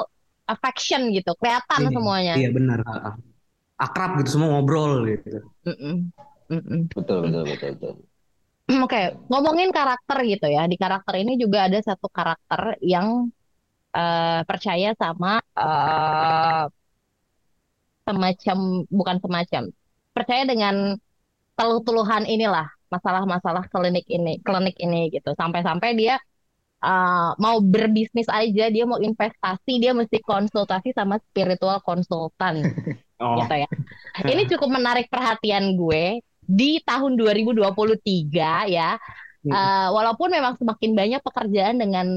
affection 0.53 1.01
gitu 1.15 1.31
kelihatan 1.39 1.81
Iya, 1.81 1.93
semuanya 1.95 2.33
Iya 2.39 2.49
benar. 2.57 2.79
Ha-ha. 2.89 3.11
Akrab 3.85 4.11
gitu 4.19 4.29
semua 4.35 4.49
ngobrol 4.53 4.93
gitu. 5.11 5.27
Mm-mm. 5.67 5.95
Mm-mm. 6.53 6.79
betul 6.95 7.17
betul 7.27 7.43
betul 7.51 7.71
betul 7.75 7.93
Oke, 8.85 9.01
ngomongin 9.29 9.69
karakter 9.69 10.17
gitu 10.25 10.45
ya. 10.49 10.65
Di 10.71 10.77
karakter 10.83 11.13
ini 11.21 11.37
juga 11.37 11.69
ada 11.69 11.77
satu 11.85 12.07
karakter 12.09 12.61
yang 12.81 13.07
eh, 13.97 14.41
percaya 14.49 14.89
sama 15.01 15.41
eh, 15.59 16.65
semacam 18.05 18.57
bukan 18.89 19.17
semacam 19.23 19.63
percaya 20.15 20.43
dengan 20.45 20.75
teluh-teluhan 21.57 22.23
inilah 22.29 22.67
masalah-masalah 22.93 23.65
klinik 23.73 24.05
ini 24.07 24.37
klinik 24.45 24.75
ini 24.77 25.09
gitu 25.09 25.33
sampai-sampai 25.33 25.97
dia 25.97 26.15
uh, 26.85 27.33
mau 27.41 27.57
berbisnis 27.57 28.29
aja 28.29 28.69
dia 28.69 28.85
mau 28.85 29.01
investasi 29.01 29.81
dia 29.81 29.97
mesti 29.97 30.21
konsultasi 30.21 30.93
sama 30.93 31.17
spiritual 31.17 31.81
konsultan 31.81 32.61
Oh, 33.19 33.39
gitu 33.39 33.55
ya. 33.63 33.69
Ini 34.31 34.43
cukup 34.55 34.69
menarik 34.75 35.07
perhatian 35.07 35.79
gue. 35.79 36.19
Di 36.45 36.83
tahun 36.83 37.17
2023 37.17 37.63
ya. 38.71 38.99
Uh, 39.45 39.93
walaupun 39.93 40.33
memang 40.33 40.57
semakin 40.57 40.97
banyak 40.97 41.21
pekerjaan 41.21 41.77
dengan 41.77 42.09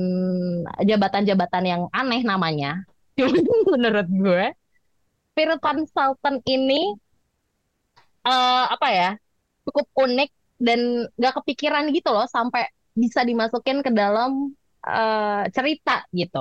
jabatan-jabatan 0.80 1.60
yang 1.68 1.82
aneh 1.92 2.24
namanya 2.24 2.88
menurut 3.68 4.08
gue 4.08 4.56
spirit 5.36 5.60
consultant 5.60 6.40
ini 6.48 6.96
eh 8.24 8.64
apa 8.72 8.88
ya 8.88 9.10
cukup 9.68 9.92
unik 9.92 10.32
dan 10.56 11.04
gak 11.20 11.36
kepikiran 11.44 11.92
gitu 11.92 12.16
loh 12.16 12.24
sampai 12.32 12.64
bisa 12.96 13.20
dimasukin 13.28 13.84
ke 13.84 13.92
dalam 13.92 14.56
eh, 14.88 15.42
cerita 15.56 15.92
gitu. 16.20 16.38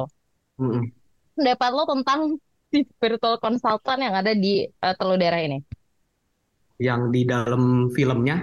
Pendapat 1.38 1.70
lo 1.78 1.84
tentang 1.92 2.20
si 2.72 2.78
spiritual 2.92 3.36
consultant 3.44 4.00
yang 4.06 4.16
ada 4.22 4.32
di 4.44 4.66
eh, 4.68 4.94
Telur 4.98 5.18
Daerah 5.22 5.42
ini? 5.48 5.58
Yang 6.86 7.02
di 7.14 7.22
dalam 7.32 7.64
filmnya, 7.96 8.36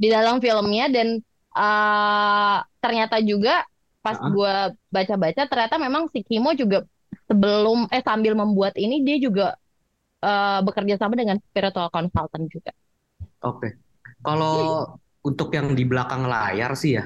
Di 0.00 0.08
dalam 0.08 0.40
filmnya 0.40 0.84
dan 0.88 1.08
eh, 1.56 2.56
ternyata 2.82 3.16
juga 3.20 3.64
pas 4.00 4.16
Ah. 4.16 4.30
gue 4.32 4.52
baca-baca 4.88 5.42
ternyata 5.44 5.76
memang 5.76 6.08
si 6.08 6.24
Kimo 6.24 6.56
juga 6.56 6.88
sebelum 7.28 7.84
eh 7.92 8.00
sambil 8.00 8.32
membuat 8.32 8.74
ini 8.80 9.04
dia 9.06 9.16
juga 9.20 9.46
eh, 10.24 10.60
bekerja 10.66 10.96
sama 11.00 11.14
dengan 11.20 11.38
spiritual 11.42 11.88
consultant 11.94 12.46
juga. 12.52 12.72
oke. 13.48 13.68
Kalau 14.26 14.54
untuk 15.24 15.48
yang 15.56 15.72
di 15.78 15.84
belakang 15.88 16.22
layar 16.28 16.72
sih 16.76 16.90
ya, 16.98 17.04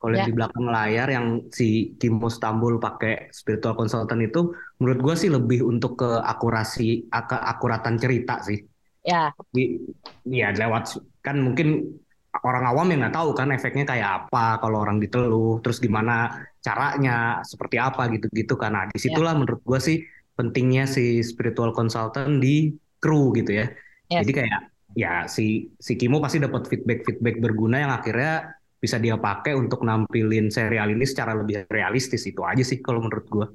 kalau 0.00 0.16
yang 0.16 0.24
Ya. 0.24 0.28
di 0.32 0.34
belakang 0.34 0.64
layar 0.64 1.08
yang 1.12 1.26
si 1.52 1.92
Kimo 2.00 2.32
Stambul 2.32 2.80
pakai 2.80 3.28
spiritual 3.36 3.76
consultant 3.76 4.24
itu, 4.24 4.56
menurut 4.80 4.98
gue 5.04 5.14
sih 5.20 5.28
lebih 5.28 5.60
untuk 5.60 6.00
ke 6.00 6.10
akurasi, 6.24 7.04
keakuratan 7.12 8.00
cerita 8.00 8.40
sih. 8.40 8.64
Ya, 9.04 9.28
Di, 9.52 9.76
ya 10.24 10.56
lewat 10.56 10.96
kan 11.20 11.36
mungkin 11.40 12.00
orang 12.40 12.64
awam 12.64 12.88
yang 12.88 13.04
nggak 13.04 13.16
tahu 13.16 13.36
kan 13.36 13.52
efeknya 13.52 13.84
kayak 13.84 14.24
apa 14.24 14.56
kalau 14.64 14.80
orang 14.80 15.00
diteluh, 15.04 15.60
terus 15.60 15.80
gimana 15.84 16.32
caranya, 16.64 17.44
seperti 17.44 17.76
apa 17.76 18.08
gitu-gitu 18.08 18.56
kan. 18.56 18.72
Nah, 18.72 18.84
di 18.88 18.96
situlah 18.96 19.36
menurut 19.36 19.60
gue 19.60 19.80
sih 19.80 20.00
pentingnya 20.32 20.88
si 20.88 21.20
spiritual 21.20 21.76
consultant 21.76 22.40
di 22.40 22.72
kru 22.96 23.36
gitu 23.36 23.52
ya. 23.52 23.68
Yes. 24.08 24.24
Jadi 24.24 24.32
kayak 24.32 24.60
ya 24.96 25.28
si 25.28 25.70
si 25.76 25.94
Kimo 26.00 26.24
pasti 26.24 26.40
dapat 26.40 26.66
feedback-feedback 26.66 27.36
berguna 27.40 27.84
yang 27.84 27.92
akhirnya 27.92 28.59
bisa 28.80 28.96
dia 28.96 29.20
pakai 29.20 29.52
untuk 29.52 29.84
nampilin 29.84 30.48
serial 30.48 30.88
ini 30.88 31.04
secara 31.04 31.36
lebih 31.36 31.68
realistis 31.68 32.24
itu 32.24 32.40
aja 32.40 32.64
sih 32.64 32.80
kalau 32.80 33.04
menurut 33.04 33.26
gue. 33.28 33.46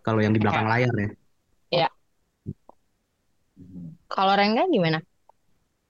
Kalau 0.00 0.20
yang 0.24 0.32
di 0.32 0.40
belakang 0.40 0.64
layar 0.64 0.92
ya. 1.68 1.88
kalau 4.08 4.32
Rengga 4.32 4.64
gimana? 4.72 5.04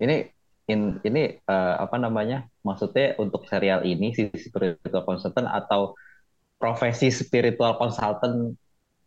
Ini 0.03 0.27
in, 0.67 0.99
ini 1.07 1.39
eh, 1.39 1.75
apa 1.79 1.95
namanya? 1.97 2.51
Maksudnya 2.67 3.14
untuk 3.23 3.47
serial 3.47 3.87
ini 3.87 4.11
si 4.11 4.27
spiritual 4.35 5.07
consultant 5.07 5.47
atau 5.47 5.95
profesi 6.59 7.14
spiritual 7.14 7.79
consultant 7.79 8.59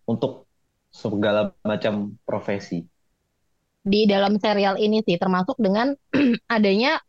untuk 0.07 0.47
segala 0.87 1.51
macam 1.67 2.15
profesi. 2.23 2.87
Di 3.83 4.07
dalam 4.07 4.39
serial 4.39 4.79
ini 4.79 5.03
sih 5.03 5.19
termasuk 5.19 5.59
dengan 5.59 5.91
adanya 6.55 7.01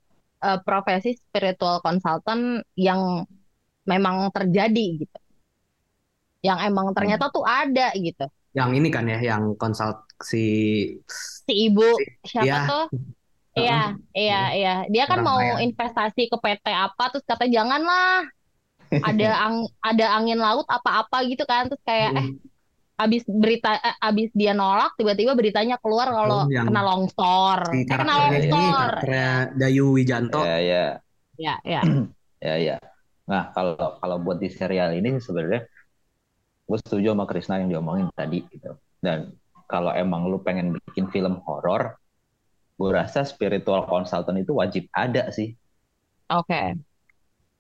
eh, 0.47 0.59
profesi 0.66 1.11
spiritual 1.20 1.76
consultant 1.86 2.43
yang 2.86 3.01
memang 3.91 4.16
terjadi 4.36 4.86
gitu. 5.03 5.18
Yang 6.47 6.59
emang 6.72 6.86
ternyata 6.97 7.24
tuh 7.34 7.45
ada 7.45 7.93
gitu. 7.97 8.24
Yang 8.59 8.70
ini 8.82 8.88
kan 8.91 9.05
ya, 9.07 9.18
yang 9.22 9.45
konsult 9.61 9.97
si 10.18 10.43
Si 11.47 11.53
ibu 11.66 11.82
siapa 12.30 12.57
ya. 12.57 12.64
tuh? 12.68 12.84
Iya, 13.59 13.74
iya, 14.18 14.36
iya. 14.59 14.70
Dia 14.95 15.05
kan 15.11 15.20
Orang 15.20 15.26
mau 15.28 15.41
kaya. 15.41 15.55
investasi 15.64 16.20
ke 16.32 16.36
PT 16.45 16.66
apa 16.86 17.03
terus 17.12 17.26
kata 17.30 17.45
janganlah. 17.57 18.24
Ada 19.09 19.24
ang 19.45 19.57
ada 19.88 20.05
angin 20.18 20.38
laut 20.47 20.66
apa-apa 20.76 21.16
gitu 21.30 21.45
kan 21.51 21.62
terus 21.70 21.82
kayak 21.88 22.11
eh 22.20 22.28
abis 23.01 23.22
berita 23.26 23.70
eh, 23.80 23.96
abis 24.09 24.28
dia 24.36 24.53
nolak 24.53 24.92
tiba-tiba 25.01 25.32
beritanya 25.40 25.76
keluar 25.82 26.09
kalau 26.12 26.40
Oh, 26.44 26.53
yang 26.53 26.68
kena 26.68 26.82
longsor. 26.84 27.61
si 27.72 27.78
Eh, 27.82 27.84
kena 27.88 28.14
ini 28.28 28.48
longsor. 28.53 28.92
karakternya 29.01 29.28
Dayu 29.61 29.84
Wijanto. 29.96 30.40
Ya 30.44 30.59
ya 30.61 30.84
Ya, 31.40 31.55
ya. 31.64 31.80
ya 32.46 32.55
ya. 32.61 32.76
Nah 33.30 33.42
kalau 33.57 33.96
kalau 34.01 34.16
buat 34.20 34.38
di 34.44 34.48
serial 34.53 34.92
ini 34.92 35.16
sebenarnya 35.18 35.64
gue 36.68 36.78
setuju 36.78 37.12
sama 37.12 37.24
Krisna 37.26 37.55
yang 37.61 37.70
diomongin 37.72 38.09
tadi 38.14 38.44
gitu. 38.53 38.72
Dan 39.01 39.34
kalau 39.66 39.90
emang 39.94 40.26
lu 40.30 40.38
pengen 40.42 40.76
bikin 40.76 41.09
film 41.14 41.40
horor, 41.46 41.96
gue 42.78 42.90
rasa 42.90 43.22
spiritual 43.26 43.86
consultant 43.86 44.38
itu 44.38 44.53
wajib 44.57 44.84
ada 44.94 45.30
sih. 45.32 45.55
Oke. 46.30 46.78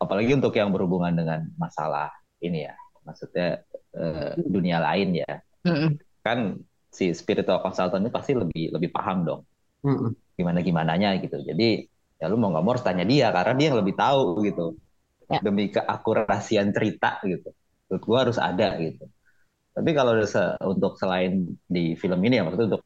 apalagi 0.00 0.32
untuk 0.32 0.56
yang 0.56 0.72
berhubungan 0.72 1.12
dengan 1.12 1.40
masalah 1.60 2.08
ini 2.40 2.64
ya 2.64 2.74
maksudnya 3.04 3.60
eh, 3.96 4.32
dunia 4.46 4.78
lain 4.86 5.08
ya. 5.22 5.32
Mm-mm. 5.64 5.98
kan 6.26 6.38
si 6.90 7.14
spiritual 7.16 7.62
consultant 7.64 8.02
ini 8.04 8.12
pasti 8.12 8.32
lebih 8.36 8.74
lebih 8.76 8.90
paham 8.92 9.18
dong. 9.28 9.42
Mm-mm. 9.84 10.16
gimana 10.38 10.58
gimananya 10.64 11.08
gitu. 11.22 11.36
Jadi 11.44 11.86
ya 12.20 12.24
lu 12.30 12.36
mau 12.40 12.48
nggak 12.52 12.64
mau 12.64 12.72
harus 12.76 12.84
tanya 12.86 13.04
dia 13.04 13.28
karena 13.32 13.52
dia 13.58 13.66
yang 13.72 13.78
lebih 13.82 13.94
tahu 13.98 14.22
gitu. 14.48 14.66
Ya. 15.30 15.38
demi 15.46 15.70
keakurasian 15.70 16.74
cerita 16.76 17.22
gitu. 17.24 17.54
Menurut 17.88 18.02
gua 18.08 18.18
harus 18.26 18.38
ada 18.42 18.74
gitu. 18.82 19.04
Tapi 19.76 19.90
kalau 19.98 20.12
se- 20.26 20.58
untuk 20.66 20.92
selain 21.00 21.32
di 21.66 21.94
film 21.98 22.20
ini 22.26 22.34
ya 22.38 22.42
maksudnya 22.46 22.68
untuk 22.76 22.84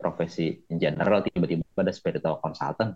profesi 0.00 0.50
in 0.72 0.78
general 0.82 1.20
tiba-tiba 1.26 1.64
ada 1.78 1.92
spiritual 1.94 2.36
consultant. 2.44 2.92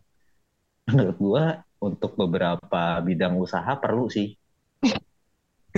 Menurut 0.90 1.16
gua 1.18 1.44
untuk 1.82 2.12
beberapa 2.20 2.82
bidang 3.06 3.34
usaha 3.38 3.72
perlu 3.82 4.06
sih 4.16 4.28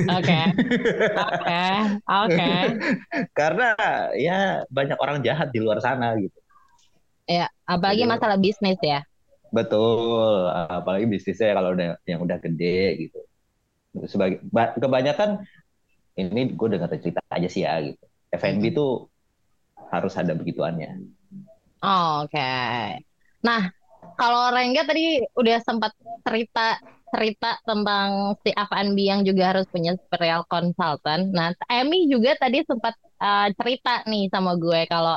Oke. 0.06 0.38
Oke. 1.16 1.62
Oke. 2.06 2.48
karena 3.32 3.68
ya 4.14 4.38
banyak 4.68 4.94
orang 4.96 5.18
jahat 5.20 5.50
di 5.50 5.58
luar 5.58 5.78
sana 5.78 6.14
gitu 6.14 6.38
Ya, 7.24 7.44
apalagi 7.62 8.02
Jadi- 8.02 8.12
masalah 8.12 8.36
bisnis 8.36 8.80
ya. 8.80 9.04
betul 9.48 10.44
apalagi 10.52 11.04
bisnisnya 11.04 11.52
kalau 11.52 11.72
udah 11.72 11.96
yang 12.04 12.20
udah 12.20 12.36
gede 12.36 13.08
gitu 13.08 13.20
sebagai 14.04 14.44
ba- 14.44 14.76
kebanyakan 14.76 15.40
ini 16.14 16.52
gue 16.52 16.68
dengar 16.68 16.92
cerita 16.92 17.24
aja 17.28 17.48
sih 17.48 17.64
ya 17.64 17.80
gitu 17.80 18.04
F&B 18.28 18.72
tuh 18.72 19.08
harus 19.88 20.12
ada 20.14 20.32
begituannya 20.32 21.00
Oh, 21.78 22.26
Oke. 22.26 22.42
Nah, 23.40 23.70
kalau 24.14 24.50
Rengga 24.50 24.82
tadi 24.82 25.22
udah 25.32 25.62
sempat 25.62 25.94
cerita 26.20 26.74
cerita 27.12 27.58
tentang 27.64 28.36
si 28.44 28.50
F&B 28.52 28.98
yang 29.00 29.20
juga 29.24 29.54
harus 29.54 29.66
punya 29.68 29.96
spiritual 29.96 30.44
consultant. 30.48 31.32
Nah, 31.32 31.52
Emmy 31.68 32.08
juga 32.08 32.36
tadi 32.36 32.62
sempat 32.64 32.94
uh, 33.20 33.48
cerita 33.56 34.04
nih 34.06 34.28
sama 34.28 34.56
gue 34.56 34.86
kalau 34.88 35.16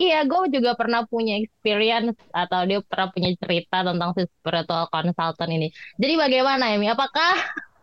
iya, 0.00 0.24
gue 0.24 0.48
juga 0.48 0.72
pernah 0.76 1.04
punya 1.04 1.36
experience 1.36 2.16
atau 2.32 2.64
dia 2.64 2.80
pernah 2.84 3.08
punya 3.12 3.30
cerita 3.36 3.84
tentang 3.84 4.10
si 4.16 4.22
spiritual 4.40 4.88
consultant 4.88 5.52
ini. 5.52 5.68
Jadi 6.00 6.14
bagaimana 6.16 6.72
Emmy? 6.72 6.88
Apakah 6.88 7.36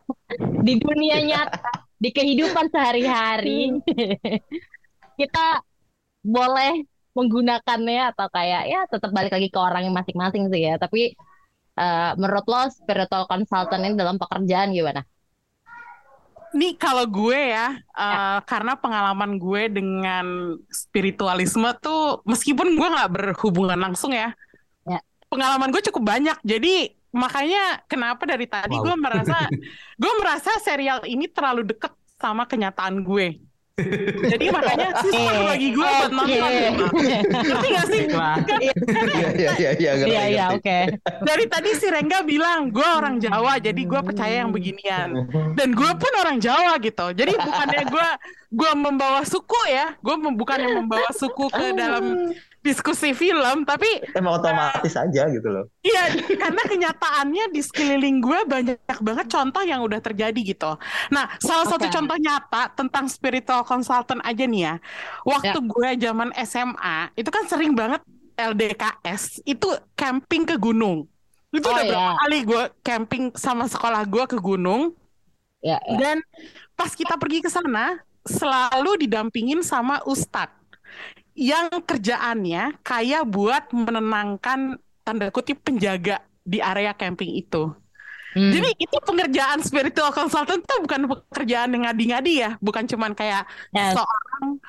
di 0.65 0.81
dunia 0.81 1.21
nyata, 1.21 1.85
di 2.01 2.09
kehidupan 2.09 2.73
sehari-hari 2.73 3.77
kita 5.19 5.61
boleh 6.25 6.85
menggunakannya 7.17 8.13
atau 8.13 8.29
kayak 8.29 8.63
ya 8.69 8.85
tetap 8.85 9.09
balik 9.09 9.33
lagi 9.33 9.49
ke 9.49 9.57
orang 9.57 9.89
yang 9.89 9.95
masing-masing 9.97 10.49
sih 10.53 10.61
ya. 10.69 10.77
Tapi 10.77 11.17
eh, 11.77 12.11
menurut 12.17 12.43
lo 12.43 12.61
spiritual 12.67 13.23
consultant 13.25 13.79
ini 13.79 13.93
dalam 13.93 14.17
pekerjaan 14.17 14.73
gimana? 14.73 15.05
Nih 16.55 16.79
kalau 16.79 17.03
gue 17.05 17.53
ya, 17.53 17.75
eh, 17.75 18.39
karena 18.43 18.73
pengalaman 18.73 19.35
gue 19.37 19.67
dengan 19.69 20.25
spiritualisme 20.67 21.69
tuh, 21.77 22.23
meskipun 22.23 22.73
gue 22.73 22.87
nggak 22.87 23.11
berhubungan 23.13 23.77
langsung 23.77 24.11
ya, 24.11 24.31
Ya. 24.83 25.03
pengalaman 25.27 25.69
gue 25.69 25.83
cukup 25.91 26.07
banyak. 26.07 26.39
Jadi 26.41 26.95
makanya 27.11 27.83
kenapa 27.85 28.23
dari 28.23 28.47
tadi 28.47 28.75
Wow. 28.79 28.83
gue 28.83 28.95
merasa, 28.97 29.37
gue 30.01 30.13
merasa 30.17 30.51
serial 30.63 31.03
ini 31.03 31.27
terlalu 31.27 31.67
deket 31.67 31.91
sama 32.17 32.47
kenyataan 32.47 33.03
gue. 33.03 33.37
Jadi 34.25 34.49
makanya 34.49 34.89
susah 35.05 35.53
bagi 35.53 35.69
gue 35.69 35.85
buat 35.85 36.09
nonton. 36.09 36.49
Ngerti 37.29 37.67
gak 37.69 37.85
sih? 37.85 38.01
Baiklah. 38.09 38.37
iya 39.13 39.29
iya 39.37 39.51
iya 39.53 39.71
iya 39.77 39.91
Iya 40.09 40.23
iya 40.33 40.45
oke. 40.49 40.77
Dari 41.21 41.45
tadi 41.45 41.69
si 41.77 41.85
Rengga 41.85 42.25
bilang 42.25 42.73
gue 42.73 42.89
orang 42.89 43.21
Jawa, 43.21 43.61
jadi 43.61 43.77
gue 43.77 44.01
percaya 44.01 44.41
yang 44.41 44.49
beginian. 44.49 45.29
Dan 45.53 45.77
gue 45.77 45.91
pun 45.93 46.13
orang 46.17 46.41
Jawa 46.41 46.81
gitu. 46.81 47.13
Jadi 47.13 47.37
bukannya 47.37 47.83
gue 47.85 48.07
gue 48.47 48.71
membawa 48.73 49.21
suku 49.21 49.61
ya, 49.69 49.93
gue 50.01 50.15
bukannya 50.25 50.81
membawa 50.81 51.13
suku 51.13 51.45
ke 51.45 51.77
dalam 51.77 52.33
diskusi 52.67 53.15
film, 53.15 53.63
tapi 53.63 53.87
emang 54.11 54.43
otomatis 54.43 54.93
aja 54.99 55.31
gitu 55.31 55.47
loh. 55.47 55.71
Iya, 55.79 56.19
karena 56.35 56.61
kenyataannya 56.67 57.55
di 57.55 57.61
sekeliling 57.63 58.19
gue 58.19 58.39
banyak 58.43 58.99
banget 58.99 59.27
contoh 59.31 59.63
yang 59.63 59.79
udah 59.79 60.03
terjadi 60.03 60.35
gitu. 60.35 60.75
Nah, 61.07 61.31
salah 61.39 61.63
satu 61.63 61.87
Oke. 61.87 61.95
contoh 61.95 62.17
nyata 62.19 62.75
tentang 62.75 63.07
spiritual 63.07 63.63
consultant 63.63 64.19
aja 64.27 64.43
nih 64.43 64.61
ya. 64.67 64.75
Waktu 65.23 65.57
gue 65.63 65.89
zaman 66.03 66.35
SMA, 66.43 67.15
itu 67.15 67.29
kan 67.31 67.47
sering 67.47 67.71
banget 67.71 68.03
LDKS, 68.35 69.41
itu 69.47 69.71
camping 69.95 70.43
ke 70.43 70.59
gunung. 70.59 71.07
Itu 71.49 71.63
Oh, 71.63 71.73
udah 71.73 71.85
berapa 71.87 72.11
ya. 72.11 72.17
kali 72.21 72.39
gue 72.43 72.63
camping 72.83 73.23
sama 73.39 73.65
sekolah 73.65 74.03
gue 74.03 74.23
ke 74.27 74.37
gunung. 74.37 74.91
Ya, 75.63 75.79
ya. 75.87 75.97
Dan 75.97 76.17
pas 76.77 76.91
kita 76.93 77.17
pergi 77.17 77.41
ke 77.41 77.49
sana, 77.49 77.97
selalu 78.27 79.07
didampingin 79.07 79.63
sama 79.63 80.03
ustadz 80.05 80.53
yang 81.37 81.69
kerjaannya 81.85 82.81
kayak 82.81 83.23
buat 83.29 83.69
menenangkan 83.69 84.81
tanda 85.05 85.29
kutip 85.29 85.61
penjaga 85.61 86.25
di 86.41 86.57
area 86.57 86.97
camping 86.97 87.37
itu. 87.37 87.69
Hmm. 88.33 88.51
Jadi 88.51 88.69
itu 88.75 88.97
pengerjaan 89.05 89.61
spiritual 89.61 90.09
consultant 90.11 90.65
itu 90.65 90.75
bukan 90.81 91.07
pekerjaan 91.07 91.77
yang 91.77 91.85
ngadi-ngadi 91.85 92.33
ya, 92.41 92.51
bukan 92.59 92.89
cuman 92.89 93.13
kayak 93.13 93.45
Yes. 93.71 93.93
seorang 93.95 94.59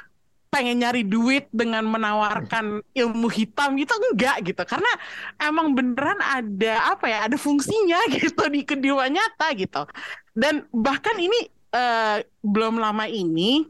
pengen 0.49 0.81
nyari 0.81 1.05
duit 1.05 1.49
dengan 1.53 1.85
menawarkan 1.85 2.81
ilmu 2.97 3.29
hitam 3.29 3.77
gitu 3.77 3.93
enggak 4.13 4.41
gitu 4.49 4.63
karena 4.65 4.89
emang 5.37 5.77
beneran 5.77 6.17
ada 6.25 6.97
apa 6.97 7.05
ya 7.05 7.19
ada 7.29 7.37
fungsinya 7.37 8.01
gitu 8.17 8.49
di 8.49 8.65
kedua 8.65 9.13
nyata 9.13 9.53
gitu 9.53 9.85
dan 10.33 10.65
bahkan 10.73 11.21
ini 11.21 11.53
eh, 11.53 12.25
belum 12.41 12.81
lama 12.81 13.05
ini 13.05 13.69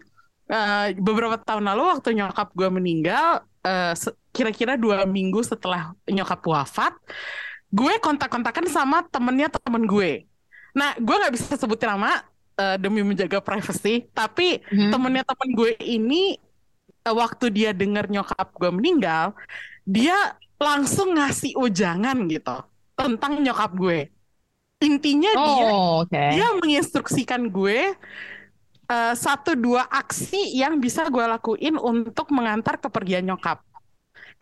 eh, 0.48 0.86
beberapa 0.96 1.36
tahun 1.36 1.68
lalu 1.68 1.82
waktu 1.92 2.08
nyokap 2.14 2.48
gue 2.52 2.68
meninggal 2.68 3.44
se- 3.92 4.16
kira-kira 4.32 4.80
dua 4.80 5.04
minggu 5.04 5.44
setelah 5.44 5.92
nyokap 6.04 6.40
wafat 6.40 6.94
gue 7.68 8.00
kontak-kontakan 8.00 8.64
sama 8.64 9.04
temennya 9.04 9.52
temen 9.52 9.84
gue 9.84 10.24
nah 10.72 10.96
gue 10.96 11.12
nggak 11.12 11.34
bisa 11.36 11.52
sebutin 11.52 11.92
nama 11.92 12.24
eh, 12.56 12.76
demi 12.80 13.04
menjaga 13.04 13.44
privasi 13.44 14.08
tapi 14.10 14.64
Mhm. 14.72 14.88
temennya 14.88 15.24
temen 15.26 15.48
gue 15.52 15.76
ini 15.80 16.40
eh, 17.04 17.12
waktu 17.12 17.52
dia 17.52 17.70
dengar 17.76 18.08
nyokap 18.08 18.56
gue 18.56 18.70
meninggal 18.72 19.36
dia 19.84 20.16
langsung 20.56 21.12
ngasih 21.14 21.52
ujangan 21.54 22.16
gitu 22.24 22.56
tentang 22.96 23.36
nyokap 23.38 23.76
gue 23.76 24.08
intinya 24.80 25.28
dia 25.34 25.66
Oh, 25.68 26.06
oke. 26.06 26.14
dia 26.32 26.46
menginstruksikan 26.56 27.50
gue 27.50 27.92
eh, 28.92 29.14
satu 29.16 29.50
dua 29.58 29.86
aksi 29.90 30.56
yang 30.56 30.78
bisa 30.84 31.06
gue 31.08 31.24
lakuin 31.24 31.76
untuk 31.80 32.26
mengantar 32.36 32.76
kepergian 32.80 33.24
nyokap 33.28 33.60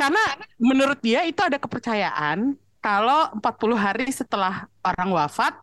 karena 0.00 0.20
menurut 0.60 0.98
dia 1.02 1.24
itu 1.28 1.40
ada 1.42 1.58
kepercayaan 1.60 2.56
kalau 2.84 3.32
40 3.38 3.78
hari 3.78 4.08
setelah 4.12 4.68
orang 4.84 5.10
wafat 5.14 5.54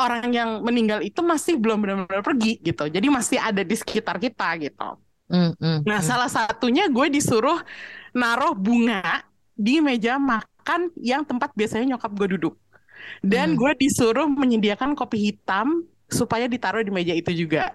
orang 0.00 0.30
yang 0.34 0.50
meninggal 0.66 1.00
itu 1.04 1.20
masih 1.24 1.54
belum 1.60 1.78
benar-benar 1.82 2.24
pergi 2.24 2.58
gitu 2.62 2.88
jadi 2.90 3.06
masih 3.12 3.38
ada 3.40 3.62
di 3.62 3.76
sekitar 3.78 4.16
kita 4.22 4.46
gitu 4.62 4.98
Hmm, 5.30 5.52
hmm, 5.60 5.78
Nah, 5.82 5.98
hmm. 5.98 6.04
salah 6.04 6.30
satunya 6.30 6.86
gue 6.86 7.06
disuruh 7.10 7.58
naruh 8.14 8.54
bunga 8.54 9.26
di 9.58 9.82
meja 9.82 10.14
makan 10.20 10.90
yang 10.98 11.22
tempat 11.26 11.50
biasanya 11.58 11.96
nyokap 11.96 12.12
gue 12.14 12.28
duduk. 12.38 12.54
Dan 13.24 13.54
Hmm. 13.54 13.58
gue 13.58 13.72
disuruh 13.78 14.28
menyediakan 14.30 14.94
kopi 14.98 15.32
hitam 15.32 15.86
supaya 16.10 16.46
ditaruh 16.46 16.82
di 16.86 16.92
meja 16.94 17.14
itu 17.16 17.32
juga. 17.34 17.74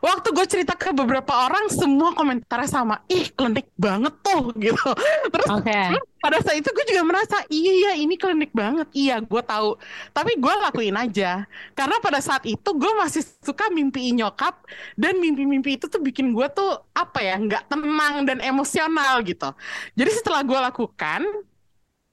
Waktu 0.00 0.28
gue 0.36 0.46
cerita 0.48 0.74
ke 0.76 0.92
beberapa 0.92 1.32
orang, 1.46 1.70
semua 1.72 2.12
komentarnya 2.12 2.68
sama, 2.68 3.00
ih 3.08 3.30
klinik 3.32 3.70
banget 3.78 4.12
tuh 4.20 4.52
gitu. 4.64 4.90
Terus 5.32 5.50
Oke. 5.50 5.80
pada 6.20 6.38
saat 6.44 6.56
itu 6.60 6.68
gue 6.68 6.84
juga 6.90 7.02
merasa, 7.06 7.36
iya 7.48 7.96
ini 7.96 8.14
klinik 8.20 8.52
banget, 8.52 8.88
iya 8.92 9.18
gue 9.22 9.42
tahu. 9.44 9.80
Tapi 10.12 10.36
gue 10.36 10.54
lakuin 10.68 10.96
aja, 10.96 11.48
karena 11.72 11.96
pada 12.04 12.20
saat 12.20 12.44
itu 12.44 12.70
gue 12.76 12.92
masih 12.98 13.22
suka 13.40 13.72
mimpiin 13.72 14.20
nyokap 14.20 14.60
dan 15.00 15.16
mimpi-mimpi 15.16 15.80
itu 15.80 15.86
tuh 15.88 16.00
bikin 16.02 16.32
gue 16.36 16.46
tuh 16.52 16.80
apa 16.92 17.18
ya, 17.24 17.40
nggak 17.40 17.70
tenang 17.72 18.14
dan 18.28 18.38
emosional 18.44 19.24
gitu. 19.24 19.48
Jadi 19.96 20.10
setelah 20.12 20.42
gue 20.44 20.58
lakukan, 20.60 21.22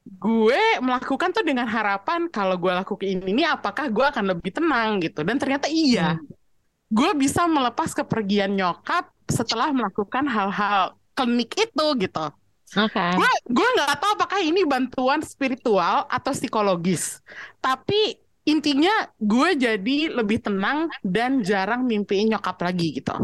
gue 0.07 0.61
melakukan 0.79 1.29
tuh 1.35 1.43
dengan 1.43 1.67
harapan 1.67 2.31
kalau 2.31 2.55
gue 2.55 2.71
lakuin 2.71 3.19
ini, 3.27 3.43
apakah 3.43 3.91
gue 3.91 4.05
akan 4.07 4.25
lebih 4.31 4.51
tenang 4.55 5.03
gitu. 5.03 5.19
Dan 5.27 5.35
ternyata 5.35 5.67
iya, 5.67 6.15
gue 6.87 7.11
bisa 7.19 7.43
melepas 7.47 7.91
kepergian 7.91 8.55
nyokap 8.55 9.11
setelah 9.27 9.75
melakukan 9.75 10.23
hal-hal 10.27 10.95
klinik 11.17 11.51
itu 11.59 11.85
gitu. 11.99 12.25
Oke. 12.75 12.99
gue 12.99 13.31
gue 13.47 13.67
nggak 13.79 13.95
tahu 13.95 14.11
apakah 14.19 14.39
ini 14.43 14.67
bantuan 14.67 15.23
spiritual 15.23 16.03
atau 16.11 16.31
psikologis. 16.35 17.23
Tapi 17.63 18.19
intinya 18.43 19.07
gue 19.19 19.55
jadi 19.55 20.11
lebih 20.11 20.43
tenang 20.43 20.91
dan 21.03 21.43
jarang 21.43 21.87
mimpiin 21.87 22.35
nyokap 22.35 22.59
lagi 22.59 22.99
gitu. 22.99 23.15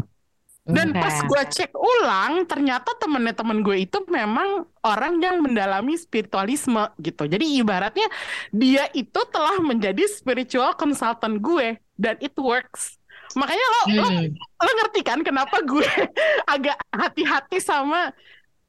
Dan 0.63 0.95
Oke. 0.95 0.99
pas 1.03 1.15
gue 1.27 1.41
cek 1.59 1.75
ulang 1.75 2.47
ternyata 2.47 2.95
temennya 2.95 3.35
temen 3.35 3.59
gue 3.59 3.83
itu 3.83 3.99
memang 4.07 4.63
orang 4.79 5.19
yang 5.19 5.43
mendalami 5.43 5.99
spiritualisme 5.99 6.87
gitu. 7.03 7.27
Jadi 7.27 7.59
ibaratnya 7.59 8.07
dia 8.47 8.87
itu 8.95 9.27
telah 9.27 9.59
menjadi 9.59 10.07
spiritual 10.07 10.71
consultant 10.79 11.43
gue 11.43 11.75
dan 11.99 12.15
it 12.23 12.31
works 12.39 12.95
makanya 13.35 13.65
lo 13.65 13.81
lo 13.97 14.07
Hmm. 14.09 14.29
lo 14.35 14.71
ngerti 14.79 15.01
kan 15.01 15.19
kenapa 15.21 15.61
gue 15.61 15.83
agak 16.53 16.77
hati-hati 16.91 17.57
sama 17.57 18.13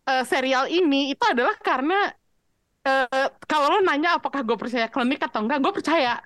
eh, 0.04 0.24
serial 0.24 0.68
ini 0.68 1.12
itu 1.12 1.24
adalah 1.24 1.54
karena 1.60 2.12
eh, 2.82 3.28
kalau 3.44 3.76
lo 3.76 3.78
nanya 3.80 4.16
apakah 4.18 4.40
gue 4.42 4.56
percaya 4.56 4.86
klinik 4.88 5.20
atau 5.20 5.44
enggak 5.44 5.60
gue 5.60 5.72
percaya 5.72 6.20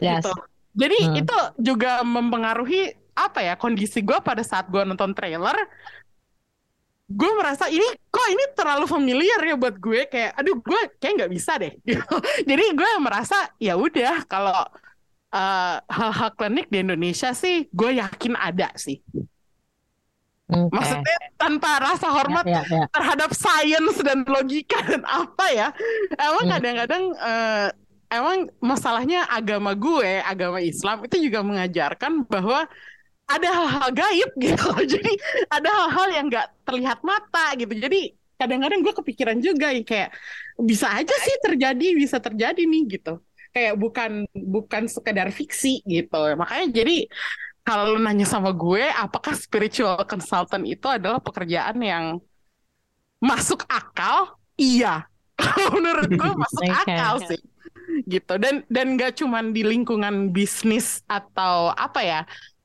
Yes. 0.00 0.24
gitu 0.24 0.32
jadi 0.72 0.98
Hmm. 1.02 1.16
itu 1.20 1.36
juga 1.60 2.00
mempengaruhi 2.00 2.94
apa 3.12 3.44
ya 3.44 3.54
kondisi 3.58 4.00
gue 4.00 4.16
pada 4.22 4.40
saat 4.40 4.70
gue 4.72 4.80
nonton 4.80 5.12
trailer 5.12 5.52
gue 7.10 7.30
merasa 7.34 7.66
ini 7.66 7.82
kok 8.06 8.26
ini 8.30 8.44
terlalu 8.54 8.86
familiar 8.86 9.42
ya 9.42 9.58
buat 9.58 9.76
gue 9.76 10.06
kayak 10.06 10.30
aduh 10.38 10.56
gue 10.62 10.80
kayak 11.02 11.14
nggak 11.18 11.32
bisa 11.34 11.52
deh 11.58 11.74
gitu. 11.88 12.06
jadi 12.46 12.64
gue 12.70 12.90
merasa 13.02 13.50
ya 13.58 13.74
udah 13.74 14.24
kalau 14.30 14.54
eh, 15.34 15.76
hal-hal 15.96 16.30
klinik 16.38 16.66
di 16.72 16.78
Indonesia 16.84 17.30
sih 17.42 17.54
gue 17.70 17.90
yakin 18.02 18.34
ada 18.38 18.68
sih 18.84 18.96
Oke. 20.50 20.74
maksudnya 20.74 21.16
tanpa 21.38 21.78
rasa 21.78 22.06
hormat 22.10 22.46
Ya, 22.46 22.62
ya, 22.66 22.66
ya. 22.66 22.84
terhadap 22.94 23.30
sains 23.34 23.96
dan 24.02 24.26
logika 24.26 24.82
dan 24.82 25.02
apa 25.06 25.44
ya 25.54 25.68
emang 26.18 26.46
Hmm. 26.46 26.52
kadang-kadang 26.58 27.04
eh, 27.14 27.68
emang 28.10 28.38
masalahnya 28.58 29.18
agama 29.30 29.70
gue 29.78 30.18
agama 30.22 30.58
Islam 30.58 31.06
itu 31.06 31.16
juga 31.30 31.40
mengajarkan 31.46 32.26
bahwa 32.26 32.66
ada 33.30 33.48
hal-hal 33.50 33.88
gaib 33.94 34.30
gitu 34.38 34.66
jadi 34.98 35.12
ada 35.50 35.68
hal-hal 35.70 36.08
yang 36.16 36.26
nggak 36.30 36.46
terlihat 36.66 36.98
mata 37.06 37.54
gitu 37.58 37.72
jadi 37.76 38.00
kadang-kadang 38.40 38.80
gue 38.86 38.94
kepikiran 38.96 39.38
juga 39.42 39.68
yang 39.74 39.86
kayak 39.86 40.10
bisa 40.60 40.86
aja 40.98 41.14
sih 41.26 41.36
terjadi 41.44 41.86
bisa 41.98 42.18
terjadi 42.18 42.62
nih 42.66 42.82
gitu 43.00 43.22
kayak 43.50 43.74
bukan 43.76 44.24
bukan 44.32 44.86
sekedar 44.86 45.28
fiksi 45.34 45.82
gitu. 45.86 46.20
Makanya 46.38 46.66
jadi 46.70 47.06
kalau 47.66 47.94
lu 47.94 47.98
nanya 48.02 48.26
sama 48.26 48.50
gue 48.50 48.88
apakah 48.88 49.36
spiritual 49.36 50.00
consultant 50.08 50.64
itu 50.64 50.86
adalah 50.88 51.20
pekerjaan 51.20 51.78
yang 51.78 52.04
masuk 53.20 53.62
akal? 53.68 54.40
Iya. 54.56 55.06
Menurut 55.74 56.08
gue 56.08 56.32
masuk 56.46 56.64
akal 56.66 57.14
sih. 57.28 57.40
Gitu. 58.08 58.34
Dan 58.40 58.64
dan 58.70 58.96
gak 58.96 59.20
cuman 59.20 59.52
di 59.52 59.62
lingkungan 59.66 60.32
bisnis 60.32 61.04
atau 61.10 61.74
apa 61.74 62.00
ya 62.00 62.20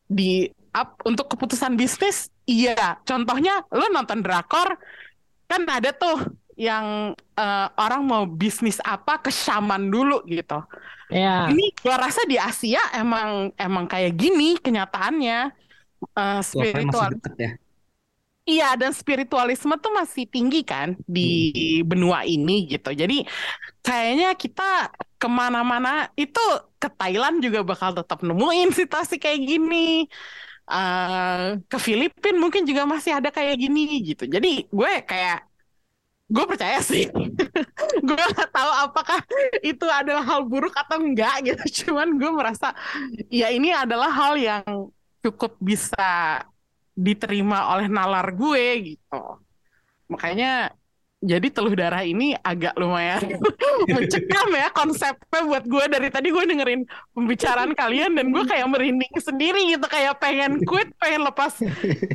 di 0.06 0.48
up, 0.72 1.02
untuk 1.04 1.28
keputusan 1.34 1.76
bisnis 1.76 2.32
iya. 2.48 2.98
Contohnya 3.04 3.66
lo 3.74 3.92
nonton 3.92 4.24
drakor 4.24 4.80
kan 5.46 5.62
ada 5.70 5.94
tuh 5.94 6.45
yang 6.56 7.14
eh, 7.40 7.68
orang 7.76 8.02
mau 8.08 8.24
bisnis 8.26 8.80
apa 8.84 9.20
ke 9.24 9.32
shaman 9.32 9.92
dulu 9.92 10.24
gitu 10.28 10.60
Ya. 11.06 11.46
ini 11.54 11.70
gua 11.86 12.02
rasa 12.02 12.26
di 12.26 12.34
Asia 12.34 12.82
emang 12.98 13.54
emang 13.62 13.86
kayak 13.86 14.18
gini 14.18 14.58
kenyataannya 14.58 15.54
Levelnya 16.14 16.42
spiritual 16.42 17.12
ya. 17.38 17.52
Iya, 18.46 18.78
dan 18.78 18.94
spiritualisme 18.94 19.74
tuh 19.82 19.90
masih 20.00 20.30
tinggi 20.30 20.62
kan 20.62 20.94
di 21.10 21.22
benua 21.82 22.22
ini 22.30 22.70
gitu. 22.70 22.94
Jadi 22.94 23.26
kayaknya 23.86 24.28
kita 24.38 24.94
ke 25.22 25.28
mana-mana 25.40 25.90
itu 26.14 26.40
ke 26.82 26.88
Thailand 26.94 27.42
juga 27.42 27.60
bakal 27.66 27.98
tetap 27.98 28.22
nemuin 28.22 28.70
situasi 28.80 29.18
kayak 29.18 29.42
gini. 29.50 30.06
Eh, 30.70 31.46
ke 31.72 31.78
Filipina 31.88 32.38
mungkin 32.44 32.64
juga 32.70 32.84
masih 32.94 33.12
ada 33.18 33.30
kayak 33.38 33.56
gini 33.62 33.82
gitu. 34.10 34.24
Jadi 34.36 34.48
gue 34.70 34.92
kayak 35.10 35.38
gue 36.26 36.46
percaya 36.46 36.82
sih. 36.82 37.06
gue 38.08 38.18
nggak 38.18 38.50
tahu 38.50 38.72
apakah 38.90 39.20
itu 39.62 39.86
adalah 39.86 40.26
hal 40.26 40.42
buruk 40.50 40.74
atau 40.74 40.98
enggak 40.98 41.46
gitu. 41.46 41.64
Cuman 41.86 42.18
gue 42.18 42.32
merasa 42.34 42.74
ya 43.30 43.54
ini 43.54 43.70
adalah 43.72 44.10
hal 44.10 44.34
yang 44.38 44.90
cukup 45.22 45.58
bisa 45.62 46.42
diterima 46.96 47.70
oleh 47.76 47.90
nalar 47.92 48.32
gue 48.34 48.96
gitu. 48.96 49.22
Makanya 50.10 50.74
jadi 51.26 51.48
teluh 51.50 51.74
darah 51.74 52.06
ini 52.06 52.38
agak 52.40 52.78
lumayan 52.78 53.18
mencekam 53.94 54.48
ya 54.54 54.70
konsepnya 54.70 55.42
buat 55.42 55.66
gue 55.66 55.86
dari 55.90 56.08
tadi 56.08 56.30
gue 56.30 56.44
dengerin 56.46 56.86
pembicaraan 57.12 57.74
kalian 57.74 58.14
dan 58.14 58.30
gue 58.30 58.46
kayak 58.46 58.70
merinding 58.70 59.10
sendiri 59.18 59.74
gitu 59.74 59.90
kayak 59.90 60.22
pengen 60.22 60.62
quit 60.64 60.94
pengen 61.02 61.26
lepas 61.26 61.58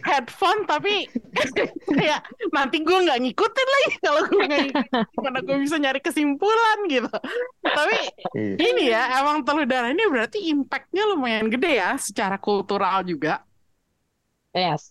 headphone 0.06 0.62
tapi 0.64 1.10
kayak 1.98 2.22
nanti 2.54 2.80
gue 2.80 2.98
nggak 3.02 3.18
ngikutin 3.18 3.68
lagi 3.68 3.90
kalau 3.98 4.20
gue 4.24 4.42
nggak 4.46 4.62
ngikutin 4.70 5.20
mana 5.20 5.38
gue 5.42 5.56
bisa 5.58 5.76
nyari 5.76 6.00
kesimpulan 6.00 6.78
gitu 6.86 7.10
tapi 7.60 7.98
Iya. 8.30 8.54
ini 8.62 8.82
ya 8.88 9.02
emang 9.18 9.42
teluh 9.42 9.66
darah 9.66 9.90
ini 9.90 10.06
berarti 10.06 10.38
impactnya 10.48 11.02
lumayan 11.04 11.50
gede 11.50 11.82
ya 11.82 11.98
secara 11.98 12.38
kultural 12.38 13.02
juga 13.02 13.42
Yes. 14.50 14.90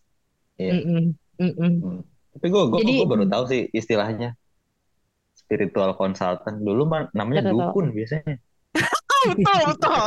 Iya. 0.56 0.76
Mm-mm. 0.80 1.06
Mm-mm. 1.40 1.72
Hmm. 1.80 2.00
Tapi 2.40 2.48
gue 2.48 2.64
gue 2.72 2.80
Jadi- 2.80 3.04
baru 3.04 3.26
tahu 3.28 3.44
sih 3.46 3.62
istilahnya 3.70 4.32
spiritual 5.36 5.92
consultant 5.94 6.56
dulu 6.58 6.88
mah 6.88 7.12
namanya 7.12 7.44
Betul. 7.46 7.60
dukun 7.68 7.86
biasanya. 7.92 8.36
oh, 8.80 9.24
betul 9.36 9.60
betul 9.68 10.04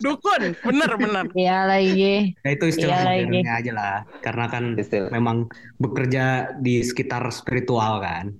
dukun 0.00 0.42
bener 0.64 0.90
bener 0.96 1.24
Iya 1.36 1.58
lagi. 1.66 2.32
Ya 2.40 2.50
itu 2.50 2.64
istilah 2.66 2.98
modernnya 3.04 3.52
aja 3.52 3.72
lah. 3.74 3.96
Karena 4.18 4.44
kan 4.48 4.64
Istilah. 4.74 5.12
memang 5.12 5.44
bekerja 5.76 6.24
di 6.56 6.80
sekitar 6.80 7.20
spiritual 7.28 8.00
kan. 8.00 8.32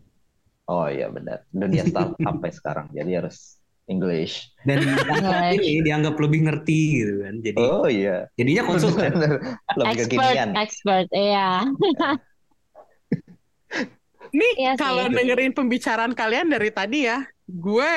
Oh 0.65 0.89
iya 0.89 1.13
benar. 1.13 1.45
Dunia 1.51 1.85
startup 1.85 2.17
sampai 2.25 2.49
sekarang 2.49 2.87
jadi 2.93 3.21
harus 3.21 3.61
English. 3.85 4.53
Dan 4.63 4.85
ini 5.57 5.81
dianggap 5.81 6.17
lebih 6.17 6.45
ngerti 6.45 6.81
gitu 7.01 7.15
kan. 7.25 7.35
Jadi 7.41 7.61
Oh 7.61 7.89
iya. 7.89 8.29
jadinya 8.37 8.63
konsultan. 8.65 9.13
Lebih 9.17 9.97
Expert, 9.97 10.09
kekinian. 10.13 10.49
expert, 10.57 11.09
iya. 11.11 11.65
Nih 14.29 14.53
Iya 14.61 14.73
sih. 14.77 14.81
kalau 14.81 15.09
dengerin 15.09 15.57
pembicaraan 15.57 16.13
kalian 16.13 16.53
dari 16.53 16.69
tadi 16.69 17.09
ya, 17.09 17.25
gue 17.49 17.93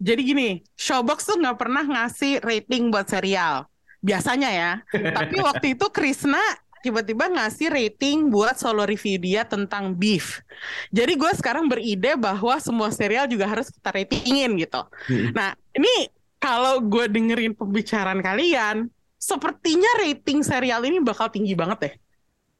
jadi 0.00 0.20
gini, 0.24 0.48
Showbox 0.80 1.28
tuh 1.28 1.36
nggak 1.40 1.58
pernah 1.60 1.84
ngasih 1.84 2.40
rating 2.40 2.88
buat 2.88 3.08
serial. 3.08 3.68
Biasanya 4.00 4.48
ya. 4.48 4.72
Tapi 5.16 5.36
waktu 5.44 5.76
itu 5.76 5.86
Krisna 5.92 6.40
tiba-tiba 6.80 7.28
ngasih 7.28 7.68
rating 7.68 8.32
buat 8.32 8.56
solo 8.56 8.88
review 8.88 9.20
dia 9.20 9.44
tentang 9.44 9.92
Beef. 9.92 10.40
Jadi 10.88 11.12
gue 11.16 11.32
sekarang 11.36 11.68
beride 11.68 12.16
bahwa 12.16 12.56
semua 12.56 12.88
serial 12.88 13.28
juga 13.28 13.44
harus 13.44 13.68
kita 13.68 13.92
ratingin 13.92 14.56
gitu. 14.56 14.80
Mm. 15.12 15.36
Nah, 15.36 15.52
ini 15.76 16.08
kalau 16.40 16.80
gue 16.80 17.04
dengerin 17.04 17.52
pembicaraan 17.52 18.24
kalian, 18.24 18.88
sepertinya 19.20 19.92
rating 20.00 20.40
serial 20.40 20.80
ini 20.88 21.04
bakal 21.04 21.28
tinggi 21.28 21.52
banget 21.52 21.78
deh. 21.84 21.94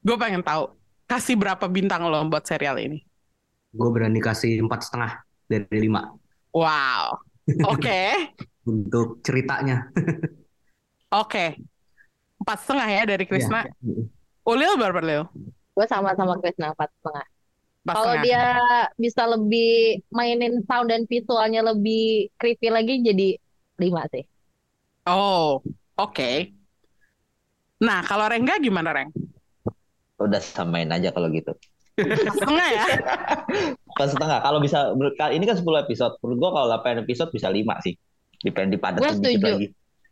Gue 0.05 0.17
pengen 0.21 0.45
tahu, 0.45 0.69
kasih 1.11 1.35
berapa 1.35 1.67
bintang 1.67 2.07
lo 2.07 2.23
buat 2.31 2.47
serial 2.47 2.79
ini? 2.79 3.03
Gue 3.75 3.89
berani 3.91 4.23
kasih 4.23 4.63
empat 4.63 4.87
setengah 4.87 5.11
dari 5.51 5.67
lima 5.83 6.07
Wow. 6.55 7.19
Oke, 7.67 8.31
untuk 8.71 9.19
ceritanya. 9.23 9.87
oke. 11.23 11.59
Empat 12.43 12.57
setengah 12.63 12.87
ya 12.87 13.03
dari 13.07 13.23
Krisna. 13.27 13.67
Iya. 13.79 14.07
Ulil 14.47 14.73
berapa 14.75 14.99
Lil? 15.03 15.23
Gue 15.75 15.85
sama-sama 15.87 16.39
Krisna 16.39 16.75
empat 16.75 16.91
setengah. 16.99 17.27
Kalau 17.81 18.13
dia 18.21 18.61
bisa 18.93 19.25
lebih 19.25 20.05
mainin 20.13 20.61
sound 20.69 20.93
dan 20.93 21.07
visualnya 21.09 21.65
lebih 21.65 22.29
creepy 22.37 22.69
lagi 22.69 23.01
jadi 23.01 23.39
lima 23.81 24.05
sih. 24.13 24.21
Oh, 25.09 25.65
oke. 25.97 26.31
Nah, 27.81 28.05
kalau 28.05 28.29
Rengga 28.29 28.61
gimana 28.61 28.93
Reng? 28.93 29.09
Udah 30.27 30.41
samain 30.41 30.89
aja 30.89 31.09
kalau 31.09 31.27
gitu. 31.31 31.51
Setengah 32.01 32.67
ya? 32.71 32.85
Pas 33.99 34.09
setengah. 34.09 34.39
Kalau 34.41 34.59
bisa 34.63 34.95
ini 35.33 35.43
kan 35.43 35.57
10 35.59 35.65
episode. 35.85 36.13
Menurut 36.23 36.37
gua 36.39 36.51
kalau 36.55 36.67
8 36.81 37.03
episode 37.03 37.29
bisa 37.33 37.51
5 37.51 37.85
sih. 37.85 37.93
Dipend 38.41 38.73
Gua 38.73 38.75
dipadatin 38.77 39.21
dikit 39.21 39.21
setuju. 39.21 39.45
lagi. 39.45 39.67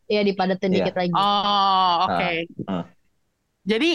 Iya 0.10 0.22
dipadatin 0.26 0.70
Iya. 0.70 0.78
dikit 0.82 0.96
lagi. 0.98 1.14
Oh, 1.14 1.96
oke. 2.10 2.30
ah. 2.70 2.84
Jadi, 3.62 3.92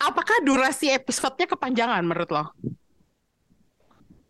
apakah 0.00 0.36
durasi 0.40 0.88
episodenya 0.88 1.48
kepanjangan 1.52 2.00
menurut 2.00 2.30
lo? 2.32 2.44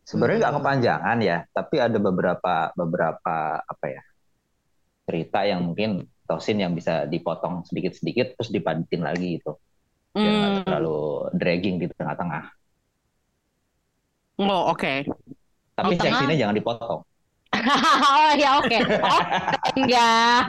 Sebenarnya 0.05 0.47
nggak 0.47 0.57
kepanjangan 0.61 1.19
ya, 1.25 1.39
tapi 1.55 1.77
ada 1.81 1.97
beberapa 1.97 2.55
beberapa 2.77 3.37
apa 3.65 3.87
ya 3.89 4.03
cerita 5.09 5.49
yang 5.49 5.65
mungkin 5.65 6.05
atau 6.25 6.41
scene 6.41 6.65
yang 6.65 6.73
bisa 6.77 7.05
dipotong 7.09 7.65
sedikit-sedikit 7.69 8.37
terus 8.37 8.53
dipadatin 8.53 9.01
lagi 9.05 9.41
gitu. 9.41 9.57
Biar 10.15 10.31
nggak 10.31 10.51
Hmm. 10.55 10.63
terlalu 10.65 10.99
dragging 11.35 11.77
di 11.77 11.87
tengah-tengah. 11.91 12.45
Oh, 14.37 14.71
oke. 14.71 14.93
Tapi 15.75 15.91
Di 15.91 15.99
tengah? 15.99 16.19
seksinya 16.19 16.37
jangan 16.37 16.55
dipotong. 16.55 17.01
oh 18.19 18.33
ya 18.35 18.59
oke. 18.59 18.79
Oh 18.99 19.21
enggak. 19.75 20.43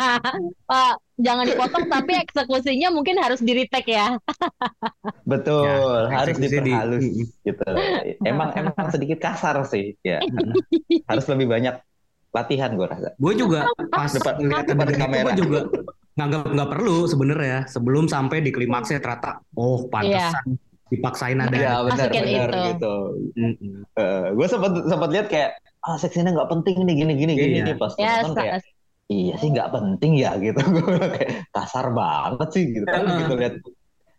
Pak, 0.66 0.94
jangan 1.16 1.46
dipotong 1.46 1.86
tapi 1.86 2.18
eksekusinya 2.18 2.90
mungkin 2.90 3.22
harus 3.22 3.42
di 3.42 3.54
retake 3.54 3.94
ya. 3.94 4.18
Betul, 5.32 6.10
Ya, 6.10 6.18
harus 6.18 6.36
di- 6.36 6.50
diperhalus 6.50 7.06
Mm-mm. 7.06 7.46
gitu. 7.46 7.66
Emang 8.22 8.50
emang 8.54 8.90
sedikit 8.90 9.22
kasar 9.22 9.62
sih, 9.66 9.94
ya. 10.02 10.18
Harus 11.06 11.26
lebih 11.26 11.46
banyak 11.48 11.78
latihan 12.30 12.74
gue 12.74 12.86
rasa. 12.86 13.14
Gue 13.16 13.34
juga 13.34 13.70
pas 13.88 14.10
Depan- 14.10 14.42
ngeliat 14.42 14.66
depan 14.66 14.88
kamera. 14.92 15.24
gue 15.24 15.36
juga 15.40 15.60
nganggap 16.16 16.42
nggak 16.48 16.70
perlu 16.72 16.98
sebenarnya 17.06 17.68
sebelum 17.68 18.08
sampai 18.08 18.40
di 18.40 18.52
klimaksnya 18.52 19.04
ternyata 19.04 19.44
oh 19.54 19.88
pantesan 19.92 20.56
dipaksain 20.88 21.40
ada 21.42 21.52
Iya 21.52 21.74
benar 21.82 22.08
Masukin 22.08 22.24
benar 22.24 22.50
itu. 22.50 22.62
gitu. 22.72 22.96
Mm-mm. 23.36 23.76
gue 24.38 24.48
sempat 24.48 24.72
sempat 24.86 25.10
lihat 25.12 25.28
kayak 25.28 25.50
ah 25.82 25.98
seksinya 25.98 26.32
nggak 26.32 26.50
penting 26.50 26.78
nih 26.82 26.96
gini 26.98 27.14
gini 27.14 27.34
gini 27.36 27.56
Iya. 27.60 27.66
nih 27.68 27.76
pas 27.76 27.94
Ya, 27.98 28.22
nonton 28.24 28.34
kayak 28.38 28.54
iya 29.06 29.34
sih 29.38 29.50
nggak 29.52 29.70
penting 29.70 30.12
ya 30.18 30.32
gitu 30.40 30.62
gue 30.76 31.08
kayak 31.14 31.32
kasar 31.52 31.92
banget 31.92 32.50
sih 32.54 32.64
gitu 32.72 32.86
kan 32.86 33.04
Heeh. 33.04 33.18
gitu 33.22 33.34
lihat 33.36 33.56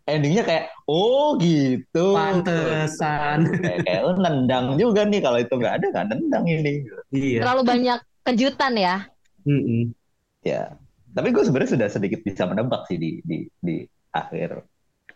endingnya 0.06 0.42
kayak 0.46 0.64
oh 0.86 1.34
gitu 1.40 2.06
pantesan 2.14 3.38
kayak, 3.58 3.78
kayak 3.82 4.00
oh, 4.06 4.14
nendang 4.14 4.78
juga 4.78 5.02
nih 5.02 5.18
kalau 5.18 5.38
itu 5.40 5.54
nggak 5.56 5.74
ada 5.82 5.86
nggak 5.90 6.06
nendang 6.14 6.44
ini 6.46 6.74
iya 7.10 7.40
terlalu 7.42 7.62
banyak 7.66 7.98
kejutan 8.22 8.72
ya. 8.76 8.96
Mm-mm. 9.42 9.94
ya 10.42 10.74
tapi 11.16 11.32
gue 11.32 11.40
sebenarnya 11.48 11.80
sudah 11.80 11.88
sedikit 11.88 12.20
bisa 12.20 12.44
menebak 12.44 12.84
sih 12.92 13.00
di 13.00 13.24
di 13.24 13.48
di 13.56 13.80
akhir 14.12 14.60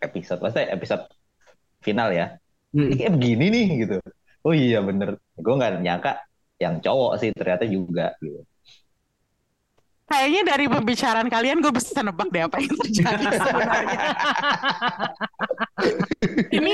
episode. 0.01 0.41
Maksudnya 0.41 0.73
episode 0.73 1.05
final 1.85 2.09
ya. 2.09 2.41
Ini 2.73 2.97
kayak 2.97 3.13
begini 3.21 3.47
nih 3.53 3.67
gitu. 3.85 3.97
Oh 4.41 4.57
iya 4.57 4.81
bener. 4.81 5.21
Gue 5.37 5.55
nggak 5.61 5.85
nyangka 5.85 6.25
yang 6.57 6.81
cowok 6.81 7.21
sih 7.21 7.29
ternyata 7.37 7.69
juga 7.69 8.17
gitu. 8.25 8.41
Kayaknya 10.11 10.43
dari 10.43 10.67
pembicaraan 10.67 11.29
kalian 11.31 11.63
gue 11.63 11.71
bisa 11.71 12.03
nebak 12.03 12.35
deh 12.35 12.43
apa 12.43 12.57
yang 12.59 12.75
terjadi 12.81 13.25
sebenarnya. 13.47 14.01
Ini 16.51 16.73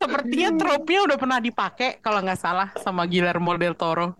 sepertinya 0.00 0.50
trope-nya 0.56 1.00
udah 1.10 1.18
pernah 1.20 1.38
dipakai 1.42 2.00
kalau 2.00 2.24
nggak 2.24 2.40
salah 2.40 2.72
sama 2.80 3.04
Guillermo 3.04 3.52
del 3.58 3.76
Toro. 3.76 4.16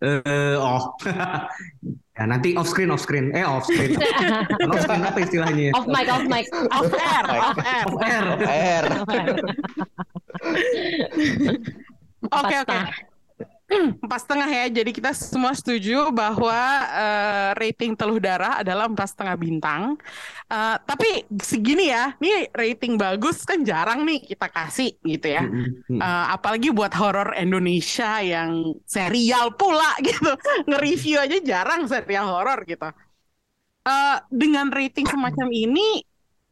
Eh, 0.00 0.56
oh 0.56 0.96
ya 2.14 2.24
nanti 2.30 2.54
off 2.54 2.68
screen 2.70 2.90
off 2.90 3.02
screen. 3.02 3.34
Eh 3.34 3.42
off 3.42 3.66
screen. 3.66 3.98
Off 4.70 4.80
screen 4.86 5.02
apa 5.02 5.18
istilahnya? 5.18 5.74
Off 5.74 5.86
mic, 5.90 6.06
off 6.06 6.26
mic. 6.30 6.46
Off 6.70 6.92
air, 6.94 7.24
off 7.26 7.58
air. 7.58 7.86
off 7.90 8.00
air. 8.06 8.24
Air. 8.46 8.84
Oke 12.30 12.54
oke. 12.62 12.78
Empat 14.04 14.20
setengah 14.28 14.48
ya. 14.48 14.64
Jadi 14.68 14.90
kita 14.92 15.10
semua 15.16 15.56
setuju 15.56 16.12
bahwa 16.12 16.58
eh, 16.92 17.50
rating 17.56 17.96
teluh 17.96 18.20
darah 18.20 18.60
adalah 18.60 18.84
empat 18.84 19.16
setengah 19.16 19.36
bintang. 19.40 19.82
Eh, 20.52 20.76
tapi 20.84 21.24
segini 21.40 21.88
ya, 21.88 22.12
ini 22.20 22.48
rating 22.52 23.00
bagus 23.00 23.42
kan 23.48 23.64
jarang 23.64 24.04
nih 24.04 24.20
kita 24.20 24.46
kasih 24.52 24.92
gitu 25.00 25.26
ya. 25.32 25.48
Eh, 25.88 26.26
apalagi 26.28 26.68
buat 26.70 26.92
horor 26.92 27.32
Indonesia 27.40 28.20
yang 28.20 28.76
serial 28.84 29.56
pula 29.56 29.96
gitu. 30.06 30.32
Nge-review 30.68 31.16
aja 31.24 31.36
jarang 31.40 31.88
serial 31.88 32.28
horor 32.28 32.68
gitu. 32.68 32.88
Eh, 33.84 34.18
dengan 34.32 34.72
rating 34.72 35.04
semacam 35.08 35.48
ini, 35.52 36.00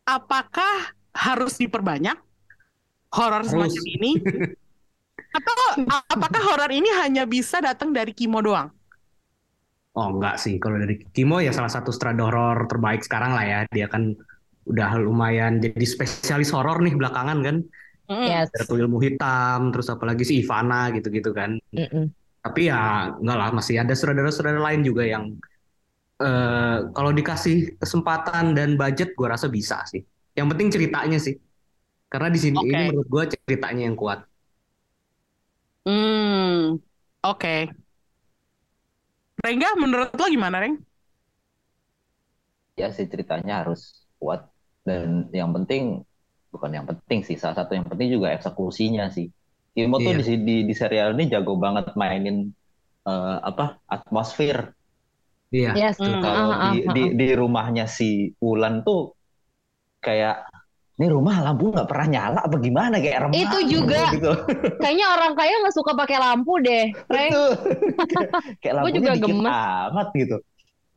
apakah 0.04 0.96
harus 1.12 1.60
diperbanyak 1.60 2.16
horor 3.12 3.44
semacam 3.44 3.82
ini? 4.00 4.12
Atau 5.32 5.52
apakah 6.12 6.42
horor 6.44 6.68
ini 6.68 6.92
hanya 7.00 7.24
bisa 7.24 7.58
datang 7.64 7.90
dari 7.90 8.12
Kimo 8.12 8.44
doang? 8.44 8.68
Oh 9.92 10.08
enggak 10.08 10.40
sih, 10.40 10.56
kalau 10.56 10.80
dari 10.80 11.04
Kimo 11.12 11.40
ya 11.40 11.52
salah 11.52 11.68
satu 11.68 11.92
strada 11.92 12.24
horor 12.24 12.64
terbaik 12.64 13.04
sekarang 13.04 13.36
lah 13.36 13.44
ya. 13.44 13.60
Dia 13.68 13.88
kan 13.92 14.16
udah 14.64 14.96
lumayan 15.00 15.60
jadi 15.60 15.84
spesialis 15.84 16.48
horor 16.52 16.80
nih 16.80 16.96
belakangan 16.96 17.38
kan. 17.44 17.56
Yes. 18.08 18.52
Ada 18.52 18.68
tuh 18.68 18.80
ilmu 18.80 19.00
hitam, 19.04 19.72
terus 19.72 19.88
apalagi 19.92 20.24
si 20.24 20.40
Ivana 20.40 20.92
gitu-gitu 20.92 21.32
kan. 21.32 21.56
Mm-mm. 21.72 22.12
Tapi 22.40 22.68
ya 22.68 23.12
enggak 23.16 23.36
lah, 23.36 23.50
masih 23.52 23.80
ada 23.80 23.92
saudara-saudara 23.92 24.60
lain 24.60 24.80
juga 24.80 25.04
yang 25.04 25.32
eh 26.20 26.78
kalau 26.92 27.12
dikasih 27.12 27.76
kesempatan 27.76 28.56
dan 28.56 28.80
budget 28.80 29.12
gua 29.12 29.36
rasa 29.36 29.52
bisa 29.52 29.84
sih. 29.88 30.00
Yang 30.32 30.46
penting 30.56 30.68
ceritanya 30.72 31.18
sih. 31.20 31.36
Karena 32.08 32.28
di 32.32 32.40
sini 32.40 32.60
Oke. 32.60 32.68
ini 32.68 32.82
menurut 32.92 33.08
gua 33.12 33.24
ceritanya 33.28 33.88
yang 33.88 33.96
kuat. 33.96 34.24
Hmm, 35.84 36.78
oke. 37.22 37.48
Rengga, 39.44 39.68
menurut 39.82 40.10
lo 40.18 40.26
gimana, 40.34 40.56
Reng? 40.62 40.74
Ya 42.80 42.88
sih 42.96 43.04
ceritanya 43.12 43.52
harus 43.64 43.80
kuat 44.20 44.48
dan 44.88 45.28
yang 45.38 45.50
penting 45.56 45.82
bukan 46.52 46.70
yang 46.76 46.86
penting 46.88 47.20
sih 47.28 47.36
salah 47.40 47.56
satu 47.64 47.72
yang 47.76 47.84
penting 47.90 48.08
juga 48.16 48.32
eksekusinya 48.36 49.04
sih. 49.12 49.28
Kimo 49.76 49.96
tuh 50.04 50.12
Iya. 50.12 50.18
di, 50.20 50.22
di 50.48 50.54
di 50.68 50.74
serial 50.76 51.16
ini 51.16 51.24
jago 51.32 51.52
banget 51.64 51.92
mainin 51.96 52.36
eh, 53.08 53.36
apa 53.50 53.64
atmosfer. 53.88 54.72
Iya. 55.52 55.72
Yes. 55.72 55.98
Hmm. 55.98 56.22
Kalau 56.22 56.48
Ah, 56.50 56.72
ah, 56.72 56.72
di, 56.72 56.76
ah, 56.88 56.96
di 56.96 57.02
ah. 57.02 57.12
di 57.20 57.26
rumahnya 57.36 57.84
si 57.98 58.32
Ulan 58.40 58.74
tuh 58.86 59.12
kayak 60.04 60.34
ini 61.02 61.10
rumah 61.10 61.42
lampu 61.42 61.74
nggak 61.74 61.90
pernah 61.90 62.06
nyala 62.06 62.40
apa 62.46 62.56
gimana 62.62 63.02
kayak 63.02 63.26
remang 63.26 63.42
Itu 63.42 63.58
juga. 63.66 64.02
gitu. 64.14 64.30
Kayaknya 64.82 65.06
orang 65.10 65.32
kaya 65.34 65.54
nggak 65.58 65.74
suka 65.74 65.92
pakai 65.98 66.16
lampu 66.22 66.62
deh. 66.62 66.84
Betul. 67.10 67.50
kayak 68.62 68.74
lampunya 68.78 68.98
juga 69.02 69.12
dikit 69.18 69.26
gemes. 69.34 69.50
amat 69.50 70.08
gitu. 70.14 70.36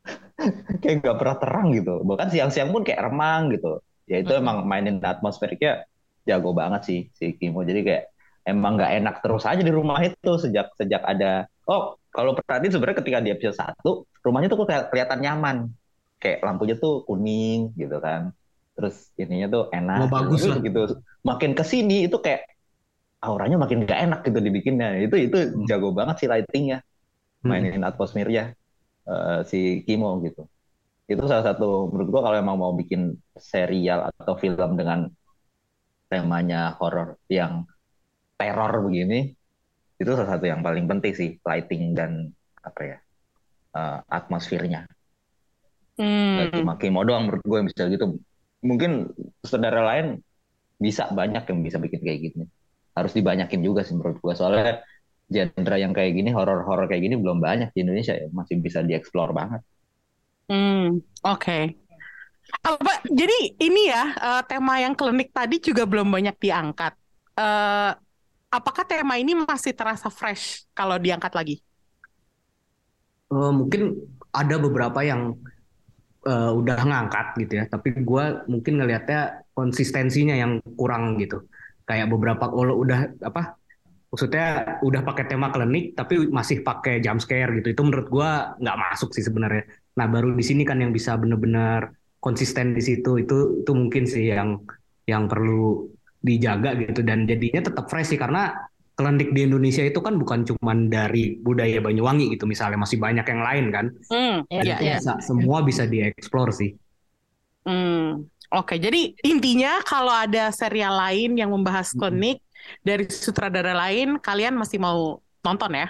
kayak 0.85 0.95
nggak 1.01 1.17
pernah 1.17 1.37
terang 1.41 1.67
gitu. 1.73 1.93
Bahkan 2.05 2.27
siang-siang 2.29 2.69
pun 2.69 2.85
kayak 2.85 3.01
remang 3.01 3.49
gitu. 3.49 3.81
Ya 4.05 4.21
itu 4.21 4.29
Mm-mm. 4.29 4.45
emang 4.45 4.57
mainin 4.69 5.01
atmosferiknya 5.01 5.89
jago 6.29 6.53
banget 6.53 6.81
sih 6.85 6.99
si 7.17 7.33
Kimo. 7.33 7.65
Jadi 7.65 7.81
kayak 7.81 8.03
emang 8.45 8.77
nggak 8.77 8.91
enak 9.01 9.15
terus 9.25 9.41
aja 9.49 9.65
di 9.65 9.73
rumah 9.73 9.97
itu 10.05 10.37
sejak 10.37 10.69
sejak 10.77 11.01
ada. 11.01 11.49
Oh 11.65 11.97
kalau 12.13 12.37
perhatiin 12.37 12.77
sebenarnya 12.77 13.01
ketika 13.01 13.19
di 13.25 13.33
episode 13.33 13.57
satu 13.57 14.05
rumahnya 14.21 14.53
tuh 14.53 14.69
kayak 14.69 14.93
kelihatan 14.93 15.17
nyaman. 15.25 15.57
Kayak 16.21 16.45
lampunya 16.45 16.77
tuh 16.77 17.01
kuning 17.09 17.73
gitu 17.73 17.97
kan. 17.97 18.29
Terus 18.75 18.95
ininya 19.21 19.47
tuh 19.55 19.63
enak. 19.77 20.01
Oh, 20.01 20.07
bagus 20.13 20.41
Tapi 20.41 20.47
lah. 20.49 20.59
begitu 20.59 20.79
makin 21.29 21.51
ke 21.57 21.63
sini 21.71 21.93
itu 22.07 22.17
kayak 22.25 22.41
auranya 23.27 23.57
makin 23.63 23.79
nggak 23.85 23.99
enak 24.05 24.19
gitu 24.27 24.39
dibikinnya. 24.47 24.87
Itu 25.05 25.15
itu 25.27 25.37
jago 25.69 25.89
banget 25.99 26.15
sih 26.21 26.29
lightingnya 26.33 26.77
Hmm. 27.43 27.51
mainin 27.51 27.83
atmosfernya 27.89 28.43
eh, 29.09 29.39
si 29.51 29.57
Kimo 29.87 30.09
gitu. 30.25 30.41
Itu 31.11 31.23
salah 31.31 31.45
satu 31.49 31.65
menurut 31.91 32.09
gua 32.13 32.21
kalau 32.27 32.37
emang 32.43 32.57
mau 32.63 32.73
bikin 32.81 33.01
serial 33.51 33.99
atau 34.11 34.35
film 34.43 34.71
dengan 34.79 34.99
temanya 36.11 36.61
horor 36.79 37.09
yang 37.37 37.53
teror 38.39 38.73
begini, 38.87 39.19
itu 40.01 40.11
salah 40.17 40.31
satu 40.37 40.45
yang 40.51 40.61
paling 40.67 40.85
penting 40.91 41.13
sih 41.19 41.29
lighting 41.47 41.83
dan 41.99 42.11
apa 42.67 42.81
ya 42.91 42.97
eh, 43.79 43.99
atmosfernya. 44.17 44.81
Hmm, 45.97 46.51
cuma 46.55 46.71
Kimo 46.79 46.99
doang 47.07 47.23
menurut 47.27 47.43
gue 47.47 47.57
yang 47.59 47.67
bisa 47.71 47.83
gitu. 47.93 48.05
Mungkin 48.69 48.91
saudara 49.45 49.81
lain 49.89 50.05
bisa 50.85 51.03
banyak 51.19 51.43
yang 51.49 51.59
bisa 51.67 51.77
bikin 51.83 52.01
kayak 52.05 52.19
gini. 52.25 52.45
Harus 52.97 53.13
dibanyakin 53.17 53.61
juga 53.67 53.81
sih 53.87 53.93
menurut 53.97 54.17
gue 54.23 54.33
soalnya 54.39 54.81
genre 55.33 55.77
yang 55.83 55.93
kayak 55.97 56.11
gini 56.17 56.29
horor-horor 56.37 56.85
kayak 56.89 57.03
gini 57.05 57.15
belum 57.23 57.39
banyak 57.41 57.69
di 57.73 57.79
Indonesia 57.85 58.13
ya 58.21 58.27
masih 58.37 58.55
bisa 58.65 58.79
dieksplor 58.85 59.29
banget. 59.39 59.61
hmm, 60.49 61.01
oke. 61.25 61.57
Apa? 62.65 62.91
Jadi 63.19 63.37
ini 63.61 63.81
ya 63.93 64.03
eh, 64.17 64.41
tema 64.49 64.73
yang 64.83 64.93
klinik 64.97 65.29
tadi 65.37 65.55
juga 65.61 65.83
belum 65.89 66.07
banyak 66.15 66.35
diangkat. 66.43 66.93
Eh, 67.37 67.91
apakah 68.57 68.83
tema 68.87 69.13
ini 69.21 69.33
masih 69.37 69.73
terasa 69.77 70.09
fresh 70.13 70.65
kalau 70.77 70.97
diangkat 71.01 71.33
lagi? 71.37 71.55
Eh, 73.33 73.51
mungkin 73.59 73.81
ada 74.33 74.55
beberapa 74.61 74.99
yang 75.01 75.21
eh, 76.25 76.51
udah 76.51 76.77
ngangkat 76.81 77.27
gitu 77.45 77.53
ya, 77.61 77.63
tapi 77.69 77.95
gua 78.01 78.43
mungkin 78.51 78.81
ngelihatnya 78.81 79.45
konsistensinya 79.53 80.35
yang 80.35 80.59
kurang 80.75 81.21
gitu. 81.21 81.45
Kayak 81.85 82.09
beberapa 82.09 82.49
kalau 82.49 82.81
udah 82.81 83.13
apa, 83.21 83.55
maksudnya 84.09 84.79
udah 84.81 85.01
pakai 85.05 85.25
tema 85.29 85.53
klinik 85.53 85.93
tapi 85.93 86.27
masih 86.27 86.65
pakai 86.65 86.99
jump 86.99 87.21
scare 87.21 87.51
gitu. 87.61 87.67
Itu 87.73 87.81
menurut 87.85 88.07
gua 88.09 88.29
nggak 88.57 88.77
masuk 88.77 89.09
sih 89.15 89.23
sebenarnya. 89.23 89.63
Nah 89.97 90.05
baru 90.09 90.33
di 90.33 90.43
sini 90.43 90.63
kan 90.67 90.81
yang 90.81 90.91
bisa 90.91 91.15
bener-bener 91.15 91.93
konsisten 92.19 92.73
di 92.73 92.81
situ. 92.81 93.21
Itu 93.21 93.63
itu 93.63 93.71
mungkin 93.71 94.03
sih 94.09 94.33
yang 94.33 94.59
yang 95.05 95.29
perlu 95.29 95.85
dijaga 96.25 96.73
gitu 96.81 97.05
dan 97.05 97.29
jadinya 97.29 97.61
tetap 97.69 97.85
fresh 97.85 98.17
sih 98.17 98.19
karena 98.19 98.65
klinik 98.97 99.29
di 99.35 99.41
Indonesia 99.47 99.83
itu 99.89 99.99
kan 100.05 100.15
bukan 100.21 100.41
cuman 100.49 100.77
dari 100.95 101.39
budaya 101.45 101.77
Banyuwangi 101.85 102.23
gitu 102.33 102.45
misalnya 102.47 102.79
masih 102.83 102.97
banyak 103.05 103.25
yang 103.31 103.41
lain 103.47 103.65
kan 103.75 103.85
Hmm, 104.09 104.45
iya, 104.53 104.75
itu 104.75 104.83
iya. 104.83 104.95
bisa 104.95 105.11
semua 105.27 105.59
bisa 105.69 105.83
dieksplor 105.93 106.49
sih 106.59 106.71
Hmm, 107.65 108.29
oke. 108.53 108.73
Jadi 108.85 108.97
intinya 109.25 109.81
kalau 109.89 110.13
ada 110.13 110.53
serial 110.53 110.93
lain 111.01 111.29
yang 111.39 111.49
membahas 111.49 111.87
klinik 111.97 112.37
dari 112.85 113.09
sutradara 113.09 113.73
lain, 113.73 114.21
kalian 114.21 114.53
masih 114.61 114.77
mau 114.85 115.17
nonton 115.45 115.71
ya? 115.73 115.85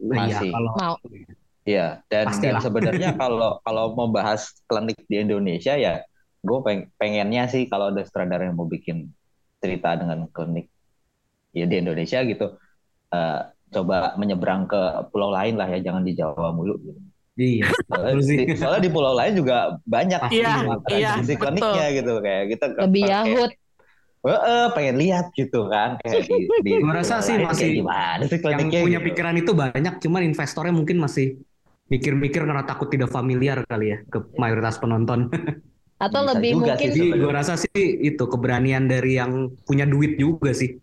Nah, 0.00 0.18
iya 0.24 0.38
Masih. 0.40 0.50
kalau 0.52 0.72
Mau. 0.78 0.96
Iya, 1.68 2.00
dan, 2.10 2.26
dan 2.42 2.56
sebenarnya 2.64 3.08
kalau 3.20 3.60
kalau 3.64 3.84
mau 3.96 4.08
bahas 4.08 4.40
klinik 4.68 4.98
di 5.10 5.16
Indonesia 5.24 5.74
ya, 5.76 6.00
gue 6.40 6.58
peng- 6.66 6.88
pengennya 7.00 7.42
sih 7.52 7.62
kalau 7.70 7.92
ada 7.92 8.02
sutradara 8.06 8.48
yang 8.48 8.56
mau 8.56 8.66
bikin 8.68 9.12
cerita 9.60 9.92
dengan 10.00 10.24
klinik 10.34 10.66
ya 11.50 11.64
di 11.66 11.76
Indonesia 11.78 12.18
gitu, 12.22 12.46
eh, 13.10 13.40
coba 13.70 14.18
menyeberang 14.18 14.66
ke 14.66 14.80
pulau 15.14 15.30
lain 15.30 15.54
lah 15.54 15.66
ya, 15.70 15.78
jangan 15.82 16.02
di 16.02 16.12
Jawa 16.18 16.50
mulu. 16.54 16.74
Gitu. 16.78 17.00
iya 17.40 17.64
Soalnya, 17.88 18.14
di, 18.20 18.36
soalnya 18.58 18.82
di 18.84 18.90
pulau 18.92 19.14
lain 19.16 19.32
juga 19.38 19.78
banyak 19.88 20.20
Pasti 20.20 20.36
Iya, 20.42 20.54
iya, 20.92 21.10
kliniknya 21.24 21.86
gitu 21.96 22.12
kayak 22.20 22.44
kita 22.52 22.64
Lebih 22.84 23.02
kayak, 23.06 23.14
Yahut. 23.24 23.50
"Heeh, 24.20 24.64
pengen 24.76 24.96
lihat 25.00 25.26
gitu 25.32 25.60
kan 25.72 25.96
kayak 26.04 26.28
di, 26.28 26.44
di 26.60 26.72
Gua 26.84 27.00
rasa 27.00 27.24
sih 27.24 27.40
masih 27.40 27.80
gimana 27.80 28.20
sih 28.28 28.36
yang 28.44 28.68
punya 28.68 29.00
gitu. 29.00 29.06
pikiran 29.08 29.34
itu 29.40 29.52
banyak 29.56 29.94
cuman 30.04 30.20
investornya 30.28 30.74
mungkin 30.76 31.00
masih 31.00 31.40
mikir-mikir 31.88 32.44
karena 32.44 32.62
takut 32.68 32.92
tidak 32.92 33.08
familiar 33.08 33.64
kali 33.64 33.96
ya 33.96 33.98
ke 34.06 34.18
mayoritas 34.36 34.76
penonton 34.76 35.32
Atau 36.00 36.24
Bisa 36.24 36.32
lebih 36.36 36.50
juga 36.56 36.72
mungkin 36.76 36.88
sih 36.92 37.08
gue 37.12 37.32
rasa 37.32 37.54
sih 37.60 37.76
itu 38.04 38.24
keberanian 38.24 38.84
dari 38.88 39.16
yang 39.20 39.52
punya 39.64 39.84
duit 39.88 40.16
juga 40.20 40.52
sih 40.52 40.76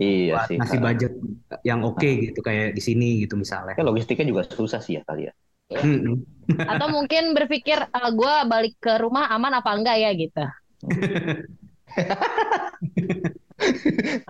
Iya 0.00 0.32
buat 0.32 0.48
sih. 0.48 0.56
ngasih 0.56 0.78
budget 0.80 1.12
yang 1.60 1.84
oke 1.84 2.08
gitu 2.08 2.40
kayak 2.40 2.72
di 2.72 2.80
sini 2.80 3.20
gitu 3.20 3.36
misalnya 3.36 3.76
Kan 3.76 3.84
logistiknya 3.84 4.32
juga 4.32 4.48
susah 4.48 4.80
sih 4.80 4.96
ya 4.96 5.04
kali 5.04 5.28
ya. 5.28 5.32
Atau 6.72 6.88
mungkin 6.88 7.36
berpikir 7.36 7.78
gue 7.92 8.34
balik 8.48 8.74
ke 8.80 8.96
rumah 8.96 9.28
aman 9.28 9.60
apa 9.60 9.70
enggak 9.76 9.96
ya 10.00 10.10
gitu. 10.16 10.40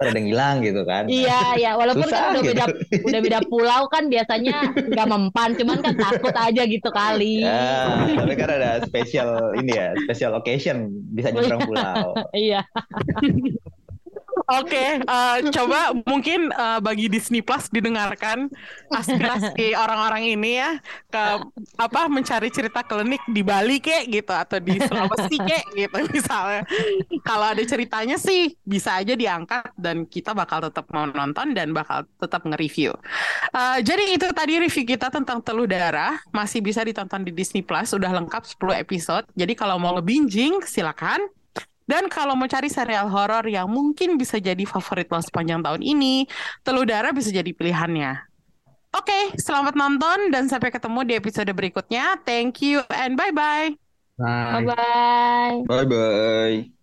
Ada 0.01 0.19
yang 0.19 0.27
hilang 0.27 0.57
gitu 0.67 0.83
kan. 0.83 1.07
Iya, 1.07 1.55
ya 1.55 1.71
walaupun 1.79 2.11
Susah 2.11 2.19
kan 2.19 2.31
udah 2.35 2.43
gitu. 2.43 2.51
beda 2.51 2.65
udah 3.09 3.21
beda 3.23 3.41
pulau 3.47 3.83
kan 3.87 4.11
biasanya 4.11 4.75
nggak 4.75 5.07
mempan, 5.07 5.55
cuman 5.55 5.79
kan 5.79 5.95
takut 5.95 6.35
aja 6.35 6.63
gitu 6.67 6.91
kali. 6.91 7.47
Ya, 7.47 7.95
tapi 8.19 8.35
kan 8.35 8.51
ada 8.51 8.83
special 8.83 9.55
ini 9.55 9.71
ya, 9.71 9.95
special 10.03 10.35
occasion 10.35 10.91
bisa 11.15 11.31
nyebrang 11.31 11.63
pulau. 11.63 12.19
Iya. 12.35 12.67
Oke, 14.51 14.99
eh, 14.99 15.37
coba 15.55 15.95
mungkin 16.03 16.51
eh, 16.51 16.79
bagi 16.83 17.07
Disney 17.07 17.39
Plus 17.39 17.71
didengarkan 17.71 18.51
aspirasi 18.91 19.75
orang-orang 19.83 20.35
ini 20.35 20.59
ya 20.59 20.75
ke 21.07 21.25
apa 21.79 22.11
mencari 22.11 22.51
cerita 22.51 22.83
klinik 22.83 23.23
di 23.31 23.47
Bali 23.47 23.79
kek 23.79 24.11
gitu 24.11 24.35
atau 24.35 24.59
di 24.59 24.75
Sulawesi 24.83 25.39
kek 25.39 25.65
gitu 25.79 25.99
misalnya. 26.15 26.67
Kalau 27.23 27.47
ada 27.55 27.63
ceritanya 27.63 28.19
sih 28.19 28.59
bisa 28.67 28.99
aja 28.99 29.15
diangkat 29.15 29.71
dan 29.79 30.03
kita 30.03 30.35
bakal 30.35 30.67
tetap 30.67 30.91
mau 30.91 31.07
nonton 31.07 31.55
dan 31.55 31.71
bakal 31.71 32.03
tetap 32.19 32.43
nge-review. 32.43 32.91
Eh, 33.55 33.79
jadi 33.87 34.19
itu 34.19 34.27
tadi 34.35 34.59
review 34.59 34.83
kita 34.83 35.15
tentang 35.15 35.39
Teluh 35.47 35.71
Darah 35.71 36.19
masih 36.35 36.59
bisa 36.59 36.83
ditonton 36.83 37.23
di 37.23 37.31
Disney 37.31 37.63
Plus 37.63 37.95
udah 37.95 38.11
lengkap 38.19 38.43
10 38.43 38.83
episode. 38.83 39.25
Jadi 39.39 39.55
kalau 39.55 39.79
mau 39.79 39.95
nge-binging 39.95 40.67
silakan. 40.67 41.23
Dan 41.91 42.07
kalau 42.07 42.39
mau 42.39 42.47
cari 42.47 42.71
serial 42.71 43.11
horor 43.11 43.43
yang 43.51 43.67
mungkin 43.67 44.15
bisa 44.15 44.39
jadi 44.39 44.63
favorit 44.63 45.11
lo 45.11 45.19
sepanjang 45.19 45.59
tahun 45.67 45.83
ini, 45.83 46.31
Teluh 46.63 46.87
Darah 46.87 47.11
bisa 47.11 47.35
jadi 47.35 47.51
pilihannya. 47.51 48.31
Oke, 48.95 49.35
selamat 49.39 49.75
nonton 49.75 50.35
dan 50.35 50.47
sampai 50.47 50.71
ketemu 50.71 51.03
di 51.07 51.15
episode 51.19 51.51
berikutnya. 51.51 52.19
Thank 52.23 52.63
you 52.63 52.83
and 52.91 53.19
bye-bye. 53.19 53.75
Bye. 54.19 54.63
Bye 54.63 54.65
bye. 54.67 55.55
Bye 55.67 55.87
bye. 55.87 56.80